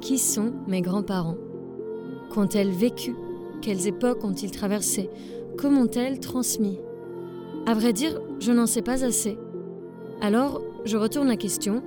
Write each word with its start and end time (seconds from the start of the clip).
Qui 0.00 0.16
sont 0.16 0.52
mes 0.66 0.80
grands-parents? 0.80 1.36
Qu'ont-elles 2.30 2.70
vécu? 2.70 3.14
Quelles 3.60 3.86
époques 3.86 4.24
ont-ils 4.24 4.50
traversées? 4.50 5.10
Comment 5.58 5.82
ont-elles 5.82 6.20
transmis? 6.20 6.78
À 7.66 7.74
vrai 7.74 7.92
dire, 7.92 8.18
je 8.38 8.50
n'en 8.50 8.66
sais 8.66 8.80
pas 8.80 9.04
assez. 9.04 9.36
Alors, 10.22 10.62
je 10.86 10.96
retourne 10.96 11.28
la 11.28 11.36
question, 11.36 11.82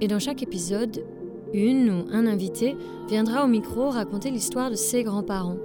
et 0.00 0.08
dans 0.08 0.18
chaque 0.18 0.42
épisode, 0.42 1.04
une 1.52 1.90
ou 1.90 2.04
un 2.10 2.26
invité 2.26 2.74
viendra 3.08 3.44
au 3.44 3.48
micro 3.48 3.90
raconter 3.90 4.30
l'histoire 4.30 4.70
de 4.70 4.76
ses 4.76 5.02
grands-parents. 5.02 5.58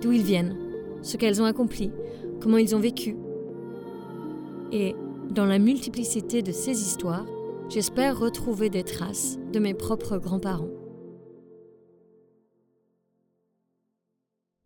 D'où 0.00 0.12
ils 0.12 0.22
viennent, 0.22 0.56
ce 1.02 1.16
qu'elles 1.16 1.42
ont 1.42 1.46
accompli, 1.46 1.90
comment 2.40 2.58
ils 2.58 2.76
ont 2.76 2.80
vécu. 2.80 3.16
Et 4.70 4.94
dans 5.30 5.46
la 5.46 5.58
multiplicité 5.58 6.42
de 6.42 6.52
ces 6.52 6.80
histoires, 6.80 7.26
j'espère 7.70 8.18
retrouver 8.18 8.68
des 8.68 8.82
traces 8.82 9.38
de 9.52 9.60
mes 9.60 9.74
propres 9.74 10.18
grands-parents. 10.18 10.70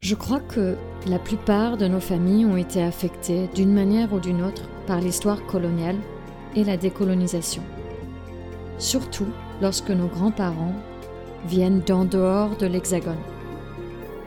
Je 0.01 0.15
crois 0.15 0.41
que 0.41 0.77
la 1.07 1.19
plupart 1.19 1.77
de 1.77 1.87
nos 1.87 2.01
familles 2.01 2.47
ont 2.47 2.57
été 2.57 2.83
affectées 2.83 3.49
d'une 3.55 3.73
manière 3.73 4.13
ou 4.15 4.21
d'une 4.21 4.43
autre 4.43 4.69
par 4.87 5.01
l'histoire 5.01 5.45
coloniale 5.47 5.99
et 6.57 6.65
la 6.65 6.79
décolonisation. 6.79 7.63
Surtout 8.79 9.29
lorsque 9.61 9.91
nos 9.91 10.09
grands-parents 10.09 10.75
viennent 11.47 11.81
d'en 11.81 12.07
dehors 12.07 12.57
de 12.57 12.67
l'Hexagone. 12.67 13.21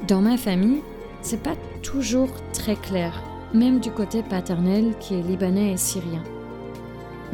Dans 0.07 0.21
ma 0.21 0.37
famille, 0.37 0.83
c'est 1.23 1.41
pas 1.41 1.55
toujours 1.81 2.29
très 2.53 2.75
clair, 2.75 3.23
même 3.55 3.79
du 3.79 3.89
côté 3.89 4.21
paternel 4.21 4.93
qui 4.99 5.15
est 5.15 5.23
libanais 5.23 5.73
et 5.73 5.77
syrien. 5.77 6.23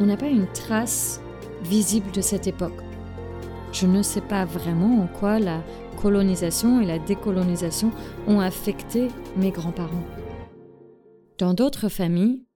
On 0.00 0.06
n'a 0.06 0.16
pas 0.16 0.28
une 0.28 0.46
trace 0.48 1.20
visible 1.64 2.10
de 2.12 2.20
cette 2.20 2.46
époque. 2.46 2.80
Je 3.72 3.86
ne 3.86 4.02
sais 4.02 4.20
pas 4.20 4.44
vraiment 4.44 5.02
en 5.02 5.06
quoi 5.06 5.38
la 5.38 5.64
colonisation 6.00 6.80
et 6.80 6.86
la 6.86 6.98
décolonisation 6.98 7.90
ont 8.26 8.40
affecté 8.40 9.08
mes 9.36 9.50
grands-parents. 9.50 10.04
Dans 11.38 11.54
d'autres 11.54 11.88
familles, 11.88 12.46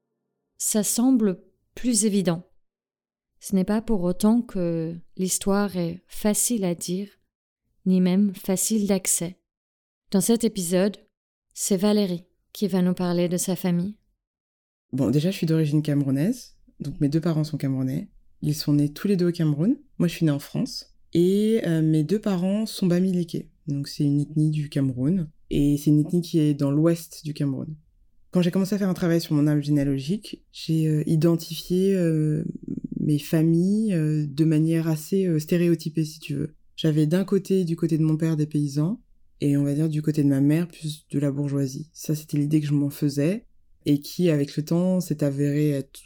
ça 0.58 0.82
semble 0.82 1.40
plus 1.74 2.04
évident. 2.04 2.44
Ce 3.40 3.54
n'est 3.54 3.64
pas 3.64 3.82
pour 3.82 4.02
autant 4.02 4.42
que 4.42 4.96
l'histoire 5.16 5.76
est 5.76 6.02
facile 6.06 6.64
à 6.64 6.74
dire, 6.74 7.08
ni 7.86 8.00
même 8.00 8.34
facile 8.34 8.86
d'accès. 8.86 9.38
Dans 10.10 10.20
cet 10.20 10.44
épisode, 10.44 10.96
c'est 11.54 11.76
Valérie 11.76 12.24
qui 12.52 12.68
va 12.68 12.82
nous 12.82 12.94
parler 12.94 13.28
de 13.28 13.36
sa 13.36 13.56
famille. 13.56 13.96
Bon, 14.92 15.10
déjà, 15.10 15.30
je 15.30 15.36
suis 15.36 15.46
d'origine 15.46 15.82
camerounaise, 15.82 16.56
donc 16.80 17.00
mes 17.00 17.08
deux 17.08 17.20
parents 17.20 17.44
sont 17.44 17.58
camerounais. 17.58 18.08
Ils 18.42 18.54
sont 18.54 18.74
nés 18.74 18.88
tous 18.88 19.08
les 19.08 19.16
deux 19.16 19.28
au 19.28 19.32
Cameroun. 19.32 19.76
Moi, 19.98 20.08
je 20.08 20.14
suis 20.14 20.24
née 20.24 20.32
en 20.32 20.38
France. 20.38 20.94
Et 21.14 21.60
euh, 21.66 21.82
mes 21.82 22.04
deux 22.04 22.20
parents 22.20 22.66
sont 22.66 22.86
bamiliqués. 22.86 23.48
Donc, 23.66 23.88
c'est 23.88 24.04
une 24.04 24.20
ethnie 24.20 24.50
du 24.50 24.68
Cameroun. 24.68 25.28
Et 25.50 25.76
c'est 25.78 25.90
une 25.90 26.00
ethnie 26.00 26.20
qui 26.20 26.38
est 26.38 26.54
dans 26.54 26.70
l'ouest 26.70 27.24
du 27.24 27.34
Cameroun. 27.34 27.74
Quand 28.30 28.42
j'ai 28.42 28.50
commencé 28.50 28.74
à 28.74 28.78
faire 28.78 28.90
un 28.90 28.94
travail 28.94 29.20
sur 29.20 29.34
mon 29.34 29.46
arbre 29.46 29.62
généalogique, 29.62 30.44
j'ai 30.52 30.86
euh, 30.86 31.02
identifié 31.06 31.94
euh, 31.94 32.44
mes 33.00 33.18
familles 33.18 33.94
de 34.28 34.44
manière 34.44 34.86
assez 34.86 35.38
stéréotypée, 35.40 36.04
si 36.04 36.20
tu 36.20 36.34
veux. 36.34 36.54
J'avais 36.76 37.06
d'un 37.06 37.24
côté, 37.24 37.64
du 37.64 37.74
côté 37.74 37.96
de 37.96 38.04
mon 38.04 38.16
père, 38.16 38.36
des 38.36 38.46
paysans, 38.46 39.00
et 39.40 39.56
on 39.56 39.64
va 39.64 39.74
dire 39.74 39.88
du 39.88 40.02
côté 40.02 40.22
de 40.22 40.28
ma 40.28 40.40
mère, 40.40 40.68
plus 40.68 41.06
de 41.10 41.18
la 41.18 41.30
bourgeoisie. 41.30 41.88
Ça, 41.92 42.14
c'était 42.14 42.36
l'idée 42.36 42.60
que 42.60 42.66
je 42.66 42.74
m'en 42.74 42.90
faisais, 42.90 43.46
et 43.86 44.00
qui, 44.00 44.30
avec 44.30 44.56
le 44.56 44.64
temps, 44.64 45.00
s'est 45.00 45.24
avérée 45.24 45.70
être 45.70 46.00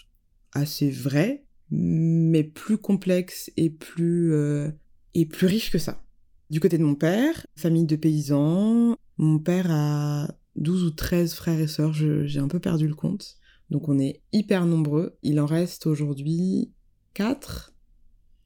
assez 0.53 0.91
vraie, 0.91 1.45
mais 1.75 2.45
plus 2.45 2.77
complexe 2.77 3.51
et 3.57 3.71
plus, 3.71 4.35
euh, 4.35 4.71
et 5.15 5.25
plus 5.25 5.47
riche 5.47 5.71
que 5.73 5.79
ça. 5.79 6.05
Du 6.51 6.61
côté 6.61 6.77
de 6.77 6.85
mon 6.85 6.95
père, 6.95 7.47
famille 7.57 7.87
de 7.87 7.97
paysans, 7.97 8.95
mon 9.17 9.39
père 9.39 9.71
a 9.71 10.29
12 10.57 10.85
ou 10.85 10.91
13 10.91 11.33
frères 11.33 11.59
et 11.59 11.67
sœurs, 11.67 11.95
j'ai 11.95 12.39
un 12.39 12.49
peu 12.49 12.61
perdu 12.61 12.87
le 12.87 12.95
compte. 12.95 13.39
Donc 13.71 13.89
on 13.89 13.99
est 13.99 14.21
hyper 14.35 14.67
nombreux. 14.67 15.17
Il 15.23 15.41
en 15.41 15.47
reste 15.47 15.87
aujourd'hui 15.87 16.71
4, 17.15 17.73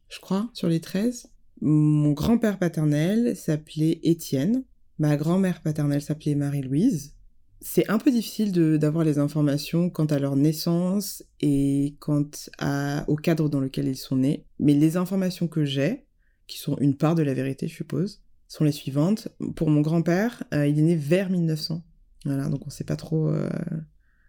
je 0.08 0.20
crois, 0.20 0.48
sur 0.54 0.68
les 0.68 0.80
13. 0.80 1.26
Mon 1.62 2.12
grand-père 2.12 2.60
paternel 2.60 3.36
s'appelait 3.36 3.98
Étienne. 4.04 4.64
Ma 5.00 5.16
grand-mère 5.16 5.62
paternelle 5.62 6.00
s'appelait 6.00 6.36
Marie-Louise 6.36 7.15
c'est 7.60 7.88
un 7.90 7.98
peu 7.98 8.10
difficile 8.10 8.52
d'avoir 8.78 9.04
les 9.04 9.18
informations 9.18 9.90
quant 9.90 10.06
à 10.06 10.18
leur 10.18 10.36
naissance 10.36 11.24
et 11.40 11.96
quant 12.00 12.28
à, 12.58 13.04
au 13.08 13.16
cadre 13.16 13.48
dans 13.48 13.60
lequel 13.60 13.88
ils 13.88 13.96
sont 13.96 14.16
nés. 14.16 14.46
Mais 14.58 14.74
les 14.74 14.96
informations 14.96 15.48
que 15.48 15.64
j'ai, 15.64 16.06
qui 16.46 16.58
sont 16.58 16.76
une 16.78 16.96
part 16.96 17.14
de 17.14 17.22
la 17.22 17.34
vérité, 17.34 17.68
je 17.68 17.74
suppose, 17.74 18.22
sont 18.48 18.64
les 18.64 18.72
suivantes. 18.72 19.28
Pour 19.54 19.70
mon 19.70 19.80
grand-père, 19.80 20.42
euh, 20.54 20.66
il 20.66 20.78
est 20.78 20.82
né 20.82 20.96
vers 20.96 21.30
1900. 21.30 21.84
Voilà, 22.24 22.48
donc 22.48 22.62
on 22.62 22.66
ne 22.66 22.72
sait 22.72 22.84
pas 22.84 22.96
trop 22.96 23.28
euh, 23.28 23.48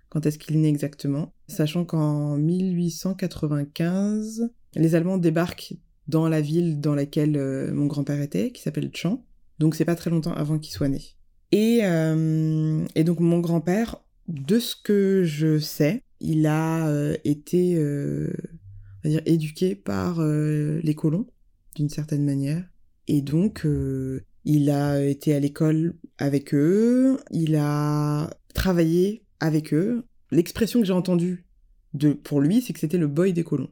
quand 0.09 0.25
est-ce 0.25 0.39
qu'il 0.39 0.55
est 0.55 0.59
né 0.59 0.69
exactement. 0.69 1.33
Sachant 1.47 1.85
qu'en 1.85 2.37
1895, 2.37 4.49
les 4.75 4.95
Allemands 4.95 5.17
débarquent 5.17 5.75
dans 6.07 6.29
la 6.29 6.41
ville 6.41 6.79
dans 6.79 6.95
laquelle 6.95 7.37
euh, 7.37 7.73
mon 7.73 7.87
grand-père 7.87 8.21
était, 8.21 8.51
qui 8.51 8.61
s'appelle 8.61 8.91
Champ. 8.93 9.25
Donc 9.59 9.75
c'est 9.75 9.85
pas 9.85 9.95
très 9.95 10.09
longtemps 10.09 10.33
avant 10.33 10.59
qu'il 10.59 10.73
soit 10.73 10.87
né. 10.87 11.16
Euh, 11.53 12.85
et, 12.95 13.03
donc 13.03 13.19
mon 13.19 13.39
grand-père, 13.39 13.97
de 14.27 14.59
ce 14.59 14.75
que 14.75 15.23
je 15.23 15.59
sais, 15.59 16.03
il 16.19 16.45
a 16.45 16.87
euh, 16.87 17.15
été 17.23 17.75
euh, 17.75 18.33
on 19.03 19.07
va 19.07 19.09
dire, 19.09 19.21
éduqué 19.25 19.75
par 19.75 20.21
les 20.21 20.95
colons, 20.95 21.27
d'une 21.75 21.89
certaine 21.89 22.25
manière. 22.25 22.63
Et 23.07 23.21
donc, 23.21 23.65
il 24.43 24.69
a 24.69 25.01
été 25.01 25.33
à 25.33 25.39
l'école 25.39 25.95
avec 26.17 26.53
eux, 26.53 27.19
il 27.31 27.55
a 27.55 28.29
travaillé 28.53 29.23
avec 29.39 29.73
eux. 29.73 30.05
L'expression 30.31 30.81
que 30.81 30.85
j'ai 30.85 30.93
entendue 30.93 31.45
de, 31.93 32.11
pour 32.11 32.41
lui, 32.41 32.61
c'est 32.61 32.73
que 32.73 32.79
c'était 32.79 32.97
le 32.97 33.07
boy 33.07 33.31
des 33.31 33.45
colons. 33.45 33.69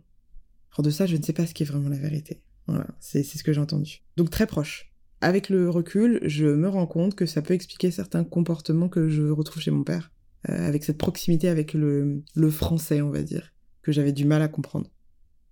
Alors 0.72 0.84
de 0.84 0.90
ça, 0.90 1.06
je 1.06 1.18
ne 1.18 1.22
sais 1.22 1.34
pas 1.34 1.46
ce 1.46 1.54
qui 1.54 1.64
est 1.64 1.66
vraiment 1.66 1.90
la 1.90 1.98
vérité. 1.98 2.42
Voilà, 2.68 2.88
c'est 3.00 3.24
ce 3.24 3.44
que 3.44 3.52
j'ai 3.52 3.60
entendu. 3.60 4.04
Donc 4.16 4.30
très 4.30 4.48
proche 4.48 4.95
avec 5.26 5.50
le 5.50 5.72
recul, 5.72 6.20
je 6.22 6.46
me 6.46 6.70
rends 6.70 6.86
compte 6.86 7.16
que 7.16 7.26
ça 7.26 7.42
peut 7.42 7.56
expliquer 7.56 7.90
certains 7.90 8.24
comportements 8.24 8.90
que 8.90 9.10
je 9.10 9.24
retrouve 9.24 9.60
chez 9.60 9.72
mon 9.72 9.84
père, 9.84 10.12
euh, 10.50 10.68
avec 10.68 10.84
cette 10.84 11.00
proximité 11.00 11.50
avec 11.50 11.74
le, 11.74 12.22
français, 12.52 13.02
on 13.02 13.10
va 13.10 13.24
dire, 13.24 13.52
que 13.82 13.92
j'avais 13.92 14.12
du 14.12 14.24
mal 14.24 14.44
à 14.44 14.48
comprendre. 14.48 14.88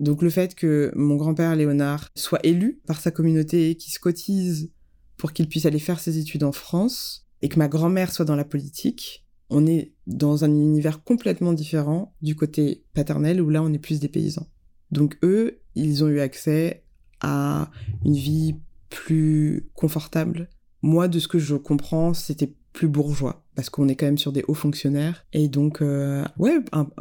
Donc 0.00 0.22
le 0.22 0.30
fait 0.30 0.56
que 0.56 0.90
mon 0.96 1.14
grand-père 1.14 1.54
Léonard 1.54 2.08
soit 2.16 2.44
élu 2.44 2.80
par 2.86 3.00
sa 3.00 3.12
communauté, 3.12 3.76
qui 3.76 3.92
se 3.92 4.00
cotise 4.00 4.72
pour 5.16 5.32
qu'il 5.32 5.48
puisse 5.48 5.66
aller 5.66 5.80
faire 5.80 6.00
ses 6.00 6.18
études 6.18 6.44
en 6.44 6.52
France, 6.52 7.28
et 7.40 7.48
que 7.48 7.58
ma 7.58 7.68
grand-mère 7.68 8.12
soit 8.12 8.24
dans 8.24 8.36
la 8.36 8.44
politique, 8.44 9.27
on 9.50 9.66
est 9.66 9.92
dans 10.06 10.44
un 10.44 10.50
univers 10.50 11.02
complètement 11.02 11.52
différent 11.52 12.14
du 12.22 12.36
côté 12.36 12.84
paternel 12.94 13.40
où 13.40 13.50
là 13.50 13.62
on 13.62 13.72
est 13.72 13.78
plus 13.78 14.00
des 14.00 14.08
paysans. 14.08 14.46
Donc 14.90 15.18
eux, 15.22 15.60
ils 15.74 16.04
ont 16.04 16.08
eu 16.08 16.20
accès 16.20 16.84
à 17.20 17.70
une 18.04 18.14
vie 18.14 18.56
plus 18.90 19.68
confortable. 19.74 20.48
Moi, 20.82 21.08
de 21.08 21.18
ce 21.18 21.28
que 21.28 21.38
je 21.38 21.56
comprends, 21.56 22.14
c'était 22.14 22.54
plus 22.72 22.88
bourgeois 22.88 23.44
parce 23.54 23.70
qu'on 23.70 23.88
est 23.88 23.96
quand 23.96 24.06
même 24.06 24.18
sur 24.18 24.32
des 24.32 24.44
hauts 24.46 24.54
fonctionnaires 24.54 25.26
et 25.32 25.48
donc 25.48 25.82
euh, 25.82 26.24
ouais, 26.38 26.58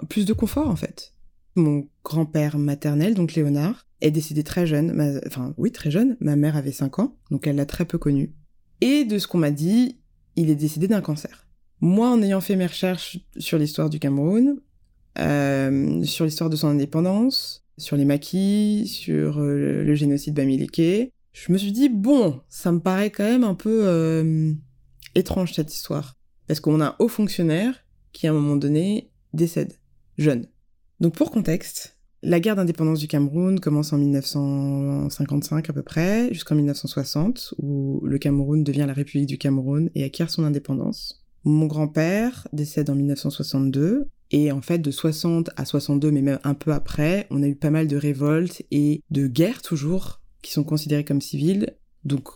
plus 0.09 0.25
de 0.25 0.33
confort 0.33 0.69
en 0.69 0.75
fait. 0.75 1.13
Mon 1.55 1.87
grand-père 2.03 2.57
maternel, 2.57 3.13
donc 3.13 3.33
Léonard, 3.33 3.85
est 4.01 4.11
décédé 4.11 4.43
très 4.43 4.67
jeune, 4.67 5.21
enfin 5.27 5.53
oui 5.57 5.71
très 5.71 5.91
jeune. 5.91 6.17
Ma 6.19 6.35
mère 6.35 6.55
avait 6.55 6.71
5 6.71 6.99
ans, 6.99 7.17
donc 7.31 7.47
elle 7.47 7.55
l'a 7.55 7.65
très 7.65 7.85
peu 7.85 7.97
connu. 7.97 8.33
Et 8.81 9.05
de 9.05 9.17
ce 9.17 9.27
qu'on 9.27 9.39
m'a 9.39 9.51
dit, 9.51 9.99
il 10.35 10.49
est 10.49 10.55
décédé 10.55 10.87
d'un 10.87 11.01
cancer. 11.01 11.46
Moi, 11.81 12.09
en 12.09 12.21
ayant 12.21 12.41
fait 12.41 12.55
mes 12.55 12.65
recherches 12.65 13.19
sur 13.37 13.57
l'histoire 13.57 13.89
du 13.89 13.99
Cameroun, 13.99 14.59
euh, 15.19 16.03
sur 16.03 16.25
l'histoire 16.25 16.49
de 16.49 16.55
son 16.55 16.67
indépendance, 16.67 17.65
sur 17.77 17.95
les 17.95 18.05
maquis, 18.05 18.87
sur 18.87 19.39
euh, 19.39 19.83
le 19.83 19.95
génocide 19.95 20.33
Bamileke, 20.33 21.11
je 21.33 21.51
me 21.51 21.57
suis 21.57 21.71
dit, 21.71 21.89
bon, 21.89 22.41
ça 22.49 22.71
me 22.71 22.79
paraît 22.79 23.11
quand 23.11 23.23
même 23.23 23.43
un 23.43 23.53
peu 23.53 23.81
euh, 23.85 24.53
étrange 25.13 25.53
cette 25.53 25.73
histoire. 25.73 26.15
Parce 26.47 26.59
qu'on 26.59 26.81
a 26.81 26.87
un 26.87 26.95
haut 26.99 27.07
fonctionnaire 27.07 27.85
qui, 28.11 28.25
à 28.25 28.31
un 28.31 28.33
moment 28.33 28.55
donné, 28.55 29.11
décède, 29.33 29.73
jeune. 30.17 30.47
Donc 30.99 31.13
pour 31.13 31.29
contexte, 31.29 31.97
la 32.23 32.39
guerre 32.39 32.55
d'indépendance 32.55 32.99
du 32.99 33.07
Cameroun 33.07 33.59
commence 33.59 33.93
en 33.93 33.99
1955 33.99 35.69
à 35.69 35.73
peu 35.73 35.83
près, 35.83 36.33
jusqu'en 36.33 36.55
1960, 36.55 37.53
où 37.59 38.01
le 38.03 38.17
Cameroun 38.17 38.63
devient 38.63 38.85
la 38.87 38.93
République 38.93 39.27
du 39.27 39.37
Cameroun 39.37 39.91
et 39.93 40.03
acquiert 40.03 40.31
son 40.31 40.43
indépendance. 40.43 41.26
Mon 41.47 41.67
grand-père 41.67 42.45
décède 42.51 42.89
en 42.89 42.95
1962 42.95 44.09
et 44.31 44.51
en 44.51 44.61
fait 44.61 44.79
de 44.79 44.91
60 44.91 45.49
à 45.55 45.63
62, 45.63 46.11
mais 46.11 46.21
même 46.21 46.39
un 46.43 46.53
peu 46.53 46.73
après, 46.73 47.25
on 47.29 47.41
a 47.41 47.47
eu 47.47 47.55
pas 47.55 47.69
mal 47.69 47.87
de 47.87 47.95
révoltes 47.95 48.63
et 48.69 49.01
de 49.11 49.27
guerres 49.27 49.61
toujours 49.61 50.19
qui 50.41 50.51
sont 50.51 50.65
considérées 50.65 51.05
comme 51.05 51.21
civiles. 51.21 51.77
Donc 52.03 52.27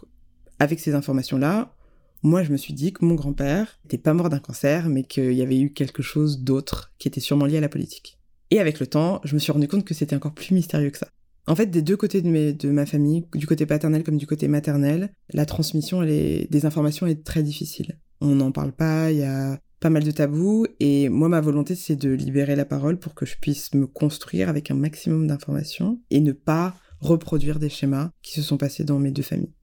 avec 0.60 0.80
ces 0.80 0.94
informations-là, 0.94 1.76
moi 2.24 2.44
je 2.44 2.54
me 2.54 2.56
suis 2.56 2.74
dit 2.74 2.94
que 2.94 3.04
mon 3.04 3.16
grand-père 3.16 3.82
n'était 3.84 3.98
pas 3.98 4.14
mort 4.14 4.30
d'un 4.30 4.40
cancer, 4.40 4.88
mais 4.88 5.04
qu'il 5.04 5.34
y 5.34 5.42
avait 5.42 5.60
eu 5.60 5.74
quelque 5.74 6.02
chose 6.02 6.40
d'autre 6.40 6.94
qui 6.98 7.10
était 7.10 7.20
sûrement 7.20 7.48
lié 7.48 7.58
à 7.58 7.62
la 7.62 7.68
politique. 7.68 8.18
Et 8.50 8.62
avec 8.62 8.80
le 8.80 8.88
temps, 8.88 9.20
je 9.26 9.34
me 9.34 9.40
suis 9.40 9.52
rendu 9.52 9.68
compte 9.68 9.84
que 9.84 9.94
c'était 9.94 10.16
encore 10.16 10.34
plus 10.34 10.52
mystérieux 10.52 10.90
que 10.90 10.98
ça. 10.98 11.10
En 11.48 11.56
fait, 11.58 11.66
des 11.66 11.82
deux 11.82 11.98
côtés 11.98 12.22
de, 12.22 12.70
ma 12.70 12.86
famille, 12.86 13.26
du 13.36 13.46
côté 13.46 13.66
paternel 13.66 14.04
comme 14.06 14.18
du 14.18 14.28
côté 14.28 14.48
maternel, 14.48 15.12
la 15.34 15.46
transmission 15.46 16.02
des 16.02 16.66
informations 16.66 17.08
est 17.08 17.26
très 17.26 17.44
difficile. 17.44 17.98
On 18.24 18.36
n'en 18.36 18.52
parle 18.52 18.72
pas, 18.72 19.12
il 19.12 19.18
y 19.18 19.24
a 19.24 19.60
pas 19.80 19.90
mal 19.90 20.04
de 20.04 20.12
tabous, 20.12 20.68
et 20.80 21.10
moi, 21.10 21.28
ma 21.28 21.42
volonté, 21.42 21.74
c'est 21.74 21.96
de 21.96 22.12
libérer 22.12 22.56
la 22.56 22.66
parole 22.66 23.00
pour 23.00 23.16
que 23.16 23.26
je 23.26 23.36
puisse 23.42 23.74
me 23.74 23.88
construire 23.88 24.48
avec 24.48 24.70
un 24.70 24.76
maximum 24.76 25.26
d'informations 25.26 26.00
et 26.12 26.22
ne 26.22 26.32
pas 26.32 26.76
reproduire 27.00 27.58
des 27.58 27.70
schémas 27.70 28.12
qui 28.22 28.34
se 28.34 28.44
sont 28.44 28.58
passés 28.58 28.84
dans 28.84 29.00
mes 29.00 29.10
deux 29.10 29.24
familles. 29.24 29.56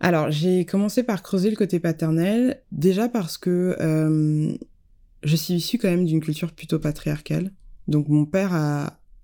Alors, 0.00 0.32
j'ai 0.32 0.64
commencé 0.64 1.04
par 1.04 1.22
creuser 1.22 1.50
le 1.50 1.56
côté 1.56 1.78
paternel, 1.78 2.64
déjà 2.72 3.08
parce 3.08 3.38
que 3.38 3.76
euh, 3.78 4.52
je 5.22 5.36
suis 5.36 5.54
issue 5.54 5.78
quand 5.78 5.90
même 5.90 6.04
d'une 6.04 6.20
culture 6.20 6.52
plutôt 6.52 6.80
patriarcale. 6.80 7.52
Donc 7.86 8.08
mon 8.08 8.24
père 8.24 8.52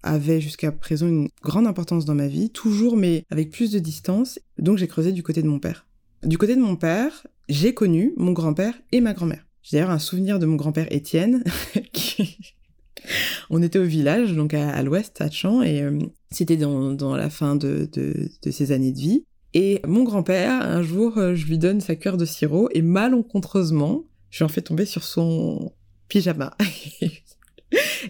avait 0.07 0.41
jusqu'à 0.41 0.73
présent 0.73 1.07
une 1.07 1.29
grande 1.43 1.67
importance 1.67 2.05
dans 2.05 2.15
ma 2.15 2.29
vie, 2.29 2.51
toujours 2.51 2.97
mais 2.97 3.25
avec 3.31 3.51
plus 3.51 3.71
de 3.71 3.79
distance. 3.79 4.39
Donc 4.59 4.79
j'ai 4.79 4.89
creusé 4.89 5.13
du 5.13 5.23
côté 5.23 5.43
de 5.43 5.49
mon 5.49 5.59
père. 5.59 5.87
Du 6.23 6.39
côté 6.39 6.57
de 6.57 6.61
mon 6.61 6.77
père, 6.77 7.27
j'ai 7.49 7.75
connu 7.75 8.13
mon 8.17 8.33
grand-père 8.33 8.75
et 8.93 9.01
ma 9.01 9.13
grand-mère. 9.13 9.47
J'ai 9.63 9.77
d'ailleurs 9.77 9.91
un 9.91 9.99
souvenir 9.99 10.39
de 10.39 10.47
mon 10.47 10.57
grand-père 10.57 10.87
Étienne, 10.91 11.43
On 13.51 13.63
était 13.63 13.79
au 13.79 13.85
village, 13.85 14.33
donc 14.33 14.55
à, 14.55 14.83
l'ouest, 14.83 15.21
à 15.21 15.31
Champs, 15.31 15.63
et 15.63 15.83
euh, 15.83 15.99
c'était 16.31 16.57
dans, 16.57 17.17
la 17.17 17.31
fin 17.31 17.57
de, 17.57 17.89
ses 18.51 18.73
années 18.73 18.93
de 18.93 18.99
vie. 18.99 19.25
Et 19.55 19.81
mon 19.87 20.03
grand-père, 20.03 20.63
un 20.63 20.83
jour, 20.83 21.17
euh, 21.19 21.35
je 21.35 21.47
lui 21.47 21.59
donne 21.59 21.81
sa 21.81 21.97
cuillère 21.97 22.17
de 22.17 22.25
sirop 22.25 22.69
et 22.73 22.83
malencontreusement, 22.83 24.05
je 24.31 24.39
lui 24.39 24.45
en 24.45 24.49
fais 24.49 24.61
tomber 24.61 24.85
sur 24.85 25.05
son 25.05 25.73
pyjama. 26.09 26.55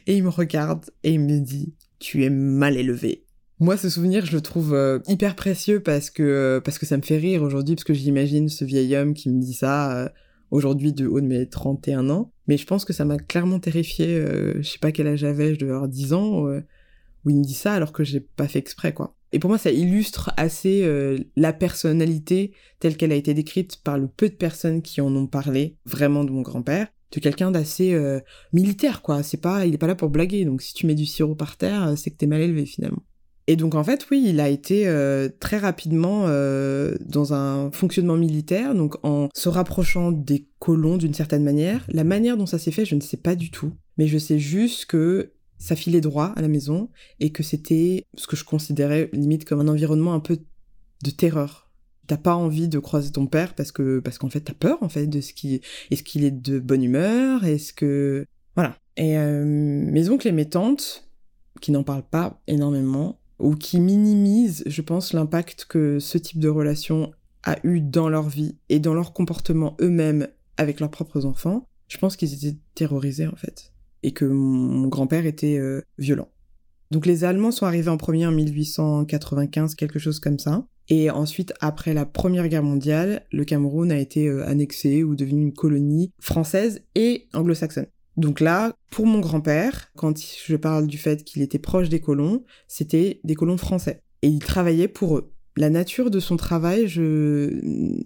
et 0.07 0.17
il 0.17 0.25
me 0.25 0.29
regarde 0.29 0.87
et 1.05 1.13
il 1.13 1.21
me 1.21 1.39
dit 1.39 1.75
Tu 1.99 2.25
es 2.25 2.31
mal 2.31 2.77
élevé. 2.77 3.25
Moi, 3.59 3.77
ce 3.77 3.89
souvenir, 3.89 4.27
je 4.27 4.33
le 4.33 4.43
trouve 4.43 4.75
euh, 4.75 4.99
hyper 5.09 5.35
précieux 5.35 5.81
parce 5.81 6.11
que, 6.11 6.23
euh, 6.23 6.61
parce 6.61 6.79
que 6.79 6.85
ça 6.87 6.97
me 6.97 7.03
fait 7.03 7.17
rire 7.17 7.43
aujourd'hui, 7.43 7.75
parce 7.75 7.85
que 7.85 7.95
j'imagine 7.95 8.49
ce 8.49 8.65
vieil 8.65 8.95
homme 8.97 9.15
qui 9.15 9.31
me 9.31 9.41
dit 9.41 9.55
ça 9.55 10.13
aujourd'hui 10.51 10.93
de 10.93 11.07
haut 11.07 11.21
de 11.21 11.27
mes 11.27 11.49
31 11.49 12.11
ans. 12.11 12.31
Mais 12.49 12.59
je 12.59 12.67
pense 12.67 12.85
que 12.85 12.93
ça 12.93 13.05
m'a 13.05 13.19
clairement 13.19 13.59
terrifié. 13.59 14.23
je 14.57 14.63
sais 14.63 14.79
pas 14.79 14.93
quel 14.93 15.07
âge 15.07 15.21
j'avais, 15.21 15.55
je 15.55 15.59
devais 15.59 15.73
avoir 15.73 15.89
10 15.89 16.13
ans, 16.13 16.43
où 16.43 17.31
il 17.31 17.37
me 17.37 17.45
dit 17.45 17.55
ça 17.55 17.73
alors 17.73 17.93
que 17.93 18.05
j'ai 18.05 18.21
pas 18.21 18.47
fait 18.47 18.59
exprès, 18.59 18.93
quoi. 18.93 19.17
Et 19.33 19.39
pour 19.39 19.51
moi, 19.51 19.59
ça 19.59 19.71
illustre 19.71 20.33
assez 20.37 20.83
euh, 20.85 21.19
la 21.37 21.53
personnalité 21.53 22.53
telle 22.79 22.97
qu'elle 22.97 23.13
a 23.13 23.17
été 23.17 23.35
décrite 23.35 23.83
par 23.83 23.99
le 23.99 24.07
peu 24.07 24.29
de 24.29 24.35
personnes 24.35 24.83
qui 24.83 25.01
en 25.01 25.15
ont 25.15 25.27
parlé 25.27 25.77
vraiment 25.85 26.25
de 26.25 26.31
mon 26.31 26.43
grand-père, 26.43 26.89
de 27.13 27.21
quelqu'un 27.21 27.51
d'assez 27.51 27.95
euh, 27.95 28.21
militaire, 28.53 29.03
quoi. 29.03 29.23
C'est 29.23 29.41
pas, 29.41 29.67
il 29.67 29.75
est 29.75 29.79
pas 29.79 29.87
là 29.87 29.95
pour 29.95 30.11
blaguer. 30.11 30.45
Donc 30.45 30.63
si 30.63 30.75
tu 30.75 30.87
mets 30.87 30.95
du 30.95 31.07
sirop 31.07 31.35
par 31.35 31.57
terre, 31.57 31.89
euh, 31.89 31.97
c'est 31.97 32.11
que 32.11 32.17
t'es 32.17 32.27
mal 32.27 32.41
élevé 32.41 32.67
finalement. 32.67 33.03
Et 33.49 33.55
donc 33.55 33.77
en 33.77 33.85
fait, 33.85 34.07
oui, 34.11 34.25
il 34.27 34.41
a 34.41 34.49
été 34.49 34.93
très 35.39 35.59
rapidement 35.59 36.23
dans 36.25 37.33
un 37.33 37.71
fonctionnement 37.71 38.17
militaire, 38.17 38.75
donc 38.75 38.97
en 39.05 39.29
se 39.37 39.49
rapprochant 39.49 40.11
des 40.11 40.49
colons 40.59 40.97
d'une 40.97 41.15
certaine 41.15 41.45
manière. 41.45 41.85
La 41.87 42.03
manière 42.03 42.37
dont 42.37 42.47
ça 42.47 42.59
s'est 42.59 42.73
fait, 42.73 42.85
je 42.85 42.97
ne 42.97 43.01
sais 43.01 43.19
pas 43.19 43.37
du 43.37 43.53
tout, 43.53 43.73
mais 43.99 44.09
je 44.09 44.19
sais 44.19 44.41
juste 44.41 44.87
que 44.87 45.31
ça 45.59 45.77
filait 45.77 46.01
droit 46.01 46.33
à 46.37 46.43
la 46.43 46.49
maison 46.49 46.91
et 47.21 47.31
que 47.31 47.43
c'était 47.43 48.05
ce 48.17 48.27
que 48.27 48.35
je 48.35 48.45
considérais 48.45 49.11
limite 49.13 49.45
comme 49.45 49.61
un 49.61 49.69
environnement 49.69 50.15
un 50.15 50.21
peu 50.21 50.39
de 51.05 51.11
terreur. 51.11 51.66
T'as 52.07 52.17
pas 52.17 52.35
envie 52.35 52.69
de 52.69 52.79
croiser 52.79 53.11
ton 53.11 53.27
père 53.27 53.55
parce 53.55 53.73
que 53.73 54.01
parce 54.01 54.19
qu'en 54.19 54.29
fait 54.29 54.41
t'as 54.41 54.55
peur 54.55 54.79
en 54.83 54.89
fait 54.89 55.07
de 55.07 55.21
ce 55.21 55.33
qui 55.33 55.61
est-ce 55.91 56.03
qu'il 56.03 56.25
est 56.25 56.31
de 56.31 56.59
bonne 56.59 56.83
humeur 56.83 57.45
est-ce 57.45 57.73
que 57.73 58.27
voilà 58.55 58.77
et 58.97 59.19
euh, 59.19 59.45
mes 59.45 60.09
oncles 60.09 60.29
et 60.29 60.33
mes 60.33 60.49
tantes 60.49 61.09
qui 61.61 61.73
n'en 61.73 61.83
parlent 61.83 62.09
pas 62.09 62.41
énormément 62.47 63.19
ou 63.39 63.57
qui 63.57 63.81
minimisent 63.81 64.63
je 64.67 64.83
pense 64.83 65.13
l'impact 65.13 65.65
que 65.65 65.99
ce 65.99 66.19
type 66.19 66.39
de 66.39 66.49
relation 66.49 67.13
a 67.43 67.57
eu 67.65 67.81
dans 67.81 68.09
leur 68.09 68.29
vie 68.29 68.57
et 68.69 68.79
dans 68.79 68.95
leur 68.95 69.13
comportement 69.13 69.77
eux-mêmes 69.81 70.29
avec 70.57 70.81
leurs 70.81 70.91
propres 70.91 71.25
enfants 71.25 71.67
je 71.89 71.99
pense 71.99 72.17
qu'ils 72.17 72.35
étaient 72.35 72.59
terrorisés 72.75 73.27
en 73.27 73.37
fait 73.37 73.73
et 74.03 74.13
que 74.13 74.25
mon 74.25 74.87
grand-père 74.87 75.27
était 75.27 75.59
euh, 75.59 75.83
violent. 75.99 76.29
Donc 76.93 77.07
les 77.07 77.25
Allemands 77.25 77.51
sont 77.51 77.67
arrivés 77.67 77.91
en 77.91 77.97
premier 77.97 78.27
en 78.27 78.31
1895, 78.31 79.75
quelque 79.75 79.99
chose 79.99 80.21
comme 80.21 80.39
ça. 80.39 80.65
Et 80.89 81.11
ensuite, 81.11 81.53
après 81.61 81.95
la 81.95 82.07
Première 82.07 82.49
Guerre 82.49 82.63
mondiale, 82.63 83.23
le 83.33 83.45
Cameroun 83.45 83.91
a 83.91 83.99
été 83.99 84.29
euh, 84.29 84.47
annexé 84.47 85.03
ou 85.03 85.17
devenu 85.17 85.43
une 85.43 85.53
colonie 85.53 86.13
française 86.21 86.83
et 86.95 87.29
anglo-saxonne. 87.35 87.87
Donc 88.17 88.41
là, 88.41 88.73
pour 88.91 89.07
mon 89.07 89.21
grand-père, 89.21 89.91
quand 89.97 90.17
je 90.19 90.57
parle 90.57 90.87
du 90.87 90.97
fait 90.97 91.23
qu'il 91.25 91.43
était 91.43 91.59
proche 91.59 91.89
des 91.89 92.01
colons, 92.01 92.45
c'était 92.67 93.21
des 93.25 93.35
colons 93.35 93.59
français. 93.59 94.01
Et 94.23 94.29
il 94.29 94.39
travaillait 94.39 94.89
pour 94.89 95.19
eux. 95.19 95.33
La 95.59 95.71
nature 95.71 96.11
de 96.11 96.21
son 96.21 96.37
travail, 96.37 96.87
je 96.87 97.61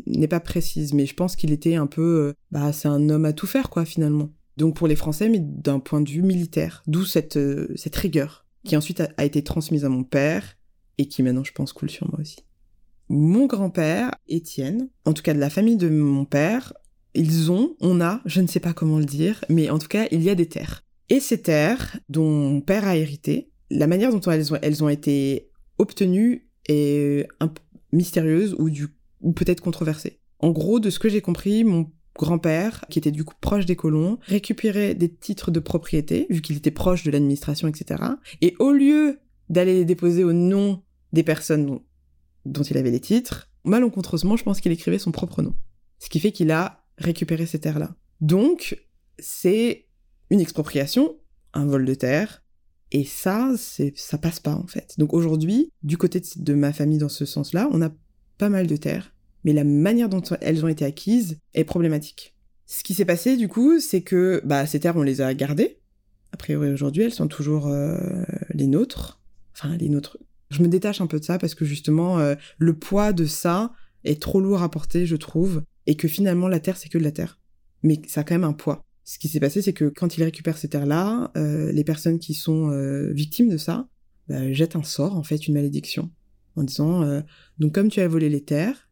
n'ai 0.06 0.28
pas 0.28 0.40
précise, 0.40 0.94
mais 0.94 1.06
je 1.06 1.14
pense 1.14 1.36
qu'il 1.36 1.52
était 1.52 1.74
un 1.74 1.86
peu, 1.86 2.02
euh, 2.02 2.32
bah, 2.50 2.72
c'est 2.72 2.88
un 2.88 3.08
homme 3.08 3.24
à 3.24 3.32
tout 3.32 3.46
faire, 3.46 3.70
quoi, 3.70 3.84
finalement 3.84 4.30
donc 4.60 4.76
pour 4.76 4.86
les 4.86 4.96
Français, 4.96 5.28
mais 5.28 5.40
d'un 5.40 5.80
point 5.80 6.02
de 6.02 6.10
vue 6.10 6.22
militaire. 6.22 6.82
D'où 6.86 7.04
cette, 7.04 7.38
euh, 7.38 7.68
cette 7.76 7.96
rigueur, 7.96 8.46
qui 8.64 8.76
ensuite 8.76 9.02
a, 9.16 9.24
été 9.24 9.42
transmise 9.42 9.86
à 9.86 9.88
mon 9.88 10.04
père, 10.04 10.58
et 10.98 11.08
qui 11.08 11.22
maintenant, 11.22 11.44
je 11.44 11.52
pense, 11.52 11.72
coule 11.72 11.88
sur 11.88 12.08
moi 12.10 12.20
aussi. 12.20 12.44
Mon 13.12 13.46
grand-père, 13.46 14.12
Étienne, 14.28 14.88
en 15.04 15.12
tout 15.12 15.24
cas 15.24 15.34
de 15.34 15.40
la 15.40 15.50
famille 15.50 15.76
de 15.76 15.88
mon 15.88 16.24
père, 16.24 16.72
ils 17.14 17.50
ont, 17.50 17.74
on 17.80 18.00
a, 18.00 18.20
je 18.24 18.40
ne 18.40 18.46
sais 18.46 18.60
pas 18.60 18.72
comment 18.72 19.00
le 19.00 19.04
dire, 19.04 19.44
mais 19.48 19.68
en 19.68 19.80
tout 19.80 19.88
cas, 19.88 20.06
il 20.12 20.22
y 20.22 20.30
a 20.30 20.36
des 20.36 20.46
terres. 20.46 20.84
Et 21.08 21.18
ces 21.18 21.42
terres, 21.42 21.98
dont 22.08 22.30
mon 22.30 22.60
père 22.60 22.86
a 22.86 22.96
hérité, 22.96 23.50
la 23.68 23.88
manière 23.88 24.12
dont 24.12 24.20
elles 24.30 24.84
ont, 24.84 24.88
été 24.88 25.50
obtenues 25.78 26.46
est 26.68 27.26
un 27.40 27.48
peu 27.48 27.60
mystérieuse 27.90 28.54
ou, 28.60 28.70
du, 28.70 28.86
ou 29.22 29.32
peut-être 29.32 29.60
controversée. 29.60 30.20
En 30.38 30.52
gros, 30.52 30.78
de 30.78 30.88
ce 30.88 31.00
que 31.00 31.08
j'ai 31.08 31.20
compris, 31.20 31.64
mon 31.64 31.90
grand-père, 32.14 32.84
qui 32.90 33.00
était 33.00 33.10
du 33.10 33.24
coup 33.24 33.34
proche 33.40 33.66
des 33.66 33.74
colons, 33.74 34.20
récupérait 34.22 34.94
des 34.94 35.12
titres 35.12 35.50
de 35.50 35.58
propriété, 35.58 36.28
vu 36.30 36.42
qu'il 36.42 36.56
était 36.56 36.70
proche 36.70 37.02
de 37.02 37.10
l'administration, 37.10 37.66
etc. 37.66 38.04
Et 38.40 38.54
au 38.60 38.70
lieu 38.70 39.18
d'aller 39.48 39.74
les 39.74 39.84
déposer 39.84 40.22
au 40.22 40.32
nom 40.32 40.84
des 41.12 41.24
personnes 41.24 41.66
dont, 41.66 41.82
il 42.44 42.76
avait 42.76 42.90
les 42.90 43.00
titres, 43.00 43.50
malencontreusement, 43.64 44.36
je 44.36 44.44
pense 44.44 44.60
qu'il 44.60 44.72
écrivait 44.72 44.98
son 44.98 45.12
propre 45.12 45.42
nom. 45.42 45.54
Ce 45.98 46.08
qui 46.08 46.20
fait 46.20 46.32
qu'il 46.32 46.50
a 46.50 46.84
récupéré 46.98 47.46
ces 47.46 47.58
terres-là. 47.58 47.94
Donc, 48.20 48.82
c'est 49.18 49.86
une 50.30 50.40
expropriation, 50.40 51.16
un 51.52 51.66
vol 51.66 51.84
de 51.84 51.94
terre, 51.94 52.42
et 52.92 53.04
ça, 53.04 53.52
ça 53.94 54.18
passe 54.18 54.40
pas 54.40 54.54
en 54.54 54.66
fait. 54.66 54.94
Donc 54.98 55.14
aujourd'hui, 55.14 55.72
du 55.82 55.96
côté 55.96 56.20
de 56.36 56.54
ma 56.54 56.72
famille 56.72 56.98
dans 56.98 57.08
ce 57.08 57.24
sens-là, 57.24 57.68
on 57.72 57.82
a 57.82 57.90
pas 58.38 58.48
mal 58.48 58.66
de 58.66 58.76
terres, 58.76 59.14
mais 59.44 59.52
la 59.52 59.64
manière 59.64 60.08
dont 60.08 60.22
elles 60.40 60.64
ont 60.64 60.68
été 60.68 60.84
acquises 60.84 61.38
est 61.54 61.64
problématique. 61.64 62.34
Ce 62.66 62.82
qui 62.82 62.94
s'est 62.94 63.04
passé 63.04 63.36
du 63.36 63.48
coup, 63.48 63.80
c'est 63.80 64.02
que 64.02 64.42
bah, 64.44 64.66
ces 64.66 64.80
terres, 64.80 64.96
on 64.96 65.02
les 65.02 65.20
a 65.20 65.34
gardées. 65.34 65.78
A 66.32 66.36
priori 66.36 66.70
aujourd'hui, 66.70 67.02
elles 67.02 67.14
sont 67.14 67.28
toujours 67.28 67.66
euh, 67.68 67.98
les 68.54 68.66
nôtres. 68.66 69.20
Enfin, 69.54 69.76
les 69.76 69.88
nôtres. 69.88 70.18
Je 70.50 70.62
me 70.62 70.68
détache 70.68 71.00
un 71.00 71.06
peu 71.06 71.20
de 71.20 71.24
ça 71.24 71.38
parce 71.38 71.54
que 71.54 71.64
justement, 71.64 72.18
euh, 72.18 72.34
le 72.58 72.74
poids 72.74 73.12
de 73.12 73.24
ça 73.24 73.72
est 74.04 74.20
trop 74.20 74.40
lourd 74.40 74.62
à 74.62 74.70
porter, 74.70 75.06
je 75.06 75.16
trouve, 75.16 75.62
et 75.86 75.96
que 75.96 76.08
finalement, 76.08 76.48
la 76.48 76.60
terre, 76.60 76.76
c'est 76.76 76.88
que 76.88 76.98
de 76.98 77.04
la 77.04 77.12
terre. 77.12 77.38
Mais 77.82 78.00
ça 78.06 78.20
a 78.20 78.24
quand 78.24 78.34
même 78.34 78.44
un 78.44 78.52
poids. 78.52 78.84
Ce 79.04 79.18
qui 79.18 79.28
s'est 79.28 79.40
passé, 79.40 79.62
c'est 79.62 79.72
que 79.72 79.86
quand 79.86 80.16
il 80.16 80.24
récupère 80.24 80.58
ces 80.58 80.68
terres-là, 80.68 81.30
euh, 81.36 81.72
les 81.72 81.84
personnes 81.84 82.18
qui 82.18 82.34
sont 82.34 82.70
euh, 82.70 83.12
victimes 83.12 83.48
de 83.48 83.56
ça 83.56 83.88
bah, 84.28 84.52
jettent 84.52 84.76
un 84.76 84.82
sort, 84.82 85.16
en 85.16 85.22
fait, 85.22 85.46
une 85.46 85.54
malédiction, 85.54 86.10
en 86.56 86.64
disant 86.64 87.22
donc 87.58 87.74
comme 87.74 87.88
tu 87.88 88.00
as 88.00 88.08
volé 88.08 88.28
les 88.28 88.42
terres, 88.42 88.88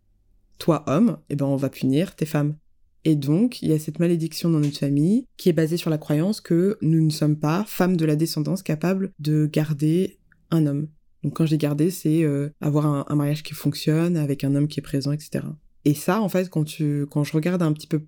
toi 0.58 0.84
homme, 0.86 1.18
eh 1.28 1.36
ben 1.36 1.46
on 1.46 1.56
va 1.56 1.70
punir 1.70 2.14
tes 2.14 2.26
femmes. 2.26 2.56
Et 3.04 3.14
donc 3.14 3.62
il 3.62 3.70
y 3.70 3.72
a 3.72 3.78
cette 3.78 4.00
malédiction 4.00 4.50
dans 4.50 4.60
notre 4.60 4.78
famille 4.78 5.24
qui 5.36 5.48
est 5.48 5.54
basée 5.54 5.76
sur 5.76 5.90
la 5.90 5.98
croyance 5.98 6.40
que 6.40 6.76
nous 6.82 7.04
ne 7.04 7.10
sommes 7.10 7.38
pas 7.38 7.64
femmes 7.66 7.96
de 7.96 8.04
la 8.04 8.16
descendance 8.16 8.62
capables 8.62 9.12
de 9.18 9.46
garder 9.46 10.18
un 10.50 10.66
homme. 10.66 10.88
Donc 11.22 11.34
quand 11.34 11.46
j'ai 11.46 11.58
gardé, 11.58 11.90
c'est 11.90 12.24
avoir 12.60 12.86
un, 12.86 13.04
un, 13.08 13.16
mariage 13.16 13.42
qui 13.42 13.54
fonctionne 13.54 14.16
avec 14.16 14.44
un 14.44 14.54
homme 14.54 14.68
qui 14.68 14.78
est 14.78 14.82
présent, 14.82 15.12
etc. 15.12 15.44
Et 15.84 15.94
ça, 15.94 16.20
en 16.20 16.28
fait, 16.28 16.48
quand 16.48 16.64
tu, 16.64 17.06
quand 17.10 17.24
je 17.24 17.32
regarde 17.32 17.62
un 17.62 17.72
petit 17.72 17.86
peu 17.86 18.02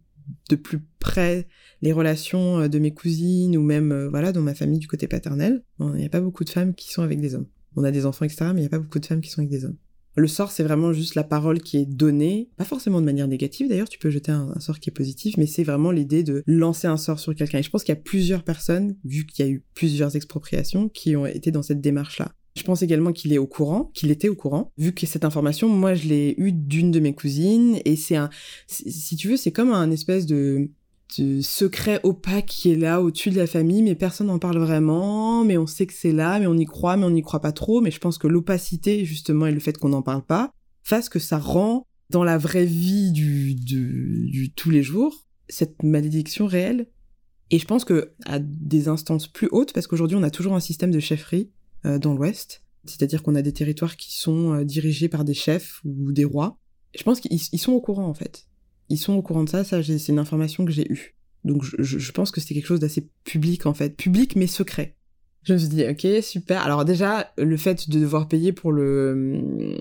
de 0.49 0.57
plus 0.57 0.81
près 0.99 1.47
les 1.83 1.93
relations 1.93 2.61
euh, 2.61 2.69
de 2.69 2.79
mes 2.79 2.93
cousines 2.93 3.57
ou 3.57 3.63
même 3.63 3.93
euh, 3.93 4.09
voilà 4.09 4.33
dans 4.33 4.43
ma 4.43 4.55
famille 4.55 4.79
du 4.79 4.89
côté 4.89 5.09
paternel, 5.09 5.63
il 5.81 5.87
n'y 5.93 6.05
a 6.05 6.11
pas 6.11 6.21
beaucoup 6.21 6.45
de 6.45 6.51
femmes 6.51 6.75
qui 6.75 6.93
sont 6.93 7.03
avec 7.03 7.21
des 7.21 7.35
hommes. 7.35 7.47
On 7.77 7.85
a 7.85 7.91
des 7.91 8.07
enfants, 8.07 8.25
etc., 8.25 8.47
mais 8.53 8.61
il 8.61 8.63
n'y 8.63 8.67
a 8.67 8.71
pas 8.71 8.79
beaucoup 8.79 8.99
de 8.99 9.07
femmes 9.07 9.21
qui 9.21 9.31
sont 9.31 9.41
avec 9.41 9.51
des 9.51 9.65
hommes. 9.65 9.77
Le 10.17 10.27
sort, 10.27 10.51
c'est 10.51 10.65
vraiment 10.65 10.93
juste 10.93 11.15
la 11.15 11.23
parole 11.23 11.61
qui 11.61 11.77
est 11.77 11.87
donnée, 11.87 12.51
pas 12.57 12.65
forcément 12.65 13.01
de 13.01 13.07
manière 13.07 13.29
négative 13.29 13.69
d'ailleurs, 13.69 13.89
tu 13.89 13.99
peux 13.99 14.11
jeter 14.11 14.33
un, 14.33 14.59
sort 14.59 14.81
qui 14.81 14.91
est 14.91 14.93
positif, 14.93 15.37
mais 15.37 15.47
c'est 15.47 15.63
vraiment 15.63 15.93
l'idée 15.93 16.25
de 16.25 16.43
lancer 16.47 16.89
un 16.89 16.97
sort 16.97 17.21
sur 17.21 17.35
quelqu'un. 17.35 17.59
Et 17.59 17.63
je 17.63 17.71
pense 17.71 17.85
qu'il 17.85 17.95
y 17.95 17.99
a 17.99 18.01
plusieurs 18.01 18.43
personnes, 18.43 18.97
vu 19.05 19.25
qu'il 19.25 19.47
y 19.47 19.49
a 19.49 19.53
eu 19.53 19.63
plusieurs 19.75 20.17
expropriations, 20.17 20.89
qui 20.89 21.15
ont 21.15 21.27
été 21.27 21.53
dans 21.53 21.63
cette 21.63 21.81
démarche-là. 21.81 22.33
Je 22.57 22.63
pense 22.63 22.83
également 22.83 23.13
qu'il 23.13 23.33
est 23.33 23.39
au 23.39 23.47
courant, 23.47 23.91
qu'il 23.95 24.11
était 24.11 24.29
au 24.29 24.35
courant, 24.35 24.73
vu 24.77 24.93
que 24.93 25.07
cette 25.07 25.25
information, 25.25 25.69
moi, 25.69 25.95
je 25.95 26.09
l'ai 26.09 26.35
eue 26.37 26.53
d'une 26.53 26.91
de 26.91 27.01
mes 27.01 27.15
cousines, 27.15 27.79
et 27.85 27.97
c'est 27.97 28.17
un, 28.17 28.29
si 28.67 29.17
tu 29.17 29.29
veux, 29.29 29.37
c'est 29.37 29.53
comme 29.53 29.73
un 29.73 29.91
espèce 29.91 30.27
de, 30.27 30.71
secret 31.43 31.99
opaque 32.05 32.47
qui 32.47 32.71
est 32.71 32.77
là 32.77 33.03
au-dessus 33.03 33.31
de 33.31 33.37
la 33.37 33.49
famille, 33.49 33.83
mais 33.83 33.97
personne 33.97 34.29
n'en 34.29 34.39
parle 34.39 34.59
vraiment, 34.59 35.45
mais 35.45 35.59
on 35.59 35.67
sait 35.67 35.87
que 35.87 35.93
c'est 35.93 36.13
là, 36.13 36.39
mais 36.39 36.47
on 36.47 36.57
y 36.57 36.67
croit, 36.67 36.97
mais 36.97 37.05
on 37.05 37.11
n'y 37.11 37.23
croit 37.23 37.41
pas 37.41 37.51
trop, 37.51 37.81
mais 37.81 37.91
je 37.91 37.99
pense 37.99 38.17
que 38.17 38.29
l'opacité, 38.29 39.05
justement, 39.05 39.47
et 39.47 39.53
le 39.53 39.59
fait 39.59 39.77
qu'on 39.77 39.89
n'en 39.89 40.03
parle 40.03 40.23
pas, 40.23 40.53
fasse 40.85 41.09
que 41.09 41.19
ça 41.19 41.39
rend 41.39 41.87
dans 42.11 42.25
la 42.25 42.39
vraie 42.39 42.65
vie 42.65 43.13
du, 43.13 43.55
du, 43.55 44.29
du 44.31 44.53
tous 44.53 44.71
les 44.71 44.83
jours, 44.83 45.27
cette 45.49 45.83
malédiction 45.83 46.47
réelle. 46.47 46.87
Et 47.51 47.59
je 47.59 47.67
pense 47.67 47.85
que 47.85 48.13
à 48.27 48.39
des 48.39 48.89
instances 48.89 49.27
plus 49.27 49.49
hautes, 49.51 49.73
parce 49.73 49.87
qu'aujourd'hui 49.87 50.17
on 50.17 50.23
a 50.23 50.31
toujours 50.31 50.55
un 50.55 50.61
système 50.61 50.91
de 50.91 51.01
chefferie, 51.01 51.51
dans 51.85 52.15
l'Ouest. 52.15 52.63
C'est-à-dire 52.85 53.23
qu'on 53.23 53.35
a 53.35 53.43
des 53.43 53.53
territoires 53.53 53.97
qui 53.97 54.17
sont 54.17 54.55
euh, 54.55 54.65
dirigés 54.65 55.09
par 55.09 55.25
des 55.25 55.35
chefs 55.35 55.81
ou 55.85 56.13
des 56.13 56.25
rois. 56.25 56.59
Je 56.97 57.03
pense 57.03 57.21
qu'ils 57.21 57.61
sont 57.61 57.73
au 57.73 57.81
courant 57.81 58.07
en 58.07 58.15
fait. 58.15 58.47
Ils 58.89 58.99
sont 58.99 59.13
au 59.13 59.23
courant 59.23 59.45
de 59.45 59.49
ça, 59.49 59.65
ça 59.65 59.83
c'est 59.83 60.09
une 60.09 60.19
information 60.19 60.65
que 60.65 60.73
j'ai 60.73 60.91
eue. 60.91 61.15
Donc 61.45 61.63
je, 61.63 62.13
pense 62.13 62.31
que 62.31 62.41
c'est 62.41 62.55
quelque 62.55 62.67
chose 62.67 62.81
d'assez 62.81 63.09
public 63.25 63.67
en 63.67 63.75
fait, 63.75 63.97
public 63.97 64.35
mais 64.37 64.47
secret. 64.47 64.97
Je 65.45 65.55
me 65.55 65.59
suis 65.59 65.69
dit 65.69 65.85
ok 65.87 66.23
super. 66.23 66.63
Alors 66.63 66.85
déjà 66.85 67.33
le 67.39 67.57
fait 67.57 67.89
de 67.89 67.99
devoir 67.99 68.29
payer 68.29 68.53
pour 68.53 68.73
le 68.73 69.79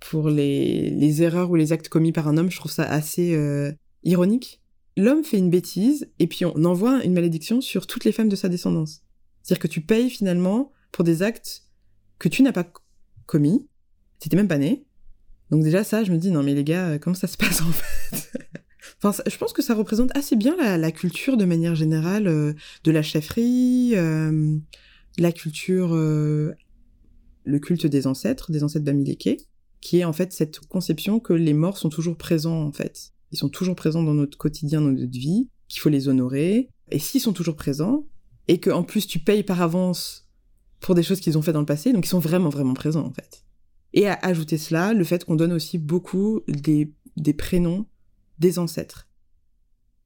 pour 0.00 0.28
les, 0.28 0.90
les 0.90 1.22
erreurs 1.22 1.50
ou 1.50 1.54
les 1.54 1.72
actes 1.72 1.88
commis 1.88 2.12
par 2.12 2.28
un 2.28 2.36
homme, 2.36 2.50
je 2.50 2.56
trouve 2.56 2.70
ça 2.70 2.84
assez 2.84 3.34
euh, 3.34 3.72
ironique. 4.04 4.60
L'homme 4.96 5.24
fait 5.24 5.38
une 5.38 5.50
bêtise 5.50 6.10
et 6.18 6.26
puis 6.26 6.44
on 6.44 6.64
envoie 6.64 7.02
une 7.04 7.14
malédiction 7.14 7.60
sur 7.60 7.86
toutes 7.86 8.04
les 8.04 8.12
femmes 8.12 8.28
de 8.28 8.36
sa 8.36 8.48
descendance. 8.48 9.02
C'est-à-dire 9.42 9.62
que 9.62 9.68
tu 9.68 9.80
payes 9.80 10.10
finalement 10.10 10.70
pour 10.92 11.04
des 11.04 11.22
actes 11.22 11.64
que 12.18 12.28
tu 12.28 12.42
n'as 12.42 12.52
pas 12.52 12.70
commis, 13.26 13.68
t'étais 14.18 14.36
même 14.36 14.48
pas 14.48 14.58
né. 14.58 14.84
Donc 15.50 15.62
déjà 15.62 15.84
ça, 15.84 16.04
je 16.04 16.12
me 16.12 16.18
dis 16.18 16.30
non 16.30 16.42
mais 16.42 16.54
les 16.54 16.64
gars, 16.64 16.90
euh, 16.90 16.98
comment 16.98 17.14
ça 17.14 17.26
se 17.26 17.36
passe 17.36 17.60
en 17.62 17.72
fait? 17.72 18.32
Enfin, 19.02 19.22
je 19.26 19.36
pense 19.38 19.52
que 19.52 19.62
ça 19.62 19.74
représente 19.74 20.14
assez 20.14 20.36
bien 20.36 20.56
la, 20.56 20.92
culture 20.92 21.38
de 21.38 21.46
manière 21.46 21.74
générale 21.74 22.26
euh, 22.26 22.52
de 22.84 22.90
la 22.90 23.02
chefferie, 23.02 23.92
euh, 23.94 24.58
la 25.16 25.32
culture, 25.32 25.94
le 25.94 26.54
culte 27.62 27.86
des 27.86 28.06
ancêtres, 28.06 28.52
des 28.52 28.62
ancêtres 28.62 28.84
Bamileke, 28.84 29.48
qui 29.80 29.98
est 29.98 30.04
en 30.04 30.12
fait 30.12 30.32
cette 30.32 30.60
conception 30.60 31.18
que 31.18 31.32
les 31.32 31.54
morts 31.54 31.78
sont 31.78 31.88
toujours 31.88 32.16
présents 32.16 32.62
en 32.62 32.72
fait. 32.72 33.12
Ils 33.32 33.38
sont 33.38 33.48
toujours 33.48 33.74
présents 33.74 34.02
dans 34.02 34.14
notre 34.14 34.36
quotidien, 34.36 34.82
dans 34.82 34.90
notre 34.92 35.10
vie, 35.10 35.48
qu'il 35.68 35.80
faut 35.80 35.88
les 35.88 36.08
honorer. 36.08 36.68
Et 36.90 36.98
s'ils 36.98 37.20
sont 37.20 37.32
toujours 37.32 37.56
présents, 37.56 38.06
et 38.48 38.58
que 38.58 38.70
en 38.70 38.82
plus 38.82 39.06
tu 39.06 39.18
payes 39.18 39.44
par 39.44 39.62
avance 39.62 40.29
pour 40.80 40.94
des 40.94 41.02
choses 41.02 41.20
qu'ils 41.20 41.38
ont 41.38 41.42
fait 41.42 41.52
dans 41.52 41.60
le 41.60 41.66
passé, 41.66 41.92
donc 41.92 42.06
ils 42.06 42.10
sont 42.10 42.18
vraiment, 42.18 42.48
vraiment 42.48 42.74
présents, 42.74 43.06
en 43.06 43.12
fait. 43.12 43.44
Et 43.92 44.06
à 44.06 44.18
ajouter 44.22 44.58
cela, 44.58 44.92
le 44.92 45.04
fait 45.04 45.24
qu'on 45.24 45.36
donne 45.36 45.52
aussi 45.52 45.78
beaucoup 45.78 46.40
des, 46.48 46.92
prénoms 47.34 47.86
des 48.38 48.58
ancêtres. 48.58 49.08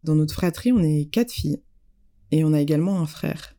Dans 0.03 0.15
notre 0.15 0.35
fratrie, 0.35 0.73
on 0.73 0.83
est 0.83 1.11
quatre 1.11 1.33
filles, 1.33 1.63
et 2.31 2.45
on 2.45 2.53
a 2.53 2.61
également 2.61 3.01
un 3.01 3.07
frère. 3.07 3.55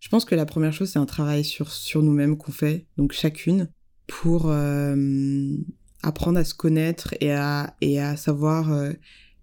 Je 0.00 0.08
pense 0.08 0.24
que 0.24 0.34
la 0.34 0.46
première 0.46 0.72
chose, 0.72 0.90
c'est 0.90 0.98
un 0.98 1.06
travail 1.06 1.44
sur, 1.44 1.70
sur 1.70 2.02
nous-mêmes 2.02 2.36
qu'on 2.36 2.52
fait, 2.52 2.86
donc 2.96 3.12
chacune, 3.12 3.70
pour 4.06 4.46
euh, 4.46 5.56
apprendre 6.02 6.38
à 6.38 6.44
se 6.44 6.54
connaître 6.54 7.14
et 7.20 7.32
à, 7.32 7.76
et 7.80 8.00
à 8.00 8.16
savoir 8.16 8.72
euh, 8.72 8.92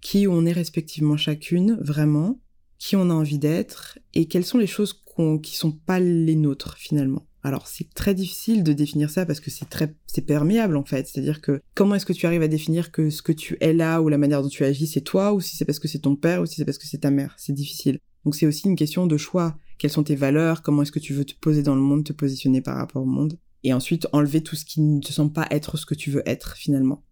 qui 0.01 0.27
on 0.27 0.45
est 0.45 0.51
respectivement 0.51 1.15
chacune, 1.15 1.77
vraiment, 1.79 2.41
qui 2.79 2.95
on 2.95 3.09
a 3.09 3.13
envie 3.13 3.39
d'être, 3.39 3.97
et 4.13 4.27
quelles 4.27 4.45
sont 4.45 4.57
les 4.57 4.67
choses 4.67 4.93
qui 5.41 5.55
sont 5.55 5.71
pas 5.71 5.99
les 5.99 6.35
nôtres 6.35 6.77
finalement. 6.77 7.27
Alors 7.43 7.67
c'est 7.67 7.93
très 7.93 8.13
difficile 8.13 8.63
de 8.63 8.73
définir 8.73 9.09
ça 9.09 9.25
parce 9.25 9.39
que 9.39 9.49
c'est 9.49 9.69
très 9.69 9.95
c'est 10.05 10.25
perméable 10.25 10.75
en 10.75 10.83
fait. 10.83 11.07
C'est-à-dire 11.07 11.41
que 11.41 11.61
comment 11.75 11.95
est-ce 11.95 12.05
que 12.05 12.13
tu 12.13 12.25
arrives 12.25 12.41
à 12.41 12.47
définir 12.47 12.91
que 12.91 13.09
ce 13.09 13.21
que 13.21 13.31
tu 13.31 13.57
es 13.61 13.73
là 13.73 14.01
ou 14.01 14.09
la 14.09 14.17
manière 14.17 14.41
dont 14.41 14.49
tu 14.49 14.63
agis 14.63 14.87
c'est 14.87 15.01
toi 15.01 15.33
ou 15.33 15.39
si 15.39 15.55
c'est 15.55 15.65
parce 15.65 15.79
que 15.79 15.87
c'est 15.87 15.99
ton 15.99 16.15
père 16.15 16.41
ou 16.41 16.45
si 16.45 16.55
c'est 16.55 16.65
parce 16.65 16.77
que 16.77 16.87
c'est 16.87 16.99
ta 16.99 17.11
mère? 17.11 17.35
C'est 17.37 17.53
difficile. 17.53 17.99
Donc 18.25 18.35
c'est 18.35 18.45
aussi 18.45 18.67
une 18.67 18.75
question 18.75 19.07
de 19.07 19.17
choix. 19.17 19.57
Quelles 19.77 19.91
sont 19.91 20.03
tes 20.03 20.15
valeurs? 20.15 20.61
Comment 20.61 20.81
est-ce 20.81 20.91
que 20.91 20.99
tu 20.99 21.13
veux 21.13 21.25
te 21.25 21.35
poser 21.39 21.63
dans 21.63 21.75
le 21.75 21.81
monde, 21.81 22.03
te 22.03 22.13
positionner 22.13 22.61
par 22.61 22.75
rapport 22.75 23.03
au 23.03 23.05
monde? 23.05 23.39
Et 23.63 23.73
ensuite 23.73 24.07
enlever 24.11 24.41
tout 24.41 24.55
ce 24.55 24.65
qui 24.65 24.81
ne 24.81 24.99
te 24.99 25.13
semble 25.13 25.31
pas 25.31 25.47
être 25.49 25.77
ce 25.77 25.85
que 25.85 25.95
tu 25.95 26.11
veux 26.11 26.23
être 26.25 26.57
finalement. 26.57 27.03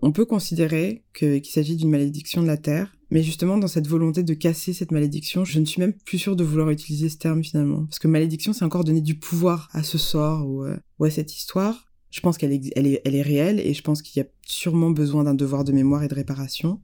On 0.00 0.12
peut 0.12 0.24
considérer 0.24 1.04
qu'il 1.14 1.44
s'agit 1.44 1.76
d'une 1.76 1.90
malédiction 1.90 2.42
de 2.42 2.46
la 2.46 2.56
Terre, 2.56 2.95
mais 3.10 3.22
justement 3.22 3.56
dans 3.56 3.68
cette 3.68 3.86
volonté 3.86 4.22
de 4.22 4.34
casser 4.34 4.72
cette 4.72 4.90
malédiction, 4.90 5.44
je 5.44 5.60
ne 5.60 5.64
suis 5.64 5.80
même 5.80 5.92
plus 5.92 6.18
sûre 6.18 6.36
de 6.36 6.44
vouloir 6.44 6.70
utiliser 6.70 7.08
ce 7.08 7.18
terme 7.18 7.44
finalement. 7.44 7.84
Parce 7.86 7.98
que 7.98 8.08
malédiction, 8.08 8.52
c'est 8.52 8.64
encore 8.64 8.84
donner 8.84 9.00
du 9.00 9.16
pouvoir 9.16 9.68
à 9.72 9.82
ce 9.82 9.98
sort 9.98 10.48
ou, 10.48 10.64
euh, 10.64 10.76
à 11.00 11.10
cette 11.10 11.34
histoire. 11.34 11.86
Je 12.10 12.20
pense 12.20 12.38
qu'elle 12.38 12.52
est, 12.52 12.72
elle 12.74 12.86
est, 12.86 13.22
réelle 13.22 13.60
et 13.60 13.74
je 13.74 13.82
pense 13.82 14.02
qu'il 14.02 14.20
y 14.20 14.24
a 14.24 14.28
sûrement 14.46 14.90
besoin 14.90 15.24
d'un 15.24 15.34
devoir 15.34 15.64
de 15.64 15.72
mémoire 15.72 16.02
et 16.02 16.08
de 16.08 16.14
réparation. 16.14 16.80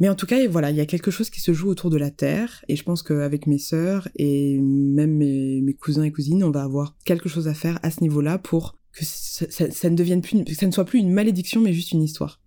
Mais 0.00 0.08
en 0.08 0.14
tout 0.14 0.26
cas, 0.26 0.48
voilà, 0.48 0.70
il 0.70 0.76
y 0.76 0.80
a 0.80 0.86
quelque 0.86 1.10
chose 1.10 1.30
qui 1.30 1.40
se 1.40 1.52
joue 1.52 1.68
autour 1.68 1.90
de 1.90 1.96
la 1.96 2.10
Terre, 2.10 2.64
et 2.66 2.74
je 2.74 2.82
pense 2.82 3.04
qu'avec 3.04 3.46
mes 3.46 3.58
sœurs 3.58 4.08
et 4.16 4.58
même 4.58 5.16
mes, 5.16 5.76
cousins 5.80 6.02
et 6.02 6.10
cousines, 6.10 6.42
on 6.42 6.50
va 6.50 6.64
avoir 6.64 6.96
quelque 7.04 7.28
chose 7.28 7.46
à 7.46 7.54
faire 7.54 7.78
à 7.82 7.90
ce 7.90 8.00
niveau-là 8.00 8.38
pour 8.38 8.78
que 8.92 9.04
ça, 9.04 9.46
ça, 9.70 9.90
ne 9.90 9.94
devienne 9.94 10.22
plus, 10.22 10.42
que 10.44 10.54
ça 10.54 10.66
ne 10.66 10.72
soit 10.72 10.86
plus 10.86 10.98
une 10.98 11.12
malédiction, 11.12 11.60
mais 11.60 11.72
juste 11.72 11.92
une 11.92 12.02
histoire. 12.02 12.40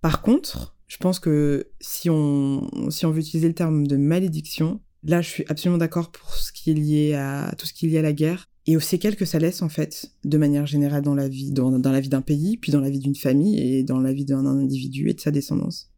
Par 0.00 0.22
contre, 0.22 0.74
je 0.92 0.98
pense 0.98 1.20
que 1.20 1.68
si 1.80 2.10
on, 2.10 2.68
veut 2.70 3.18
utiliser 3.18 3.48
le 3.48 3.54
terme 3.54 3.86
de 3.86 3.96
malédiction, 3.96 4.78
là, 5.02 5.22
je 5.22 5.28
suis 5.28 5.44
absolument 5.48 5.78
d'accord 5.78 6.12
pour 6.12 6.34
ce 6.34 6.52
qui 6.52 6.70
est 6.70 6.74
lié 6.74 7.14
à 7.14 7.54
tout 7.56 7.64
ce 7.64 7.72
qui 7.72 7.86
est 7.86 7.88
lié 7.88 7.98
à 7.98 8.02
la 8.02 8.12
guerre 8.12 8.50
et 8.66 8.76
aux 8.76 8.80
séquelles 8.80 9.16
que 9.16 9.24
ça 9.24 9.38
laisse 9.38 9.62
en 9.62 9.70
fait, 9.70 10.12
de 10.22 10.36
manière 10.36 10.66
générale 10.66 11.00
dans 11.00 11.14
la 11.14 11.28
vie, 11.28 11.50
dans 11.50 11.70
la 11.70 12.00
vie 12.00 12.10
d'un 12.10 12.20
pays, 12.20 12.58
puis 12.58 12.72
dans 12.72 12.80
la 12.80 12.90
vie 12.90 12.98
d'une 12.98 13.14
famille 13.14 13.58
et 13.58 13.82
dans 13.84 14.00
la 14.00 14.12
vie 14.12 14.26
d'un 14.26 14.44
individu 14.44 15.08
et 15.08 15.14
de 15.14 15.20
sa 15.20 15.30
descendance. 15.30 15.90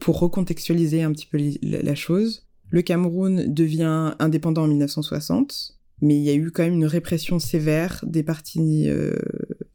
Pour 0.00 0.18
recontextualiser 0.18 1.02
un 1.02 1.12
petit 1.12 1.26
peu 1.26 1.38
la 1.62 1.94
chose, 1.94 2.45
le 2.70 2.82
Cameroun 2.82 3.52
devient 3.52 4.14
indépendant 4.18 4.64
en 4.64 4.68
1960, 4.68 5.78
mais 6.02 6.16
il 6.16 6.22
y 6.22 6.30
a 6.30 6.34
eu 6.34 6.50
quand 6.50 6.64
même 6.64 6.74
une 6.74 6.86
répression 6.86 7.38
sévère 7.38 8.04
des 8.06 8.22
partis 8.22 8.88
euh, 8.88 9.16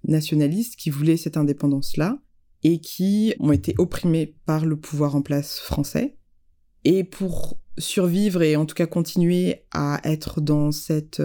nationalistes 0.04 0.76
qui 0.76 0.90
voulaient 0.90 1.18
cette 1.18 1.38
indépendance-là 1.38 2.20
et 2.64 2.80
qui 2.80 3.34
ont 3.40 3.52
été 3.52 3.74
opprimés 3.78 4.36
par 4.46 4.66
le 4.66 4.76
pouvoir 4.76 5.16
en 5.16 5.22
place 5.22 5.60
français. 5.60 6.18
Et 6.84 7.04
pour 7.04 7.60
survivre 7.78 8.44
et 8.44 8.56
en 8.56 8.66
tout 8.66 8.76
cas 8.76 8.86
continuer 8.86 9.64
à 9.72 10.00
être 10.04 10.42
dans 10.42 10.72
cette 10.72 11.22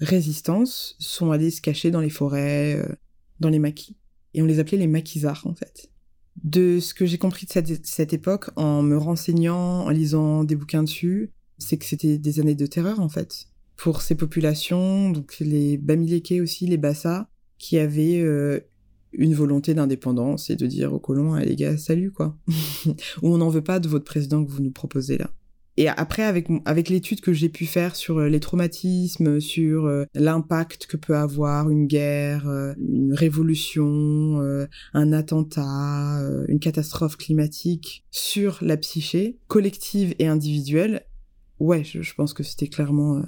résistance 0.00 0.96
sont 0.98 1.30
allés 1.30 1.50
se 1.50 1.62
cacher 1.62 1.90
dans 1.90 2.00
les 2.00 2.10
forêts, 2.10 2.82
dans 3.40 3.48
les 3.48 3.58
maquis. 3.58 3.96
Et 4.34 4.42
on 4.42 4.46
les 4.46 4.58
appelait 4.58 4.78
les 4.78 4.86
maquisards 4.86 5.46
en 5.46 5.54
fait. 5.54 5.90
De 6.44 6.78
ce 6.78 6.94
que 6.94 7.06
j'ai 7.06 7.18
compris 7.18 7.46
de 7.46 7.52
cette, 7.52 7.86
cette, 7.86 8.12
époque 8.12 8.50
en 8.56 8.82
me 8.82 8.96
renseignant, 8.96 9.86
en 9.86 9.90
lisant 9.90 10.44
des 10.44 10.56
bouquins 10.56 10.82
dessus, 10.82 11.30
c'est 11.58 11.78
que 11.78 11.84
c'était 11.84 12.18
des 12.18 12.40
années 12.40 12.54
de 12.54 12.66
terreur 12.66 13.00
en 13.00 13.08
fait 13.08 13.48
pour 13.76 14.02
ces 14.02 14.14
populations, 14.14 15.10
donc 15.10 15.36
les 15.40 15.76
Bamileke 15.76 16.34
aussi, 16.42 16.66
les 16.66 16.76
Bassa, 16.76 17.28
qui 17.58 17.78
avaient 17.78 18.20
euh, 18.20 18.60
une 19.12 19.34
volonté 19.34 19.74
d'indépendance 19.74 20.50
et 20.50 20.56
de 20.56 20.66
dire 20.66 20.92
aux 20.92 20.98
colons, 20.98 21.34
ah, 21.34 21.44
les 21.44 21.56
gars, 21.56 21.76
salut 21.76 22.10
quoi, 22.10 22.36
ou 23.22 23.34
on 23.34 23.38
n'en 23.38 23.48
veut 23.48 23.64
pas 23.64 23.80
de 23.80 23.88
votre 23.88 24.04
président 24.04 24.44
que 24.44 24.50
vous 24.50 24.62
nous 24.62 24.70
proposez 24.70 25.18
là. 25.18 25.30
Et 25.76 25.88
après, 25.88 26.22
avec, 26.22 26.48
avec 26.64 26.88
l'étude 26.88 27.20
que 27.20 27.32
j'ai 27.32 27.48
pu 27.48 27.66
faire 27.66 27.96
sur 27.96 28.18
euh, 28.18 28.28
les 28.28 28.38
traumatismes, 28.38 29.40
sur 29.40 29.86
euh, 29.86 30.04
l'impact 30.14 30.86
que 30.86 30.96
peut 30.96 31.16
avoir 31.16 31.68
une 31.68 31.86
guerre, 31.86 32.46
une 32.78 33.12
révolution, 33.12 34.40
un 34.92 35.12
attentat, 35.12 36.20
une 36.48 36.60
catastrophe 36.60 37.16
climatique 37.16 38.04
sur 38.10 38.58
la 38.60 38.76
psyché 38.76 39.38
collective 39.48 40.14
et 40.18 40.26
individuelle, 40.26 41.06
ouais, 41.58 41.82
je 41.84 42.14
pense 42.14 42.34
que 42.34 42.42
c'était 42.42 42.68
clairement 42.68 43.22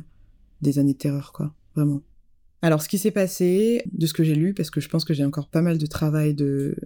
des 0.63 0.79
années 0.79 0.95
de 0.95 0.99
terreur, 0.99 1.33
quoi, 1.33 1.55
vraiment. 1.75 2.03
Alors, 2.63 2.83
ce 2.83 2.89
qui 2.89 2.99
s'est 2.99 3.11
passé, 3.11 3.83
de 3.93 4.07
ce 4.07 4.15
que 4.15 4.25
j'ai 4.25 4.35
lu, 4.35 4.55
parce 4.55 4.71
que 4.71 4.81
je 4.81 4.89
pense 4.89 5.05
que 5.05 5.15
j'ai 5.15 5.25
encore 5.25 5.49
pas 5.49 5.63
mal 5.63 5.79
de 5.79 5.87
travail 5.87 6.35
de, 6.35 6.77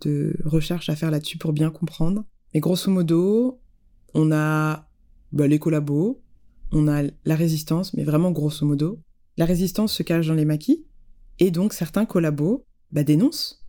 de 0.00 0.36
recherche 0.44 0.88
à 0.88 0.96
faire 0.96 1.10
là-dessus 1.10 1.38
pour 1.38 1.52
bien 1.52 1.70
comprendre. 1.70 2.24
Mais 2.52 2.60
grosso 2.60 2.90
modo, 2.90 3.60
on 4.12 4.32
a 4.32 4.89
bah, 5.32 5.46
les 5.46 5.58
collabos, 5.58 6.22
on 6.72 6.88
a 6.88 7.02
la 7.24 7.36
résistance, 7.36 7.94
mais 7.94 8.04
vraiment 8.04 8.30
grosso 8.30 8.66
modo. 8.66 9.00
La 9.36 9.44
résistance 9.44 9.92
se 9.92 10.02
cache 10.02 10.26
dans 10.26 10.34
les 10.34 10.44
maquis, 10.44 10.86
et 11.38 11.50
donc 11.50 11.72
certains 11.72 12.04
collabos 12.04 12.64
bah, 12.92 13.04
dénoncent 13.04 13.60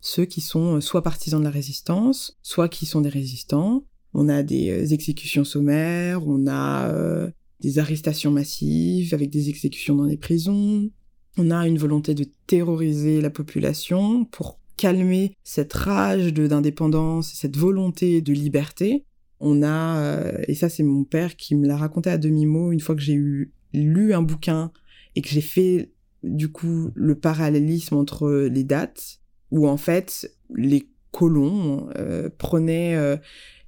ceux 0.00 0.24
qui 0.24 0.40
sont 0.40 0.80
soit 0.80 1.02
partisans 1.02 1.40
de 1.40 1.44
la 1.44 1.50
résistance, 1.50 2.38
soit 2.42 2.68
qui 2.68 2.86
sont 2.86 3.00
des 3.00 3.08
résistants. 3.08 3.84
On 4.14 4.28
a 4.28 4.42
des 4.42 4.70
euh, 4.70 4.86
exécutions 4.86 5.44
sommaires, 5.44 6.26
on 6.26 6.46
a 6.46 6.88
euh, 6.88 7.30
des 7.60 7.78
arrestations 7.78 8.30
massives 8.30 9.12
avec 9.14 9.30
des 9.30 9.48
exécutions 9.48 9.96
dans 9.96 10.04
les 10.04 10.16
prisons. 10.16 10.90
On 11.36 11.50
a 11.50 11.66
une 11.66 11.78
volonté 11.78 12.14
de 12.14 12.26
terroriser 12.46 13.20
la 13.20 13.30
population 13.30 14.24
pour 14.24 14.60
calmer 14.76 15.34
cette 15.44 15.72
rage 15.72 16.32
d'indépendance, 16.32 17.32
cette 17.34 17.56
volonté 17.56 18.22
de 18.22 18.32
liberté. 18.32 19.04
On 19.40 19.62
a, 19.62 19.98
euh, 20.00 20.42
et 20.48 20.54
ça 20.54 20.68
c'est 20.68 20.82
mon 20.82 21.04
père 21.04 21.36
qui 21.36 21.54
me 21.54 21.66
l'a 21.66 21.76
raconté 21.76 22.10
à 22.10 22.18
demi-mot 22.18 22.72
une 22.72 22.80
fois 22.80 22.94
que 22.94 23.02
j'ai 23.02 23.14
eu 23.14 23.52
lu 23.72 24.12
un 24.12 24.22
bouquin 24.22 24.72
et 25.14 25.22
que 25.22 25.28
j'ai 25.28 25.40
fait 25.40 25.92
du 26.22 26.50
coup 26.50 26.90
le 26.94 27.14
parallélisme 27.14 27.96
entre 27.96 28.48
les 28.50 28.64
dates, 28.64 29.20
où 29.50 29.68
en 29.68 29.76
fait 29.76 30.30
les 30.54 30.88
colons 31.12 31.88
euh, 31.96 32.28
prenaient 32.36 32.96
euh, 32.96 33.16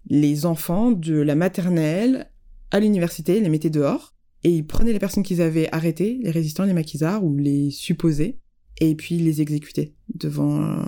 les 0.08 0.46
enfants 0.46 0.90
de 0.90 1.14
la 1.14 1.34
maternelle 1.34 2.30
à 2.70 2.80
l'université, 2.80 3.40
les 3.40 3.48
mettaient 3.48 3.70
dehors, 3.70 4.14
et 4.44 4.50
ils 4.50 4.66
prenaient 4.66 4.92
les 4.92 4.98
personnes 4.98 5.22
qu'ils 5.22 5.42
avaient 5.42 5.68
arrêtées, 5.72 6.18
les 6.22 6.30
résistants, 6.30 6.64
les 6.64 6.72
maquisards, 6.72 7.24
ou 7.24 7.36
les 7.36 7.70
supposés, 7.70 8.38
et 8.80 8.94
puis 8.94 9.16
ils 9.16 9.24
les 9.24 9.42
exécutaient 9.42 9.94
devant 10.14 10.62
euh, 10.62 10.84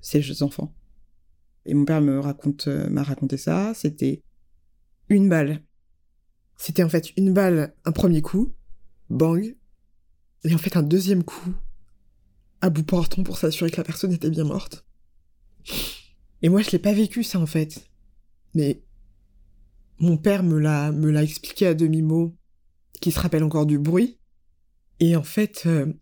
ces 0.00 0.42
enfants. 0.42 0.74
Et 1.66 1.74
mon 1.74 1.84
père 1.84 2.00
me 2.00 2.18
raconte, 2.18 2.68
euh, 2.68 2.88
m'a 2.88 3.02
raconté 3.02 3.36
ça, 3.36 3.72
c'était 3.74 4.22
une 5.08 5.28
balle. 5.28 5.62
C'était 6.56 6.82
en 6.82 6.88
fait 6.88 7.12
une 7.16 7.32
balle, 7.32 7.74
un 7.84 7.92
premier 7.92 8.22
coup, 8.22 8.54
bang, 9.08 9.56
et 10.44 10.54
en 10.54 10.58
fait 10.58 10.76
un 10.76 10.82
deuxième 10.82 11.24
coup, 11.24 11.54
à 12.60 12.70
bout 12.70 12.84
portant 12.84 13.22
pour 13.22 13.38
s'assurer 13.38 13.70
que 13.70 13.76
la 13.76 13.84
personne 13.84 14.12
était 14.12 14.30
bien 14.30 14.44
morte. 14.44 14.84
Et 16.42 16.48
moi 16.48 16.62
je 16.62 16.70
l'ai 16.70 16.78
pas 16.78 16.92
vécu 16.92 17.22
ça 17.22 17.38
en 17.38 17.46
fait. 17.46 17.90
Mais 18.54 18.82
mon 19.98 20.16
père 20.16 20.42
me 20.42 20.58
l'a, 20.58 21.22
expliqué 21.22 21.66
à 21.66 21.74
demi-mot, 21.74 22.34
qui 23.00 23.12
se 23.12 23.20
rappelle 23.20 23.44
encore 23.44 23.66
du 23.66 23.78
bruit. 23.78 24.18
Et 24.98 25.14
en 25.16 25.22
fait, 25.22 25.64
euh, 25.66 25.92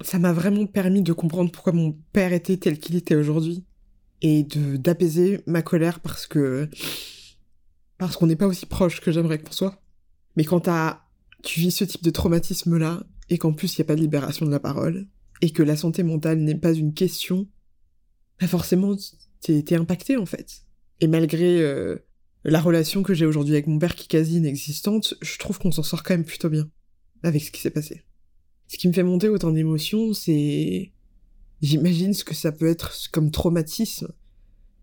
ça 0.00 0.18
m'a 0.18 0.32
vraiment 0.32 0.66
permis 0.66 1.02
de 1.02 1.12
comprendre 1.12 1.50
pourquoi 1.50 1.72
mon 1.72 1.92
père 2.12 2.32
était 2.32 2.56
tel 2.56 2.78
qu'il 2.78 2.96
était 2.96 3.14
aujourd'hui. 3.14 3.64
Et 4.22 4.44
de, 4.44 4.76
d'apaiser 4.76 5.40
ma 5.46 5.62
colère 5.62 6.00
parce 6.00 6.26
que, 6.26 6.68
parce 7.98 8.16
qu'on 8.16 8.26
n'est 8.26 8.36
pas 8.36 8.46
aussi 8.46 8.66
proche 8.66 9.00
que 9.00 9.12
j'aimerais 9.12 9.38
qu'on 9.38 9.52
soit. 9.52 9.82
Mais 10.36 10.44
quand 10.44 10.68
tu 11.42 11.60
vis 11.60 11.70
ce 11.70 11.84
type 11.84 12.02
de 12.02 12.10
traumatisme-là, 12.10 13.04
et 13.28 13.38
qu'en 13.38 13.52
plus 13.52 13.76
il 13.76 13.80
n'y 13.80 13.86
a 13.86 13.88
pas 13.88 13.96
de 13.96 14.00
libération 14.00 14.46
de 14.46 14.50
la 14.50 14.60
parole, 14.60 15.06
et 15.42 15.50
que 15.50 15.62
la 15.62 15.76
santé 15.76 16.02
mentale 16.02 16.38
n'est 16.38 16.54
pas 16.54 16.72
une 16.72 16.94
question, 16.94 17.46
bah 18.40 18.46
forcément, 18.46 18.96
t'es 19.40 19.74
impacté 19.74 20.16
en 20.16 20.26
fait. 20.26 20.62
Et 21.00 21.08
malgré 21.08 21.60
euh, 21.60 21.96
la 22.44 22.60
relation 22.60 23.02
que 23.02 23.14
j'ai 23.14 23.26
aujourd'hui 23.26 23.54
avec 23.54 23.66
mon 23.66 23.78
père 23.78 23.94
qui 23.94 24.04
est 24.04 24.08
quasi 24.08 24.36
inexistante, 24.36 25.14
je 25.20 25.38
trouve 25.38 25.58
qu'on 25.58 25.72
s'en 25.72 25.82
sort 25.82 26.02
quand 26.02 26.14
même 26.14 26.24
plutôt 26.24 26.48
bien 26.48 26.70
avec 27.22 27.42
ce 27.42 27.50
qui 27.50 27.60
s'est 27.60 27.70
passé. 27.70 28.04
Ce 28.68 28.78
qui 28.78 28.88
me 28.88 28.92
fait 28.92 29.02
monter 29.02 29.28
autant 29.28 29.50
d'émotions, 29.50 30.12
c'est... 30.12 30.92
J'imagine 31.62 32.12
ce 32.12 32.24
que 32.24 32.34
ça 32.34 32.52
peut 32.52 32.66
être 32.66 32.92
comme 33.12 33.30
traumatisme, 33.30 34.12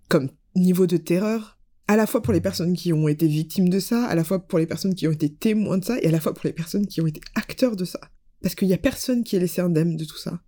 comme 0.10 0.30
niveau 0.56 0.88
de 0.88 0.98
terreur, 0.98 1.60
à 1.88 1.96
la 1.96 2.08
fois 2.08 2.22
pour 2.22 2.34
les 2.34 2.42
personnes 2.42 2.76
qui 2.76 2.94
ont 2.94 3.08
été 3.08 3.28
victimes 3.28 3.70
de 3.70 3.80
ça, 3.80 4.06
à 4.06 4.16
la 4.16 4.24
fois 4.24 4.40
pour 4.40 4.60
les 4.60 4.68
personnes 4.68 4.96
qui 4.96 5.08
ont 5.08 5.12
été 5.12 5.32
témoins 5.32 5.78
de 5.78 5.86
ça, 5.86 6.00
et 6.00 6.08
à 6.08 6.12
la 6.12 6.20
fois 6.20 6.34
pour 6.34 6.46
les 6.46 6.54
personnes 6.54 6.88
qui 6.88 7.02
ont 7.02 7.08
été 7.08 7.22
acteurs 7.36 7.76
de 7.76 7.86
ça. 7.86 8.00
Parce 8.42 8.56
qu'il 8.56 8.68
y 8.68 8.74
a 8.74 8.78
personne 8.78 9.24
qui 9.24 9.36
est 9.36 9.40
laissé 9.40 9.62
indemne 9.62 9.96
de 9.96 10.06
tout 10.06 10.18
ça. 10.18 10.42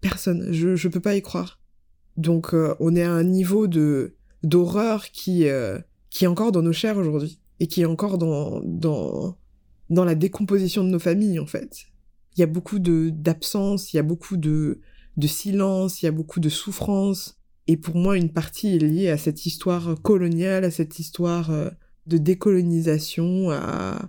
Personne. 0.00 0.52
Je, 0.52 0.76
je 0.76 0.88
peux 0.88 1.00
pas 1.00 1.16
y 1.16 1.22
croire. 1.22 1.60
Donc 2.16 2.52
euh, 2.52 2.74
on 2.80 2.96
est 2.96 3.02
à 3.02 3.12
un 3.12 3.24
niveau 3.24 3.66
de 3.66 4.16
d'horreur 4.42 5.10
qui 5.10 5.48
euh, 5.48 5.78
qui 6.10 6.24
est 6.24 6.28
encore 6.28 6.52
dans 6.52 6.62
nos 6.62 6.72
chairs 6.72 6.96
aujourd'hui 6.96 7.40
et 7.60 7.66
qui 7.66 7.82
est 7.82 7.86
encore 7.86 8.18
dans 8.18 8.60
dans 8.64 9.36
dans 9.90 10.04
la 10.04 10.14
décomposition 10.14 10.84
de 10.84 10.88
nos 10.90 10.98
familles 10.98 11.38
en 11.38 11.46
fait. 11.46 11.86
Il 12.36 12.40
y 12.40 12.42
a 12.42 12.46
beaucoup 12.46 12.78
d'absence, 12.78 13.92
il 13.92 13.96
y 13.96 14.00
a 14.00 14.02
beaucoup 14.02 14.36
de 14.36 14.80
de 15.18 15.26
silence, 15.26 16.00
il 16.00 16.06
y 16.06 16.08
a 16.08 16.12
beaucoup 16.12 16.40
de 16.40 16.48
souffrance 16.48 17.38
et 17.66 17.76
pour 17.76 17.96
moi 17.96 18.16
une 18.16 18.32
partie 18.32 18.76
est 18.76 18.78
liée 18.78 19.10
à 19.10 19.18
cette 19.18 19.44
histoire 19.44 20.00
coloniale, 20.00 20.64
à 20.64 20.70
cette 20.70 20.98
histoire 20.98 21.50
euh, 21.50 21.68
de 22.06 22.16
décolonisation, 22.16 23.50
à 23.50 24.08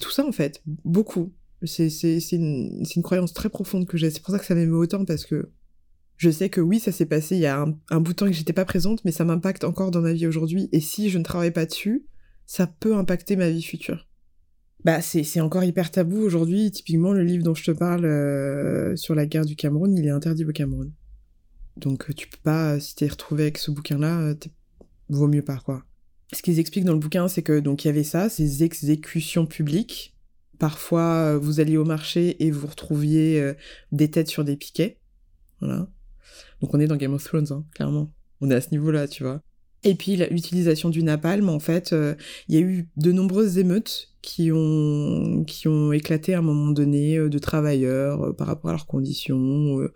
tout 0.00 0.10
ça 0.10 0.24
en 0.26 0.32
fait, 0.32 0.62
beaucoup. 0.84 1.34
C'est 1.64 1.88
une 2.32 2.84
une 2.96 3.02
croyance 3.02 3.34
très 3.34 3.50
profonde 3.50 3.86
que 3.86 3.98
j'ai. 3.98 4.10
C'est 4.10 4.22
pour 4.22 4.32
ça 4.32 4.38
que 4.38 4.46
ça 4.46 4.54
m'aime 4.54 4.74
autant 4.74 5.04
parce 5.04 5.26
que 5.26 5.50
je 6.18 6.30
sais 6.30 6.50
que 6.50 6.60
oui, 6.60 6.80
ça 6.80 6.92
s'est 6.92 7.06
passé 7.06 7.36
il 7.36 7.42
y 7.42 7.46
a 7.46 7.64
un, 7.90 8.00
bout 8.00 8.12
de 8.12 8.16
temps 8.16 8.26
que 8.26 8.32
j'étais 8.32 8.52
pas 8.52 8.64
présente, 8.64 9.04
mais 9.04 9.12
ça 9.12 9.24
m'impacte 9.24 9.62
encore 9.62 9.92
dans 9.92 10.00
ma 10.00 10.12
vie 10.12 10.26
aujourd'hui. 10.26 10.68
Et 10.72 10.80
si 10.80 11.10
je 11.10 11.18
ne 11.18 11.22
travaille 11.22 11.52
pas 11.52 11.64
dessus, 11.64 12.06
ça 12.44 12.66
peut 12.66 12.96
impacter 12.96 13.36
ma 13.36 13.48
vie 13.48 13.62
future. 13.62 14.07
Bah, 14.84 15.02
c'est 15.02 15.40
encore 15.40 15.64
hyper 15.64 15.90
tabou 15.90 16.18
aujourd'hui. 16.18 16.70
Typiquement, 16.70 17.12
le 17.12 17.22
livre 17.22 17.44
dont 17.44 17.54
je 17.54 17.64
te 17.64 17.70
parle 17.70 18.04
euh, 18.04 18.94
sur 18.96 19.14
la 19.14 19.26
guerre 19.26 19.44
du 19.44 19.56
Cameroun, 19.56 19.96
il 19.96 20.06
est 20.06 20.10
interdit 20.10 20.44
au 20.44 20.52
Cameroun. 20.52 20.92
Donc, 21.76 22.14
tu 22.14 22.28
peux 22.28 22.38
pas, 22.42 22.78
si 22.80 22.94
t'es 22.94 23.08
retrouvé 23.08 23.44
avec 23.44 23.58
ce 23.58 23.70
bouquin-là, 23.70 24.20
euh, 24.20 24.34
vaut 25.08 25.28
mieux 25.28 25.42
pas, 25.42 25.58
quoi. 25.58 25.84
Ce 26.32 26.42
qu'ils 26.42 26.58
expliquent 26.58 26.84
dans 26.84 26.92
le 26.92 26.98
bouquin, 26.98 27.26
c'est 27.26 27.42
que 27.42 27.58
donc 27.58 27.84
il 27.84 27.88
y 27.88 27.90
avait 27.90 28.04
ça, 28.04 28.28
ces 28.28 28.62
exécutions 28.62 29.46
publiques. 29.46 30.14
Parfois, 30.58 31.14
euh, 31.14 31.38
vous 31.38 31.60
alliez 31.60 31.78
au 31.78 31.84
marché 31.84 32.44
et 32.44 32.50
vous 32.50 32.66
retrouviez 32.66 33.54
des 33.92 34.10
têtes 34.10 34.28
sur 34.28 34.44
des 34.44 34.56
piquets. 34.56 34.98
Voilà. 35.60 35.88
Donc 36.60 36.74
on 36.74 36.80
est 36.80 36.86
dans 36.86 36.96
Game 36.96 37.14
of 37.14 37.24
Thrones, 37.24 37.50
hein, 37.50 37.64
clairement. 37.74 38.12
On 38.40 38.50
est 38.50 38.54
à 38.54 38.60
ce 38.60 38.70
niveau-là, 38.70 39.08
tu 39.08 39.22
vois. 39.22 39.42
Et 39.84 39.94
puis 39.94 40.16
l'utilisation 40.16 40.90
du 40.90 41.02
napalm, 41.02 41.48
en 41.48 41.60
fait, 41.60 41.92
euh, 41.92 42.14
il 42.48 42.54
y 42.56 42.58
a 42.58 42.60
eu 42.60 42.88
de 42.96 43.12
nombreuses 43.12 43.58
émeutes 43.58 44.08
qui 44.22 44.50
ont 44.52 45.44
qui 45.46 45.68
ont 45.68 45.92
éclaté 45.92 46.34
à 46.34 46.38
un 46.38 46.42
moment 46.42 46.72
donné 46.72 47.16
euh, 47.16 47.28
de 47.28 47.38
travailleurs 47.38 48.22
euh, 48.24 48.32
par 48.32 48.48
rapport 48.48 48.70
à 48.70 48.72
leurs 48.72 48.86
conditions. 48.86 49.88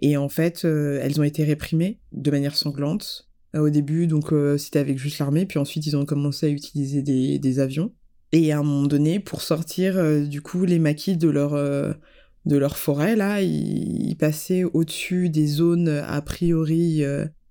et 0.00 0.16
en 0.16 0.28
fait, 0.28 0.64
elles 0.64 1.20
ont 1.20 1.24
été 1.24 1.44
réprimées 1.44 1.98
de 2.12 2.30
manière 2.30 2.56
sanglante. 2.56 3.28
au 3.54 3.70
début, 3.70 4.06
donc 4.06 4.32
c'était 4.58 4.78
avec 4.78 4.98
juste 4.98 5.18
l'armée, 5.18 5.46
puis 5.46 5.58
ensuite 5.58 5.86
ils 5.86 5.96
ont 5.96 6.04
commencé 6.04 6.46
à 6.46 6.50
utiliser 6.50 7.02
des, 7.02 7.60
avions. 7.60 7.92
Et 8.32 8.52
à 8.52 8.58
un 8.58 8.62
moment 8.62 8.86
donné, 8.86 9.20
pour 9.20 9.42
sortir 9.42 9.94
du 10.26 10.42
coup 10.42 10.64
les 10.64 10.78
maquis 10.78 11.16
de 11.16 11.28
leur 11.28 11.52
de 12.46 12.56
leur 12.56 12.78
forêt, 12.78 13.16
là, 13.16 13.42
ils, 13.42 14.16
passaient 14.16 14.64
au-dessus 14.64 15.28
des 15.28 15.46
zones 15.46 15.88
a 15.88 16.20
priori 16.22 17.02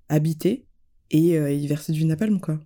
habitées 0.09 0.66
et 1.11 1.37
euh, 1.37 1.51
ils 1.51 1.67
versaient 1.67 1.93
du 1.93 2.05
napalm, 2.05 2.39
quoi. 2.39 2.59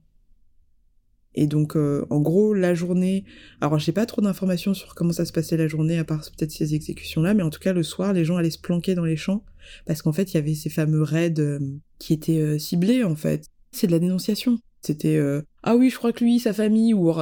Et 1.33 1.47
donc, 1.47 1.77
euh, 1.77 2.05
en 2.09 2.19
gros, 2.19 2.53
la 2.53 2.73
journée. 2.73 3.23
Alors, 3.61 3.79
j'ai 3.79 3.93
pas 3.93 4.05
trop 4.05 4.21
d'informations 4.21 4.73
sur 4.73 4.95
comment 4.95 5.13
ça 5.13 5.25
se 5.25 5.31
passait 5.31 5.55
la 5.55 5.67
journée, 5.69 5.97
à 5.97 6.03
part 6.03 6.21
peut-être 6.37 6.51
ces 6.51 6.75
exécutions-là, 6.75 7.33
mais 7.33 7.43
en 7.43 7.49
tout 7.49 7.59
cas, 7.59 7.71
le 7.71 7.83
soir, 7.83 8.11
les 8.11 8.25
gens 8.25 8.35
allaient 8.35 8.51
se 8.51 8.59
planquer 8.59 8.95
dans 8.95 9.05
les 9.05 9.15
champs, 9.15 9.45
parce 9.85 10.01
qu'en 10.01 10.11
fait, 10.11 10.33
il 10.33 10.35
y 10.35 10.37
avait 10.37 10.55
ces 10.55 10.69
fameux 10.69 11.03
raids 11.03 11.59
qui 11.99 12.13
étaient 12.13 12.59
ciblés, 12.59 13.05
en 13.05 13.15
fait. 13.15 13.45
C'est 13.71 13.87
de 13.87 13.93
la 13.93 13.99
dénonciation. 13.99 14.59
C'était 14.81 15.17
euh, 15.17 15.41
ah 15.63 15.75
oui, 15.75 15.89
je 15.91 15.97
crois 15.97 16.11
que 16.11 16.23
lui, 16.23 16.39
sa 16.39 16.53
famille, 16.53 16.93
ou 16.93 17.13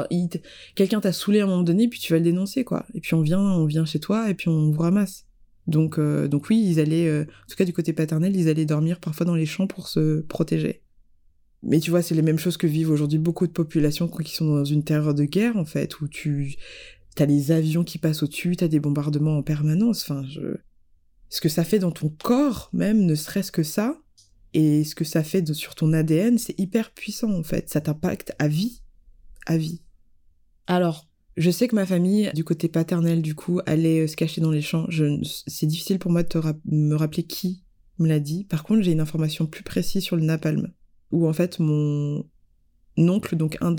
quelqu'un 0.75 1.01
t'a 1.01 1.12
saoulé 1.12 1.41
à 1.41 1.43
un 1.43 1.47
moment 1.47 1.63
donné, 1.63 1.89
puis 1.89 1.99
tu 1.99 2.13
vas 2.13 2.19
le 2.19 2.23
dénoncer, 2.23 2.63
quoi. 2.63 2.86
Et 2.93 3.01
puis 3.01 3.13
on 3.15 3.21
vient, 3.21 3.41
on 3.41 3.65
vient 3.65 3.86
chez 3.86 3.99
toi, 3.99 4.29
et 4.29 4.34
puis 4.34 4.47
on 4.47 4.71
vous 4.71 4.82
ramasse. 4.82 5.25
Donc, 5.67 5.99
euh, 5.99 6.27
donc 6.27 6.49
oui, 6.49 6.63
ils 6.65 6.79
allaient, 6.79 7.08
euh, 7.08 7.23
en 7.23 7.49
tout 7.49 7.55
cas 7.58 7.65
du 7.65 7.73
côté 7.73 7.93
paternel, 7.93 8.36
ils 8.36 8.47
allaient 8.47 8.65
dormir 8.65 8.99
parfois 8.99 9.25
dans 9.25 9.36
les 9.36 9.45
champs 9.45 9.67
pour 9.67 9.88
se 9.89 10.21
protéger. 10.21 10.82
Mais 11.62 11.80
tu 11.80 11.89
vois, 11.89 12.02
c'est 12.02 12.15
les 12.15 12.22
mêmes 12.22 12.39
choses 12.39 12.58
que 12.58 12.67
vivent 12.67 12.89
aujourd'hui 12.89 13.19
beaucoup 13.19 13.48
de 13.48 13.52
populations 13.52 14.08
qui 14.08 14.34
sont 14.34 14.45
dans 14.45 14.65
une 14.65 14.84
terreur 14.84 15.13
de 15.13 15.26
guerre, 15.26 15.58
en 15.58 15.65
fait, 15.65 16.00
où 16.00 16.08
tu 16.08 16.56
t'as 17.15 17.26
les 17.26 17.52
avions 17.52 17.84
qui 17.84 17.98
passent 17.98 18.24
au-dessus, 18.24 18.56
t'as 18.56 18.67
des 18.67 18.80
bombardements 18.80 19.38
en 19.38 19.43
permanence. 19.43 20.04
Enfin, 20.04 20.24
je... 20.28 20.56
ce 21.28 21.41
que 21.41 21.50
ça 21.50 21.65
fait 21.65 21.80
dans 21.80 21.91
ton 21.91 22.10
corps, 22.10 22.69
même, 22.72 23.06
ne 23.06 23.15
serait-ce 23.15 23.52
que 23.52 23.63
ça, 23.63 23.98
et 24.54 24.84
ce 24.84 24.95
que 24.95 25.04
ça 25.04 25.24
fait 25.24 25.54
sur 25.54 25.76
ton 25.76 25.93
ADN, 25.93 26.38
c'est 26.38 26.58
hyper 26.60 26.91
puissant, 26.91 27.32
en 27.32 27.43
fait. 27.43 27.69
Ça 27.69 27.82
t'impacte 27.82 28.34
à 28.39 28.48
vie. 28.48 28.82
À 29.45 29.58
vie. 29.58 29.82
Alors, 30.65 31.08
je 31.38 31.52
sais 31.52 31.67
que 31.67 31.76
ma 31.76 31.86
famille, 31.86 32.32
du 32.34 32.43
côté 32.43 32.67
paternel, 32.67 33.22
du 33.22 33.36
coup, 33.36 33.60
allait 33.65 34.02
euh, 34.02 34.08
se 34.08 34.15
cacher 34.15 34.41
dans 34.41 34.52
les 34.52 34.62
champs. 34.62 34.88
C'est 35.24 35.67
difficile 35.67 36.00
pour 36.00 36.12
moi 36.12 36.24
de 36.24 36.41
me 36.65 36.95
rappeler 36.95 37.24
qui 37.24 37.63
me 37.98 38.08
l'a 38.08 38.19
dit. 38.19 38.45
Par 38.45 38.63
contre, 38.63 38.82
j'ai 38.82 38.91
une 38.91 39.00
information 39.00 39.45
plus 39.45 39.63
précise 39.63 40.04
sur 40.04 40.15
le 40.15 40.24
napalm. 40.24 40.72
Où 41.12 41.28
en 41.28 41.34
fait, 41.34 41.60
mon 41.60 42.24
oncle, 42.98 43.36
donc 43.36 43.58
un 43.62 43.72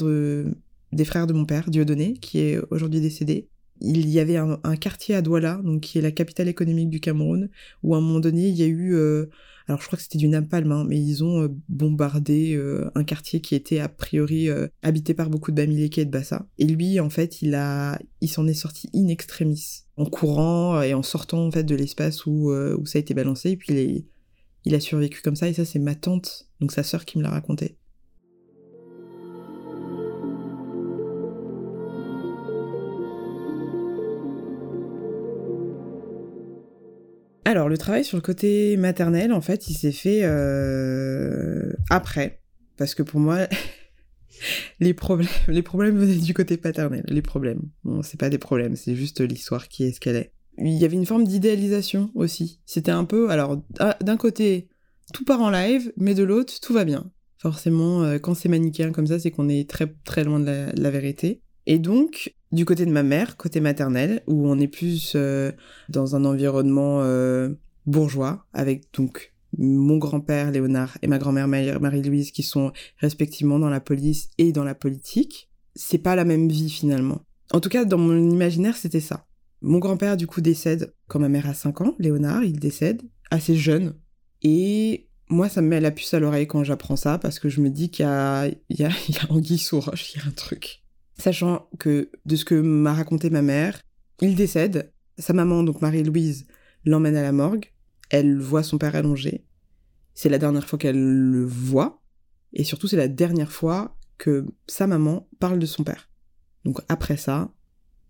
des 0.92 1.04
frères 1.04 1.26
de 1.26 1.32
mon 1.32 1.44
père, 1.44 1.70
Dieudonné, 1.70 2.14
qui 2.14 2.40
est 2.40 2.60
aujourd'hui 2.70 3.00
décédé, 3.00 3.48
il 3.80 4.08
y 4.08 4.20
avait 4.20 4.36
un, 4.36 4.76
quartier 4.76 5.14
à 5.14 5.22
Douala, 5.22 5.60
donc 5.64 5.80
qui 5.80 5.98
est 5.98 6.02
la 6.02 6.10
capitale 6.10 6.48
économique 6.48 6.90
du 6.90 7.00
Cameroun, 7.00 7.48
où 7.82 7.94
à 7.94 7.98
un 7.98 8.00
moment 8.00 8.20
donné, 8.20 8.48
il 8.48 8.54
y 8.54 8.62
a 8.62 8.66
eu 8.66 8.94
euh, 8.94 9.26
alors 9.68 9.80
je 9.80 9.86
crois 9.86 9.96
que 9.96 10.02
c'était 10.02 10.18
du 10.18 10.28
napalm, 10.28 10.70
hein, 10.72 10.84
mais 10.86 11.00
ils 11.00 11.22
ont 11.22 11.44
euh, 11.44 11.48
bombardé 11.68 12.54
euh, 12.56 12.90
un 12.94 13.04
quartier 13.04 13.40
qui 13.40 13.54
était 13.54 13.78
a 13.78 13.88
priori 13.88 14.48
habité 14.82 15.14
par 15.14 15.30
beaucoup 15.30 15.50
de 15.50 15.56
Bamileke 15.56 15.98
et 15.98 16.04
de 16.04 16.10
Bassa. 16.10 16.46
Et 16.58 16.64
lui, 16.64 17.00
en 17.00 17.08
fait, 17.08 17.40
il 17.40 17.54
a, 17.54 17.98
il 18.20 18.28
s'en 18.28 18.46
est 18.46 18.54
sorti 18.54 18.90
in 18.94 19.08
extremis, 19.08 19.84
en 19.96 20.04
courant 20.04 20.82
et 20.82 20.92
en 20.92 21.02
sortant 21.02 21.46
en 21.46 21.50
fait 21.50 21.64
de 21.64 21.74
l'espace 21.74 22.26
où, 22.26 22.52
où 22.52 22.86
ça 22.86 22.98
a 22.98 23.00
été 23.00 23.14
balancé. 23.14 23.50
Et 23.50 23.56
puis 23.56 23.72
il, 23.72 24.04
il 24.64 24.74
a 24.74 24.80
survécu 24.80 25.22
comme 25.22 25.36
ça. 25.36 25.48
Et 25.48 25.54
ça, 25.54 25.64
c'est 25.64 25.78
ma 25.78 25.94
tante, 25.94 26.48
donc 26.60 26.72
sa 26.72 26.82
sœur, 26.82 27.04
qui 27.04 27.18
me 27.18 27.22
l'a 27.22 27.30
raconté. 27.30 27.76
Alors, 37.50 37.68
le 37.68 37.76
travail 37.76 38.04
sur 38.04 38.16
le 38.16 38.22
côté 38.22 38.76
maternel, 38.76 39.32
en 39.32 39.40
fait, 39.40 39.68
il 39.68 39.74
s'est 39.74 39.90
fait 39.90 40.20
euh, 40.22 41.72
après. 41.88 42.42
Parce 42.76 42.94
que 42.94 43.02
pour 43.02 43.18
moi, 43.18 43.48
les 44.80 44.94
problèmes, 44.94 45.28
les 45.48 45.62
problèmes 45.62 45.98
venaient 45.98 46.14
du 46.14 46.32
côté 46.32 46.56
paternel. 46.56 47.04
Les 47.08 47.22
problèmes. 47.22 47.62
Bon, 47.82 48.02
c'est 48.02 48.20
pas 48.20 48.30
des 48.30 48.38
problèmes, 48.38 48.76
c'est 48.76 48.94
juste 48.94 49.20
l'histoire 49.20 49.68
qui 49.68 49.84
est 49.84 49.92
ce 49.92 49.98
qu'elle 49.98 50.16
est. 50.16 50.32
Il 50.60 50.74
y 50.74 50.84
avait 50.84 50.96
une 50.96 51.06
forme 51.06 51.24
d'idéalisation 51.24 52.10
aussi. 52.14 52.60
C'était 52.66 52.90
un 52.90 53.04
peu, 53.04 53.30
alors, 53.30 53.60
d'un 54.00 54.16
côté, 54.16 54.68
tout 55.12 55.24
part 55.24 55.40
en 55.40 55.50
live, 55.50 55.92
mais 55.96 56.14
de 56.14 56.22
l'autre, 56.22 56.60
tout 56.60 56.72
va 56.72 56.84
bien. 56.84 57.10
Forcément, 57.38 58.02
euh, 58.02 58.18
quand 58.18 58.34
c'est 58.34 58.50
manichéen 58.50 58.92
comme 58.92 59.06
ça, 59.06 59.18
c'est 59.18 59.30
qu'on 59.30 59.48
est 59.48 59.68
très 59.68 59.92
très 60.04 60.24
loin 60.24 60.40
de 60.40 60.66
la 60.74 60.90
vérité. 60.90 61.40
Et 61.66 61.78
donc, 61.78 62.34
du 62.52 62.64
côté 62.64 62.84
de 62.84 62.90
ma 62.90 63.02
mère, 63.02 63.36
côté 63.36 63.60
maternel, 63.60 64.22
où 64.26 64.48
on 64.48 64.58
est 64.58 64.68
plus 64.68 65.12
euh, 65.14 65.52
dans 65.88 66.16
un 66.16 66.24
environnement 66.24 67.00
euh, 67.02 67.50
bourgeois, 67.86 68.44
avec 68.52 68.92
donc 68.92 69.32
mon 69.56 69.96
grand-père 69.96 70.50
Léonard 70.50 70.98
et 71.02 71.06
ma 71.06 71.18
grand-mère 71.18 71.48
Marie-Louise 71.48 72.30
qui 72.30 72.42
sont 72.42 72.72
respectivement 72.98 73.58
dans 73.58 73.70
la 73.70 73.80
police 73.80 74.30
et 74.38 74.52
dans 74.52 74.64
la 74.64 74.74
politique, 74.74 75.48
c'est 75.74 75.98
pas 75.98 76.14
la 76.16 76.24
même 76.24 76.48
vie 76.48 76.70
finalement. 76.70 77.22
En 77.52 77.60
tout 77.60 77.68
cas, 77.68 77.84
dans 77.84 77.98
mon 77.98 78.30
imaginaire, 78.30 78.76
c'était 78.76 79.00
ça. 79.00 79.26
Mon 79.62 79.78
grand-père, 79.78 80.16
du 80.16 80.26
coup, 80.26 80.40
décède 80.40 80.94
quand 81.08 81.18
ma 81.18 81.28
mère 81.28 81.48
a 81.48 81.54
5 81.54 81.80
ans, 81.82 81.94
Léonard, 81.98 82.44
il 82.44 82.58
décède, 82.58 83.02
assez 83.30 83.54
jeune. 83.54 83.94
Et 84.42 85.08
moi, 85.28 85.48
ça 85.48 85.60
me 85.60 85.68
met 85.68 85.80
la 85.80 85.90
puce 85.90 86.14
à 86.14 86.20
l'oreille 86.20 86.46
quand 86.46 86.64
j'apprends 86.64 86.96
ça, 86.96 87.18
parce 87.18 87.38
que 87.38 87.48
je 87.48 87.60
me 87.60 87.70
dis 87.70 87.90
qu'il 87.90 88.04
y 88.04 88.08
a, 88.08 88.46
il 88.46 88.80
y 88.80 88.84
a, 88.84 88.90
anguille 89.28 89.62
roche, 89.72 90.14
il 90.14 90.18
y 90.18 90.22
a 90.22 90.26
un 90.26 90.32
truc 90.32 90.80
sachant 91.20 91.68
que 91.78 92.10
de 92.24 92.36
ce 92.36 92.44
que 92.44 92.54
m'a 92.54 92.94
raconté 92.94 93.30
ma 93.30 93.42
mère, 93.42 93.80
il 94.20 94.34
décède, 94.34 94.92
sa 95.18 95.32
maman, 95.32 95.62
donc 95.62 95.80
Marie-Louise, 95.80 96.46
l'emmène 96.84 97.16
à 97.16 97.22
la 97.22 97.32
morgue, 97.32 97.72
elle 98.08 98.38
voit 98.38 98.62
son 98.62 98.78
père 98.78 98.96
allongé, 98.96 99.44
c'est 100.14 100.28
la 100.28 100.38
dernière 100.38 100.66
fois 100.66 100.78
qu'elle 100.78 101.00
le 101.00 101.44
voit, 101.44 102.02
et 102.52 102.64
surtout 102.64 102.88
c'est 102.88 102.96
la 102.96 103.08
dernière 103.08 103.52
fois 103.52 103.96
que 104.18 104.46
sa 104.66 104.86
maman 104.86 105.28
parle 105.38 105.58
de 105.58 105.66
son 105.66 105.84
père. 105.84 106.10
Donc 106.64 106.80
après 106.88 107.16
ça, 107.16 107.52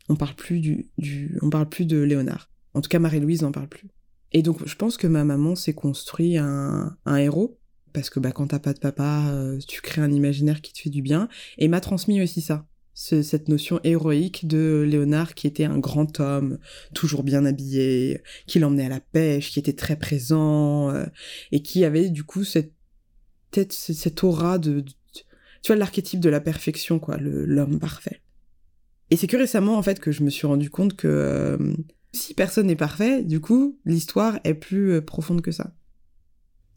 on 0.09 0.17
parle 0.17 0.35
plus 0.35 0.61
du, 0.61 1.39
on 1.43 1.51
parle 1.51 1.69
plus 1.69 1.87
de 1.87 1.99
Léonard. 1.99 2.51
En 2.75 2.81
tout 2.81 2.89
cas, 2.89 2.99
Marie-Louise 2.99 3.43
n'en 3.43 3.53
parle 3.53 3.69
plus. 3.69 3.89
Et 4.33 4.43
donc 4.43 4.67
je 4.67 4.77
pense 4.77 4.97
que 4.97 5.07
ma 5.07 5.25
maman 5.25 5.57
s'est 5.57 5.75
construit 5.75 6.37
un, 6.39 6.97
héros, 7.07 7.59
parce 7.93 8.11
que 8.11 8.21
bah, 8.21 8.33
quand 8.33 8.49
t'as 8.49 8.61
pas 8.61 8.73
de 8.73 8.79
papa, 8.79 9.31
euh, 9.31 9.59
tu 9.67 9.81
crées 9.81 10.03
un 10.03 10.13
imaginaire 10.13 10.61
qui 10.61 10.73
te 10.73 10.79
fait 10.79 10.91
du 10.91 11.03
bien, 11.03 11.29
et 11.59 11.69
m'a 11.69 11.81
transmis 11.81 12.23
aussi 12.23 12.41
ça 12.41 12.67
cette 12.93 13.49
notion 13.49 13.81
héroïque 13.83 14.47
de 14.47 14.85
Léonard 14.87 15.35
qui 15.35 15.47
était 15.47 15.65
un 15.65 15.79
grand 15.79 16.21
homme, 16.21 16.59
toujours 16.93 17.23
bien 17.23 17.47
habillé, 17.47 18.23
qui 18.47 18.59
l'emmenait 18.59 18.87
à 18.87 18.91
la 18.91 19.01
pêche, 19.01 19.53
qui 19.53 19.59
était 19.59 19.73
très 19.73 19.97
présent, 19.97 20.91
euh, 20.91 21.07
et 21.51 21.63
qui 21.63 21.85
avait 21.85 22.11
du 22.11 22.25
coup 22.25 22.45
cette 22.45 22.75
cette 23.53 24.23
aura 24.23 24.59
de, 24.59 24.85
tu 25.63 25.67
vois, 25.67 25.77
l'archétype 25.77 26.21
de 26.21 26.29
la 26.29 26.41
perfection, 26.41 26.99
quoi, 26.99 27.17
l'homme 27.19 27.79
parfait. 27.81 28.23
Et 29.11 29.16
c'est 29.16 29.27
que 29.27 29.37
récemment, 29.37 29.77
en 29.77 29.83
fait, 29.83 29.99
que 29.99 30.12
je 30.12 30.23
me 30.23 30.31
suis 30.31 30.46
rendu 30.46 30.70
compte 30.70 30.94
que 30.94 31.09
euh, 31.09 31.75
si 32.12 32.33
personne 32.35 32.68
n'est 32.68 32.77
parfait, 32.77 33.23
du 33.25 33.40
coup, 33.40 33.79
l'histoire 33.85 34.38
est 34.44 34.55
plus 34.55 34.92
euh, 34.92 35.01
profonde 35.01 35.42
que 35.42 35.51
ça. 35.51 35.75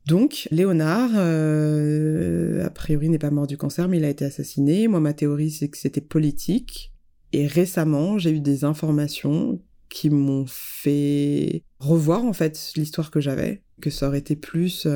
Donc, 0.08 0.48
Léonard, 0.52 1.12
euh, 1.14 2.66
a 2.66 2.70
priori, 2.72 3.08
n'est 3.10 3.20
pas 3.20 3.32
mort 3.32 3.48
du 3.48 3.56
cancer, 3.56 3.88
mais 3.88 3.98
il 3.98 4.04
a 4.04 4.10
été 4.10 4.26
assassiné. 4.26 4.88
Moi, 4.88 5.00
ma 5.00 5.14
théorie, 5.14 5.52
c'est 5.52 5.70
que 5.70 5.78
c'était 5.78 6.02
politique. 6.02 6.92
Et 7.32 7.48
récemment, 7.48 8.18
j'ai 8.18 8.32
eu 8.32 8.42
des 8.42 8.64
informations 8.64 9.62
qui 9.90 10.10
m'ont 10.10 10.46
fait 10.48 11.64
revoir, 11.80 12.26
en 12.26 12.34
fait, 12.34 12.74
l'histoire 12.76 13.12
que 13.12 13.22
j'avais. 13.22 13.64
Que 13.80 13.92
ça 13.92 14.08
aurait 14.08 14.20
été 14.20 14.36
plus 14.36 14.88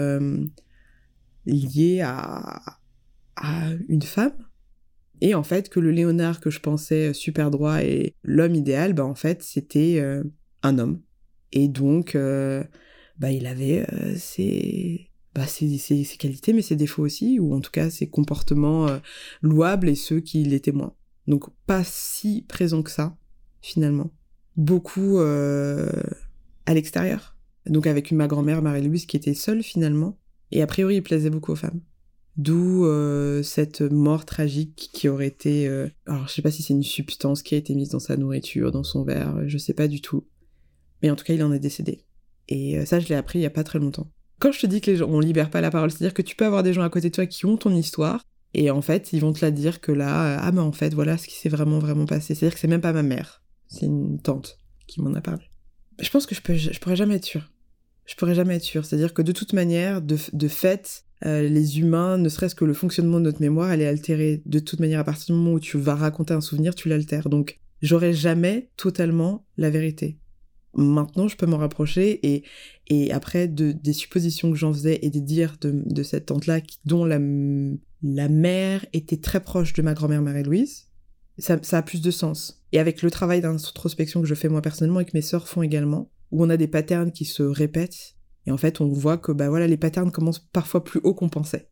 lié 1.45 2.01
à 2.01 2.79
une 3.87 4.01
femme. 4.01 4.46
Et 5.21 5.35
en 5.35 5.43
fait, 5.43 5.69
que 5.69 5.79
le 5.79 5.91
Léonard 5.91 6.39
que 6.39 6.49
je 6.49 6.59
pensais 6.59 7.13
super 7.13 7.51
droit 7.51 7.83
et 7.83 8.13
l'homme 8.23 8.55
idéal, 8.55 8.93
bah, 8.93 9.05
en 9.05 9.15
fait, 9.15 9.43
c'était 9.43 9.99
euh, 9.99 10.23
un 10.63 10.77
homme. 10.79 11.01
Et 11.51 11.67
donc 11.67 12.15
bah, 13.19 13.31
il 13.31 13.47
avait 13.47 13.85
euh, 13.93 14.15
ses, 14.15 15.09
bah, 15.33 15.47
ses, 15.47 15.77
ses, 15.77 16.17
qualités, 16.17 16.53
mais 16.53 16.61
ses 16.61 16.75
défauts 16.75 17.03
aussi, 17.03 17.39
ou 17.39 17.53
en 17.53 17.61
tout 17.61 17.71
cas 17.71 17.89
ses 17.89 18.09
comportements 18.09 18.87
euh, 18.87 18.99
louables 19.41 19.89
et 19.89 19.95
ceux 19.95 20.19
qui 20.19 20.43
l'étaient 20.43 20.71
moins. 20.71 20.93
Donc 21.27 21.49
pas 21.65 21.83
si 21.83 22.43
présent 22.47 22.83
que 22.83 22.91
ça, 22.91 23.17
finalement. 23.61 24.11
Beaucoup 24.55 25.19
euh, 25.19 25.89
à 26.65 26.73
l'extérieur. 26.73 27.35
Donc 27.65 27.85
avec 27.87 28.11
ma 28.11 28.27
grand-mère 28.27 28.61
Marie-Louise 28.61 29.05
qui 29.05 29.17
était 29.17 29.33
seule 29.33 29.63
finalement. 29.63 30.17
Et 30.51 30.61
a 30.61 30.67
priori, 30.67 30.95
il 30.97 31.03
plaisait 31.03 31.29
beaucoup 31.29 31.51
aux 31.51 31.57
femmes. 31.57 31.81
D'où 32.37 32.85
cette 33.43 33.81
mort 33.81 34.25
tragique 34.25 34.91
qui 34.93 35.09
aurait 35.09 35.27
été... 35.27 35.67
alors 36.05 36.27
je 36.27 36.33
sais 36.33 36.41
pas 36.43 36.51
si 36.51 36.61
c'est 36.61 36.73
une 36.73 36.83
substance 36.83 37.41
qui 37.41 37.55
a 37.55 37.57
été 37.57 37.73
mise 37.73 37.89
dans 37.89 37.99
sa 37.99 38.15
nourriture, 38.15 38.71
dans 38.71 38.83
son 38.83 39.03
verre, 39.03 39.47
je 39.47 39.57
sais 39.57 39.73
pas 39.73 39.87
du 39.87 40.01
tout. 40.01 40.23
Mais 41.01 41.09
en 41.09 41.15
tout 41.15 41.25
cas, 41.25 41.33
il 41.33 41.43
en 41.43 41.51
est 41.51 41.59
décédé. 41.59 42.05
Et 42.49 42.77
euh, 42.77 42.85
ça, 42.85 42.99
je 42.99 43.07
l'ai 43.07 43.15
appris 43.15 43.39
il 43.39 43.43
y 43.43 43.45
a 43.45 43.51
pas 43.51 43.63
très 43.63 43.79
longtemps. 43.79 44.11
Quand 44.39 44.51
je 44.51 44.59
te 44.59 44.67
dis 44.67 44.81
que 44.81 44.91
les 44.91 44.97
gens, 44.97 45.09
on 45.09 45.19
libère 45.19 45.49
pas 45.49 45.61
la 45.61 45.71
parole, 45.71 45.91
c'est-à-dire 45.91 46.13
que 46.13 46.21
tu 46.21 46.35
peux 46.35 46.45
avoir 46.45 46.63
des 46.63 46.73
gens 46.73 46.83
à 46.83 46.89
côté 46.89 47.09
de 47.09 47.15
toi 47.15 47.25
qui 47.25 47.45
ont 47.45 47.57
ton 47.57 47.73
histoire, 47.75 48.23
et 48.53 48.71
en 48.71 48.81
fait, 48.81 49.11
ils 49.13 49.19
vont 49.19 49.33
te 49.33 49.43
la 49.43 49.51
dire 49.51 49.81
que 49.81 49.91
là, 49.91 50.35
euh, 50.35 50.39
ah 50.41 50.51
mais 50.51 50.61
en 50.61 50.71
fait, 50.71 50.93
voilà 50.93 51.17
ce 51.17 51.27
qui 51.27 51.35
s'est 51.35 51.49
vraiment 51.49 51.79
vraiment 51.79 52.05
passé. 52.05 52.35
C'est-à-dire 52.35 52.53
que 52.53 52.59
c'est 52.59 52.67
même 52.67 52.81
pas 52.81 52.93
ma 52.93 53.03
mère, 53.03 53.43
c'est 53.67 53.85
une 53.85 54.19
tante 54.21 54.59
qui 54.87 55.01
m'en 55.01 55.13
a 55.15 55.21
parlé. 55.21 55.43
Je 55.99 56.09
pense 56.09 56.25
que 56.25 56.35
je, 56.35 56.41
peux, 56.41 56.55
je 56.55 56.79
pourrais 56.79 56.95
jamais 56.95 57.15
être 57.15 57.25
sûre. 57.25 57.51
Je 58.05 58.15
pourrais 58.15 58.35
jamais 58.35 58.55
être 58.55 58.63
sûre. 58.63 58.85
C'est-à-dire 58.85 59.13
que 59.13 59.21
de 59.21 59.31
toute 59.31 59.53
manière, 59.53 60.01
de, 60.01 60.17
de 60.31 60.47
fait, 60.47 61.03
euh, 61.25 61.47
les 61.47 61.79
humains, 61.79 62.17
ne 62.17 62.29
serait-ce 62.29 62.55
que 62.55 62.65
le 62.65 62.73
fonctionnement 62.73 63.19
de 63.19 63.25
notre 63.25 63.41
mémoire, 63.41 63.71
elle 63.71 63.81
est 63.81 63.87
altérée. 63.87 64.41
De 64.45 64.59
toute 64.59 64.79
manière, 64.79 64.99
à 64.99 65.03
partir 65.03 65.33
du 65.35 65.41
moment 65.41 65.55
où 65.55 65.59
tu 65.59 65.77
vas 65.77 65.95
raconter 65.95 66.33
un 66.33 66.41
souvenir, 66.41 66.75
tu 66.75 66.89
l'altères. 66.89 67.29
Donc, 67.29 67.59
j'aurai 67.81 68.13
jamais 68.13 68.69
totalement 68.77 69.45
la 69.57 69.69
vérité 69.69 70.19
maintenant 70.77 71.27
je 71.27 71.35
peux 71.35 71.45
m'en 71.45 71.57
rapprocher 71.57 72.19
et, 72.33 72.43
et 72.87 73.11
après 73.11 73.47
de, 73.47 73.71
des 73.71 73.93
suppositions 73.93 74.51
que 74.51 74.57
j'en 74.57 74.71
faisais 74.71 74.99
et 75.01 75.09
des 75.09 75.21
dires 75.21 75.57
de, 75.59 75.83
de 75.85 76.03
cette 76.03 76.27
tante-là 76.27 76.59
dont 76.85 77.03
la, 77.03 77.19
la 78.03 78.29
mère 78.29 78.85
était 78.93 79.17
très 79.17 79.41
proche 79.41 79.73
de 79.73 79.81
ma 79.81 79.93
grand-mère 79.93 80.21
Marie-Louise, 80.21 80.87
ça, 81.39 81.57
ça, 81.61 81.79
a 81.79 81.81
plus 81.81 82.01
de 82.01 82.11
sens. 82.11 82.63
Et 82.71 82.79
avec 82.79 83.01
le 83.01 83.11
travail 83.11 83.41
d'introspection 83.41 84.21
que 84.21 84.27
je 84.27 84.35
fais 84.35 84.49
moi 84.49 84.61
personnellement 84.61 84.99
et 84.99 85.05
que 85.05 85.11
mes 85.13 85.21
sœurs 85.21 85.47
font 85.47 85.61
également, 85.61 86.11
où 86.31 86.43
on 86.43 86.49
a 86.49 86.57
des 86.57 86.67
patterns 86.67 87.11
qui 87.11 87.25
se 87.25 87.43
répètent, 87.43 88.15
et 88.47 88.51
en 88.51 88.57
fait 88.57 88.81
on 88.81 88.87
voit 88.87 89.17
que 89.17 89.31
bah 89.31 89.67
les 89.67 89.77
patterns 89.77 90.11
commencent 90.11 90.39
parfois 90.39 90.83
plus 90.83 90.99
haut 91.03 91.13
qu'on 91.13 91.29
pensait. 91.29 91.69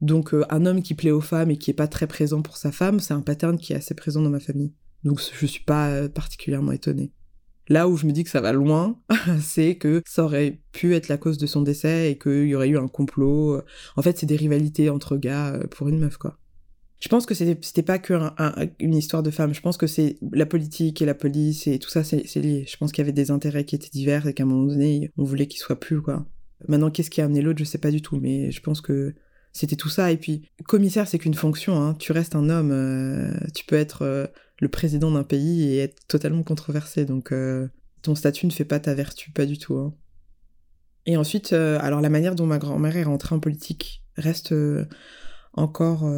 Donc 0.00 0.34
euh, 0.34 0.44
un 0.50 0.66
homme 0.66 0.82
qui 0.82 0.94
plaît 0.94 1.12
aux 1.12 1.20
femmes 1.20 1.50
et 1.50 1.56
qui 1.56 1.70
est 1.70 1.74
pas 1.74 1.86
très 1.86 2.06
présent 2.06 2.42
pour 2.42 2.56
sa 2.56 2.72
femme, 2.72 2.98
c'est 2.98 3.14
un 3.14 3.20
pattern 3.20 3.58
qui 3.58 3.72
est 3.72 3.76
assez 3.76 3.94
présent 3.94 4.22
dans 4.22 4.30
ma 4.30 4.40
famille. 4.40 4.72
Donc 5.04 5.20
je 5.20 5.46
suis 5.46 5.62
pas 5.62 5.90
euh, 5.90 6.08
particulièrement 6.08 6.72
étonnée. 6.72 7.12
Là 7.68 7.88
où 7.88 7.96
je 7.96 8.06
me 8.06 8.12
dis 8.12 8.24
que 8.24 8.30
ça 8.30 8.42
va 8.42 8.52
loin, 8.52 8.98
c'est 9.40 9.76
que 9.76 10.02
ça 10.06 10.24
aurait 10.24 10.60
pu 10.72 10.94
être 10.94 11.08
la 11.08 11.16
cause 11.16 11.38
de 11.38 11.46
son 11.46 11.62
décès 11.62 12.10
et 12.10 12.18
qu'il 12.18 12.46
y 12.46 12.54
aurait 12.54 12.68
eu 12.68 12.78
un 12.78 12.88
complot. 12.88 13.62
En 13.96 14.02
fait, 14.02 14.18
c'est 14.18 14.26
des 14.26 14.36
rivalités 14.36 14.90
entre 14.90 15.16
gars 15.16 15.54
euh, 15.54 15.66
pour 15.66 15.88
une 15.88 15.98
meuf, 15.98 16.18
quoi. 16.18 16.38
Je 17.00 17.08
pense 17.08 17.26
que 17.26 17.34
c'était 17.34 17.82
pas 17.82 17.98
que 17.98 18.14
une 18.78 18.94
histoire 18.94 19.22
de 19.22 19.30
femmes. 19.30 19.52
Je 19.52 19.60
pense 19.60 19.76
que 19.76 19.86
c'est 19.86 20.16
la 20.32 20.46
politique 20.46 21.02
et 21.02 21.04
la 21.06 21.14
police 21.14 21.66
et 21.66 21.78
tout 21.78 21.90
ça, 21.90 22.02
c'est 22.02 22.24
lié. 22.36 22.64
Je 22.66 22.76
pense 22.76 22.92
qu'il 22.92 23.02
y 23.02 23.04
avait 23.04 23.12
des 23.12 23.30
intérêts 23.30 23.64
qui 23.64 23.74
étaient 23.74 23.90
divers 23.90 24.26
et 24.26 24.32
qu'à 24.32 24.44
un 24.44 24.46
moment 24.46 24.66
donné, 24.66 25.10
on 25.18 25.24
voulait 25.24 25.46
qu'ils 25.46 25.60
soient 25.60 25.78
plus, 25.78 26.00
quoi. 26.00 26.26
Maintenant, 26.66 26.90
qu'est-ce 26.90 27.10
qui 27.10 27.20
a 27.20 27.24
amené 27.24 27.42
l'autre, 27.42 27.58
je 27.58 27.64
sais 27.64 27.78
pas 27.78 27.90
du 27.90 28.00
tout, 28.00 28.18
mais 28.18 28.50
je 28.50 28.60
pense 28.62 28.80
que 28.80 29.14
c'était 29.52 29.76
tout 29.76 29.88
ça. 29.88 30.12
Et 30.12 30.16
puis, 30.16 30.48
commissaire, 30.66 31.06
c'est 31.06 31.18
qu'une 31.18 31.34
fonction, 31.34 31.80
hein. 31.80 31.94
Tu 31.94 32.12
restes 32.12 32.36
un 32.36 32.48
homme, 32.48 32.70
euh, 32.72 33.32
tu 33.54 33.64
peux 33.64 33.76
être 33.76 34.02
euh, 34.02 34.26
le 34.60 34.68
président 34.68 35.10
d'un 35.10 35.24
pays 35.24 35.64
et 35.74 35.78
être 35.78 36.06
totalement 36.06 36.42
controversé. 36.42 37.04
Donc, 37.04 37.32
euh, 37.32 37.68
ton 38.02 38.14
statut 38.14 38.46
ne 38.46 38.52
fait 38.52 38.64
pas 38.64 38.80
ta 38.80 38.94
vertu, 38.94 39.30
pas 39.30 39.46
du 39.46 39.58
tout. 39.58 39.76
Hein. 39.76 39.94
Et 41.06 41.18
ensuite, 41.18 41.52
alors 41.52 42.00
la 42.00 42.08
manière 42.08 42.34
dont 42.34 42.46
ma 42.46 42.58
grand-mère 42.58 42.96
est 42.96 43.02
rentrée 43.02 43.34
en 43.34 43.38
politique 43.38 44.02
reste 44.16 44.54
encore 45.54 46.08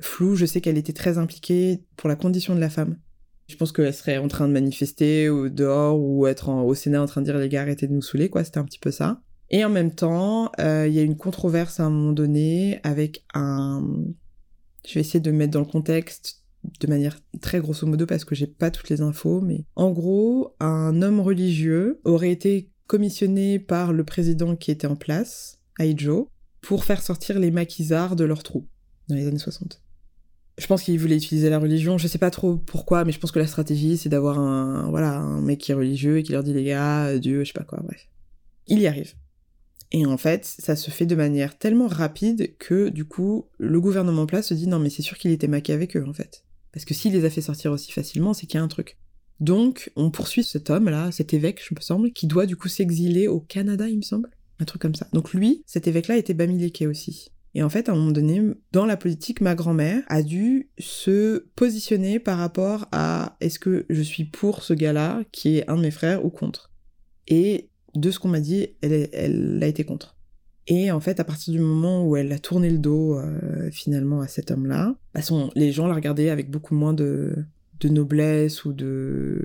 floue. 0.00 0.34
Je 0.34 0.46
sais 0.46 0.60
qu'elle 0.60 0.78
était 0.78 0.92
très 0.92 1.18
impliquée 1.18 1.82
pour 1.96 2.08
la 2.08 2.16
condition 2.16 2.54
de 2.54 2.60
la 2.60 2.70
femme. 2.70 2.96
Je 3.48 3.56
pense 3.56 3.72
qu'elle 3.72 3.92
serait 3.92 4.18
en 4.18 4.28
train 4.28 4.48
de 4.48 4.52
manifester 4.52 5.28
ou 5.28 5.48
dehors 5.48 6.00
ou 6.00 6.26
être 6.26 6.48
au 6.48 6.74
Sénat 6.74 7.02
en 7.02 7.06
train 7.06 7.20
de 7.20 7.26
dire 7.26 7.38
les 7.38 7.48
gars 7.48 7.62
arrêtez 7.62 7.86
de 7.86 7.92
nous 7.92 8.02
saouler, 8.02 8.30
quoi. 8.30 8.44
C'était 8.44 8.58
un 8.58 8.64
petit 8.64 8.78
peu 8.78 8.90
ça. 8.90 9.20
Et 9.50 9.64
en 9.64 9.68
même 9.68 9.94
temps, 9.94 10.50
euh, 10.60 10.86
il 10.88 10.94
y 10.94 10.98
a 10.98 11.02
une 11.02 11.16
controverse 11.16 11.78
à 11.78 11.84
un 11.84 11.90
moment 11.90 12.12
donné 12.12 12.80
avec 12.82 13.24
un. 13.34 13.86
Je 14.86 14.94
vais 14.94 15.00
essayer 15.00 15.20
de 15.20 15.30
mettre 15.30 15.52
dans 15.52 15.60
le 15.60 15.66
contexte 15.66 16.42
de 16.80 16.86
manière 16.86 17.18
très 17.40 17.60
grosso 17.60 17.86
modo 17.86 18.06
parce 18.06 18.24
que 18.24 18.34
j'ai 18.34 18.46
pas 18.46 18.70
toutes 18.70 18.88
les 18.88 19.02
infos, 19.02 19.40
mais 19.40 19.66
en 19.76 19.90
gros, 19.90 20.54
un 20.60 21.02
homme 21.02 21.20
religieux 21.20 22.00
aurait 22.04 22.30
été 22.30 22.70
commissionné 22.86 23.58
par 23.58 23.92
le 23.92 24.04
président 24.04 24.56
qui 24.56 24.70
était 24.70 24.86
en 24.86 24.96
place, 24.96 25.60
Aijo, 25.78 26.30
pour 26.62 26.84
faire 26.84 27.02
sortir 27.02 27.38
les 27.38 27.50
maquisards 27.50 28.16
de 28.16 28.24
leur 28.24 28.42
trou 28.42 28.66
dans 29.08 29.14
les 29.14 29.26
années 29.26 29.38
60. 29.38 29.82
Je 30.58 30.66
pense 30.66 30.82
qu'il 30.82 30.98
voulait 30.98 31.16
utiliser 31.16 31.50
la 31.50 31.58
religion, 31.58 31.98
je 31.98 32.06
sais 32.06 32.18
pas 32.18 32.30
trop 32.30 32.56
pourquoi, 32.56 33.04
mais 33.04 33.12
je 33.12 33.18
pense 33.18 33.32
que 33.32 33.38
la 33.38 33.46
stratégie 33.46 33.96
c'est 33.96 34.08
d'avoir 34.08 34.38
un 34.38 34.88
voilà, 34.90 35.18
un 35.18 35.40
mec 35.40 35.58
qui 35.58 35.72
est 35.72 35.74
religieux 35.74 36.18
et 36.18 36.22
qui 36.22 36.32
leur 36.32 36.42
dit 36.42 36.54
les 36.54 36.64
gars, 36.64 37.18
Dieu, 37.18 37.44
je 37.44 37.52
sais 37.52 37.58
pas 37.58 37.64
quoi, 37.64 37.80
bref. 37.82 38.08
Il 38.68 38.78
y 38.78 38.86
arrive. 38.86 39.14
Et 39.90 40.06
en 40.06 40.16
fait, 40.16 40.46
ça 40.46 40.76
se 40.76 40.90
fait 40.90 41.04
de 41.04 41.14
manière 41.14 41.58
tellement 41.58 41.88
rapide 41.88 42.56
que 42.58 42.88
du 42.88 43.04
coup, 43.04 43.46
le 43.58 43.80
gouvernement 43.80 44.22
en 44.22 44.26
place 44.26 44.48
se 44.48 44.54
dit 44.54 44.66
non 44.66 44.78
mais 44.78 44.90
c'est 44.90 45.02
sûr 45.02 45.18
qu'il 45.18 45.32
était 45.32 45.48
maqué 45.48 45.72
avec 45.72 45.96
eux 45.96 46.04
en 46.06 46.14
fait. 46.14 46.44
Parce 46.72 46.84
que 46.84 46.94
s'il 46.94 47.12
les 47.12 47.24
a 47.24 47.30
fait 47.30 47.42
sortir 47.42 47.72
aussi 47.72 47.92
facilement, 47.92 48.32
c'est 48.32 48.46
qu'il 48.46 48.58
y 48.58 48.60
a 48.60 48.64
un 48.64 48.68
truc. 48.68 48.96
Donc, 49.40 49.90
on 49.96 50.10
poursuit 50.10 50.44
cet 50.44 50.70
homme-là, 50.70 51.10
cet 51.10 51.34
évêque, 51.34 51.60
je 51.68 51.74
me 51.74 51.80
semble, 51.80 52.12
qui 52.12 52.26
doit 52.26 52.46
du 52.46 52.56
coup 52.56 52.68
s'exiler 52.68 53.26
au 53.26 53.40
Canada, 53.40 53.88
il 53.88 53.96
me 53.96 54.02
semble. 54.02 54.30
Un 54.60 54.64
truc 54.64 54.82
comme 54.82 54.94
ça. 54.94 55.08
Donc 55.12 55.32
lui, 55.32 55.62
cet 55.66 55.86
évêque-là 55.88 56.16
était 56.16 56.34
Bamileke 56.34 56.84
aussi. 56.88 57.32
Et 57.54 57.62
en 57.62 57.68
fait, 57.68 57.88
à 57.88 57.92
un 57.92 57.96
moment 57.96 58.12
donné, 58.12 58.40
dans 58.72 58.86
la 58.86 58.96
politique, 58.96 59.40
ma 59.40 59.54
grand-mère 59.54 60.02
a 60.08 60.22
dû 60.22 60.70
se 60.78 61.46
positionner 61.54 62.18
par 62.18 62.38
rapport 62.38 62.86
à 62.92 63.36
est-ce 63.40 63.58
que 63.58 63.84
je 63.90 64.02
suis 64.02 64.24
pour 64.24 64.62
ce 64.62 64.72
gars-là, 64.72 65.22
qui 65.32 65.58
est 65.58 65.68
un 65.68 65.76
de 65.76 65.82
mes 65.82 65.90
frères, 65.90 66.24
ou 66.24 66.30
contre? 66.30 66.70
Et 67.28 67.68
de 67.94 68.10
ce 68.10 68.18
qu'on 68.18 68.28
m'a 68.28 68.40
dit, 68.40 68.68
elle, 68.80 69.58
a 69.62 69.66
été 69.66 69.84
contre. 69.84 70.16
Et 70.66 70.90
en 70.90 71.00
fait, 71.00 71.20
à 71.20 71.24
partir 71.24 71.52
du 71.52 71.60
moment 71.60 72.06
où 72.06 72.16
elle 72.16 72.32
a 72.32 72.38
tourné 72.38 72.70
le 72.70 72.78
dos 72.78 73.18
euh, 73.18 73.70
finalement 73.70 74.20
à 74.20 74.28
cet 74.28 74.50
homme-là, 74.50 74.94
bah, 75.12 75.20
les 75.54 75.72
gens 75.72 75.86
la 75.86 75.94
regardaient 75.94 76.30
avec 76.30 76.50
beaucoup 76.50 76.74
moins 76.74 76.94
de, 76.94 77.44
de 77.80 77.88
noblesse 77.88 78.64
ou 78.64 78.72
de 78.72 79.44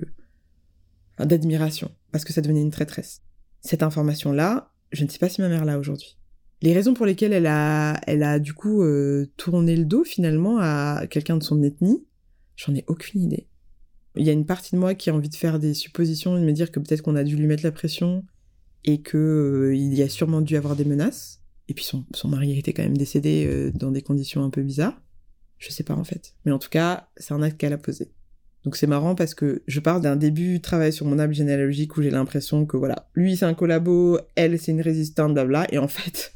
d'admiration, 1.18 1.90
parce 2.12 2.24
que 2.24 2.32
ça 2.32 2.40
devenait 2.40 2.62
une 2.62 2.70
traîtresse. 2.70 3.22
Cette 3.60 3.82
information-là, 3.82 4.72
je 4.92 5.04
ne 5.04 5.08
sais 5.08 5.18
pas 5.18 5.28
si 5.28 5.40
ma 5.40 5.48
mère 5.48 5.64
l'a 5.64 5.78
aujourd'hui. 5.78 6.16
Les 6.60 6.72
raisons 6.72 6.94
pour 6.94 7.06
lesquelles 7.06 7.32
elle 7.32 7.46
a, 7.46 8.00
elle 8.06 8.22
a 8.22 8.38
du 8.38 8.52
coup 8.52 8.82
euh, 8.82 9.30
tourné 9.36 9.76
le 9.76 9.84
dos 9.84 10.04
finalement 10.04 10.58
à 10.58 11.06
quelqu'un 11.08 11.36
de 11.36 11.42
son 11.42 11.62
ethnie, 11.62 12.04
j'en 12.56 12.74
ai 12.74 12.84
aucune 12.88 13.22
idée. 13.22 13.46
Il 14.16 14.26
y 14.26 14.30
a 14.30 14.32
une 14.32 14.46
partie 14.46 14.74
de 14.74 14.80
moi 14.80 14.94
qui 14.94 15.10
a 15.10 15.14
envie 15.14 15.28
de 15.28 15.36
faire 15.36 15.60
des 15.60 15.74
suppositions 15.74 16.36
et 16.36 16.40
de 16.40 16.46
me 16.46 16.52
dire 16.52 16.72
que 16.72 16.80
peut-être 16.80 17.02
qu'on 17.02 17.14
a 17.14 17.22
dû 17.22 17.36
lui 17.36 17.46
mettre 17.46 17.62
la 17.62 17.70
pression 17.70 18.24
et 18.84 19.00
que 19.00 19.16
euh, 19.16 19.76
il 19.76 19.94
y 19.94 20.02
a 20.02 20.08
sûrement 20.08 20.40
dû 20.40 20.56
avoir 20.56 20.74
des 20.74 20.84
menaces. 20.84 21.40
Et 21.68 21.74
puis 21.74 21.84
son, 21.84 22.04
son 22.14 22.28
mari 22.28 22.58
était 22.58 22.72
quand 22.72 22.82
même 22.82 22.96
décédé 22.96 23.46
euh, 23.46 23.70
dans 23.72 23.92
des 23.92 24.02
conditions 24.02 24.42
un 24.42 24.50
peu 24.50 24.62
bizarres. 24.62 25.00
Je 25.58 25.70
sais 25.70 25.84
pas 25.84 25.94
en 25.94 26.04
fait. 26.04 26.34
Mais 26.44 26.52
en 26.52 26.58
tout 26.58 26.70
cas, 26.70 27.08
c'est 27.16 27.34
un 27.34 27.42
acte 27.42 27.58
qu'elle 27.58 27.72
a 27.72 27.78
posé. 27.78 28.10
Donc 28.68 28.76
c'est 28.76 28.86
marrant 28.86 29.14
parce 29.14 29.32
que 29.32 29.62
je 29.66 29.80
pars 29.80 30.02
d'un 30.02 30.14
début 30.14 30.58
de 30.58 30.62
travail 30.62 30.92
sur 30.92 31.06
mon 31.06 31.18
arbre 31.18 31.32
généalogique 31.32 31.96
où 31.96 32.02
j'ai 32.02 32.10
l'impression 32.10 32.66
que 32.66 32.76
voilà, 32.76 33.08
lui 33.14 33.34
c'est 33.34 33.46
un 33.46 33.54
collabo, 33.54 34.18
elle 34.34 34.58
c'est 34.58 34.72
une 34.72 34.82
résistante, 34.82 35.32
blabla, 35.32 35.66
et 35.72 35.78
en 35.78 35.88
fait, 35.88 36.34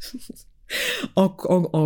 en, 1.14 1.28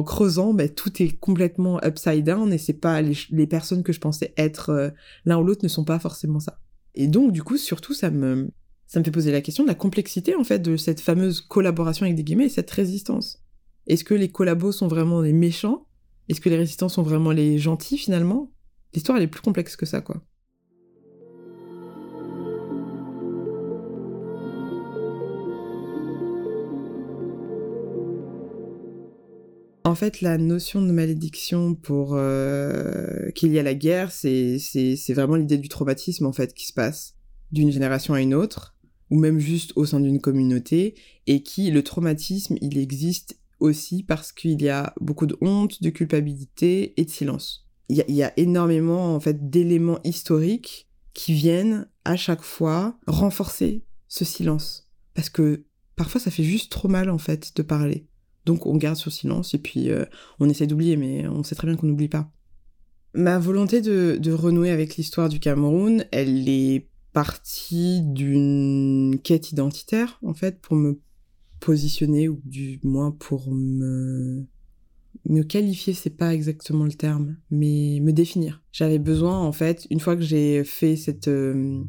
creusant, 0.04 0.54
ben, 0.54 0.68
tout 0.68 1.02
est 1.02 1.18
complètement 1.18 1.80
upside 1.84 2.22
down 2.22 2.52
et 2.52 2.58
c'est 2.58 2.74
pas 2.74 3.02
les, 3.02 3.46
personnes 3.48 3.82
que 3.82 3.92
je 3.92 3.98
pensais 3.98 4.34
être 4.36 4.70
euh, 4.70 4.90
l'un 5.24 5.36
ou 5.36 5.42
l'autre 5.42 5.64
ne 5.64 5.68
sont 5.68 5.84
pas 5.84 5.98
forcément 5.98 6.38
ça. 6.38 6.60
Et 6.94 7.08
donc 7.08 7.32
du 7.32 7.42
coup, 7.42 7.56
surtout, 7.56 7.92
ça 7.92 8.10
me, 8.10 8.48
ça 8.86 9.00
me 9.00 9.04
fait 9.04 9.10
poser 9.10 9.32
la 9.32 9.40
question 9.40 9.64
de 9.64 9.68
la 9.68 9.74
complexité 9.74 10.36
en 10.36 10.44
fait 10.44 10.60
de 10.60 10.76
cette 10.76 11.00
fameuse 11.00 11.40
collaboration 11.40 12.04
avec 12.04 12.14
des 12.14 12.22
guillemets 12.22 12.46
et 12.46 12.50
cette 12.50 12.70
résistance. 12.70 13.42
Est-ce 13.88 14.04
que 14.04 14.14
les 14.14 14.28
collabos 14.28 14.70
sont 14.70 14.86
vraiment 14.86 15.22
les 15.22 15.32
méchants? 15.32 15.88
Est-ce 16.28 16.40
que 16.40 16.50
les 16.50 16.56
résistants 16.56 16.88
sont 16.88 17.02
vraiment 17.02 17.32
les 17.32 17.58
gentils 17.58 17.98
finalement? 17.98 18.52
L'histoire 18.94 19.18
elle 19.18 19.24
est 19.24 19.28
plus 19.28 19.42
complexe 19.42 19.76
que 19.76 19.84
ça 19.84 20.00
quoi. 20.00 20.22
En 29.86 29.94
fait, 29.94 30.20
la 30.20 30.36
notion 30.36 30.82
de 30.82 30.90
malédiction 30.90 31.76
pour 31.76 32.14
euh, 32.14 33.30
qu'il 33.36 33.52
y 33.52 33.58
a 33.60 33.62
la 33.62 33.74
guerre, 33.74 34.10
c'est 34.10 34.58
vraiment 35.10 35.36
l'idée 35.36 35.58
du 35.58 35.68
traumatisme 35.68 36.26
en 36.26 36.32
fait 36.32 36.54
qui 36.54 36.66
se 36.66 36.72
passe 36.72 37.14
d'une 37.52 37.70
génération 37.70 38.12
à 38.12 38.20
une 38.20 38.34
autre, 38.34 38.74
ou 39.10 39.20
même 39.20 39.38
juste 39.38 39.72
au 39.76 39.86
sein 39.86 40.00
d'une 40.00 40.20
communauté, 40.20 40.96
et 41.28 41.44
qui 41.44 41.70
le 41.70 41.84
traumatisme, 41.84 42.56
il 42.60 42.78
existe 42.78 43.38
aussi 43.60 44.02
parce 44.02 44.32
qu'il 44.32 44.60
y 44.60 44.68
a 44.68 44.92
beaucoup 45.00 45.26
de 45.26 45.38
honte, 45.40 45.80
de 45.80 45.90
culpabilité 45.90 47.00
et 47.00 47.04
de 47.04 47.10
silence. 47.10 47.68
Il 47.88 48.02
y 48.08 48.24
a, 48.24 48.32
énormément 48.36 49.14
en 49.14 49.20
fait 49.20 49.48
d'éléments 49.48 50.00
historiques 50.02 50.88
qui 51.14 51.32
viennent 51.32 51.88
à 52.04 52.16
chaque 52.16 52.42
fois 52.42 52.98
renforcer 53.06 53.84
ce 54.08 54.24
silence, 54.24 54.90
parce 55.14 55.30
que 55.30 55.64
parfois 55.94 56.20
ça 56.20 56.32
fait 56.32 56.42
juste 56.42 56.72
trop 56.72 56.88
mal 56.88 57.08
en 57.08 57.18
fait 57.18 57.52
de 57.54 57.62
parler. 57.62 58.08
Donc 58.46 58.64
on 58.64 58.76
garde 58.76 58.96
sur 58.96 59.12
silence 59.12 59.52
et 59.54 59.58
puis 59.58 59.90
euh, 59.90 60.04
on 60.40 60.48
essaie 60.48 60.66
d'oublier, 60.66 60.96
mais 60.96 61.28
on 61.28 61.42
sait 61.42 61.54
très 61.54 61.66
bien 61.66 61.76
qu'on 61.76 61.88
n'oublie 61.88 62.08
pas. 62.08 62.30
Ma 63.12 63.38
volonté 63.38 63.80
de, 63.80 64.32
renouer 64.32 64.70
avec 64.70 64.96
l'histoire 64.96 65.28
du 65.28 65.40
Cameroun, 65.40 66.04
elle 66.12 66.48
est 66.48 66.88
partie 67.12 68.02
d'une 68.02 69.18
quête 69.24 69.52
identitaire, 69.52 70.18
en 70.22 70.34
fait, 70.34 70.60
pour 70.60 70.76
me 70.76 71.00
positionner, 71.60 72.28
ou 72.28 72.40
du 72.44 72.78
moins 72.82 73.10
pour 73.10 73.50
me 73.50 74.46
me 75.24 75.42
qualifier, 75.42 75.94
c'est 75.94 76.10
pas 76.10 76.34
exactement 76.34 76.84
le 76.84 76.92
terme, 76.92 77.36
mais 77.50 78.00
me 78.02 78.12
définir. 78.12 78.62
J'avais 78.70 78.98
besoin, 78.98 79.40
en 79.40 79.52
fait, 79.52 79.86
une 79.90 79.98
fois 79.98 80.14
que 80.14 80.22
j'ai 80.22 80.62
fait 80.62 80.94
cette, 80.94 81.28
euh, 81.28 81.82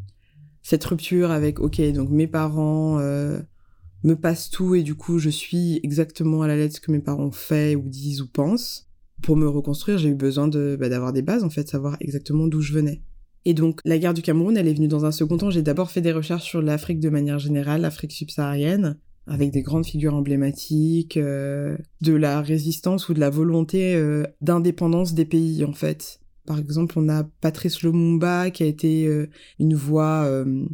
cette 0.63 0.83
rupture 0.85 1.29
avec, 1.29 1.59
ok, 1.59 1.81
donc 1.91 2.09
mes 2.09 2.27
parents, 2.27 2.99
euh, 2.99 3.39
me 4.03 4.15
passe 4.15 4.49
tout 4.49 4.75
et 4.75 4.83
du 4.83 4.95
coup 4.95 5.19
je 5.19 5.29
suis 5.29 5.79
exactement 5.83 6.41
à 6.41 6.47
la 6.47 6.55
lettre 6.55 6.75
ce 6.75 6.81
que 6.81 6.91
mes 6.91 6.99
parents 6.99 7.31
font 7.31 7.75
ou 7.75 7.89
disent 7.89 8.21
ou 8.21 8.27
pensent. 8.27 8.87
Pour 9.21 9.35
me 9.35 9.47
reconstruire, 9.47 9.97
j'ai 9.97 10.09
eu 10.09 10.15
besoin 10.15 10.47
de 10.47 10.77
bah, 10.79 10.89
d'avoir 10.89 11.11
des 11.11 11.23
bases 11.23 11.43
en 11.43 11.49
fait, 11.49 11.67
savoir 11.67 11.97
exactement 11.99 12.47
d'où 12.47 12.61
je 12.61 12.73
venais. 12.73 13.01
Et 13.45 13.53
donc 13.53 13.79
la 13.85 13.97
guerre 13.97 14.13
du 14.13 14.21
Cameroun, 14.21 14.57
elle 14.57 14.67
est 14.67 14.73
venue 14.73 14.87
dans 14.87 15.05
un 15.05 15.11
second 15.11 15.37
temps. 15.37 15.49
J'ai 15.49 15.61
d'abord 15.61 15.89
fait 15.89 16.01
des 16.01 16.11
recherches 16.11 16.43
sur 16.43 16.61
l'Afrique 16.61 16.99
de 16.99 17.09
manière 17.09 17.39
générale, 17.39 17.81
l'Afrique 17.81 18.11
subsaharienne, 18.11 18.97
avec 19.25 19.51
des 19.51 19.61
grandes 19.61 19.85
figures 19.85 20.13
emblématiques 20.13 21.17
euh, 21.17 21.77
de 22.01 22.13
la 22.13 22.41
résistance 22.41 23.09
ou 23.09 23.13
de 23.13 23.19
la 23.19 23.29
volonté 23.29 23.95
euh, 23.95 24.23
d'indépendance 24.41 25.13
des 25.13 25.25
pays 25.25 25.63
en 25.65 25.73
fait. 25.73 26.19
Par 26.47 26.59
exemple, 26.59 26.97
on 26.97 27.09
a 27.09 27.25
Patrice 27.41 27.81
Lumumba 27.83 28.51
qui 28.51 28.63
a 28.63 28.67
été 28.67 29.05
euh, 29.05 29.29
une 29.59 29.75
voix 29.75 30.23
euh, 30.25 30.65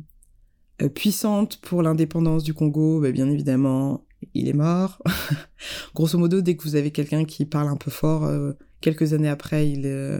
puissante 0.89 1.59
pour 1.61 1.81
l'indépendance 1.81 2.43
du 2.43 2.53
Congo, 2.53 3.01
bah, 3.01 3.11
bien 3.11 3.29
évidemment, 3.29 4.05
il 4.33 4.47
est 4.47 4.53
mort. 4.53 5.01
Grosso 5.95 6.17
modo, 6.17 6.41
dès 6.41 6.55
que 6.55 6.63
vous 6.63 6.75
avez 6.75 6.91
quelqu'un 6.91 7.25
qui 7.25 7.45
parle 7.45 7.67
un 7.67 7.75
peu 7.75 7.91
fort, 7.91 8.25
euh, 8.25 8.53
quelques 8.81 9.13
années 9.13 9.29
après, 9.29 9.69
il, 9.69 9.85
euh, 9.85 10.19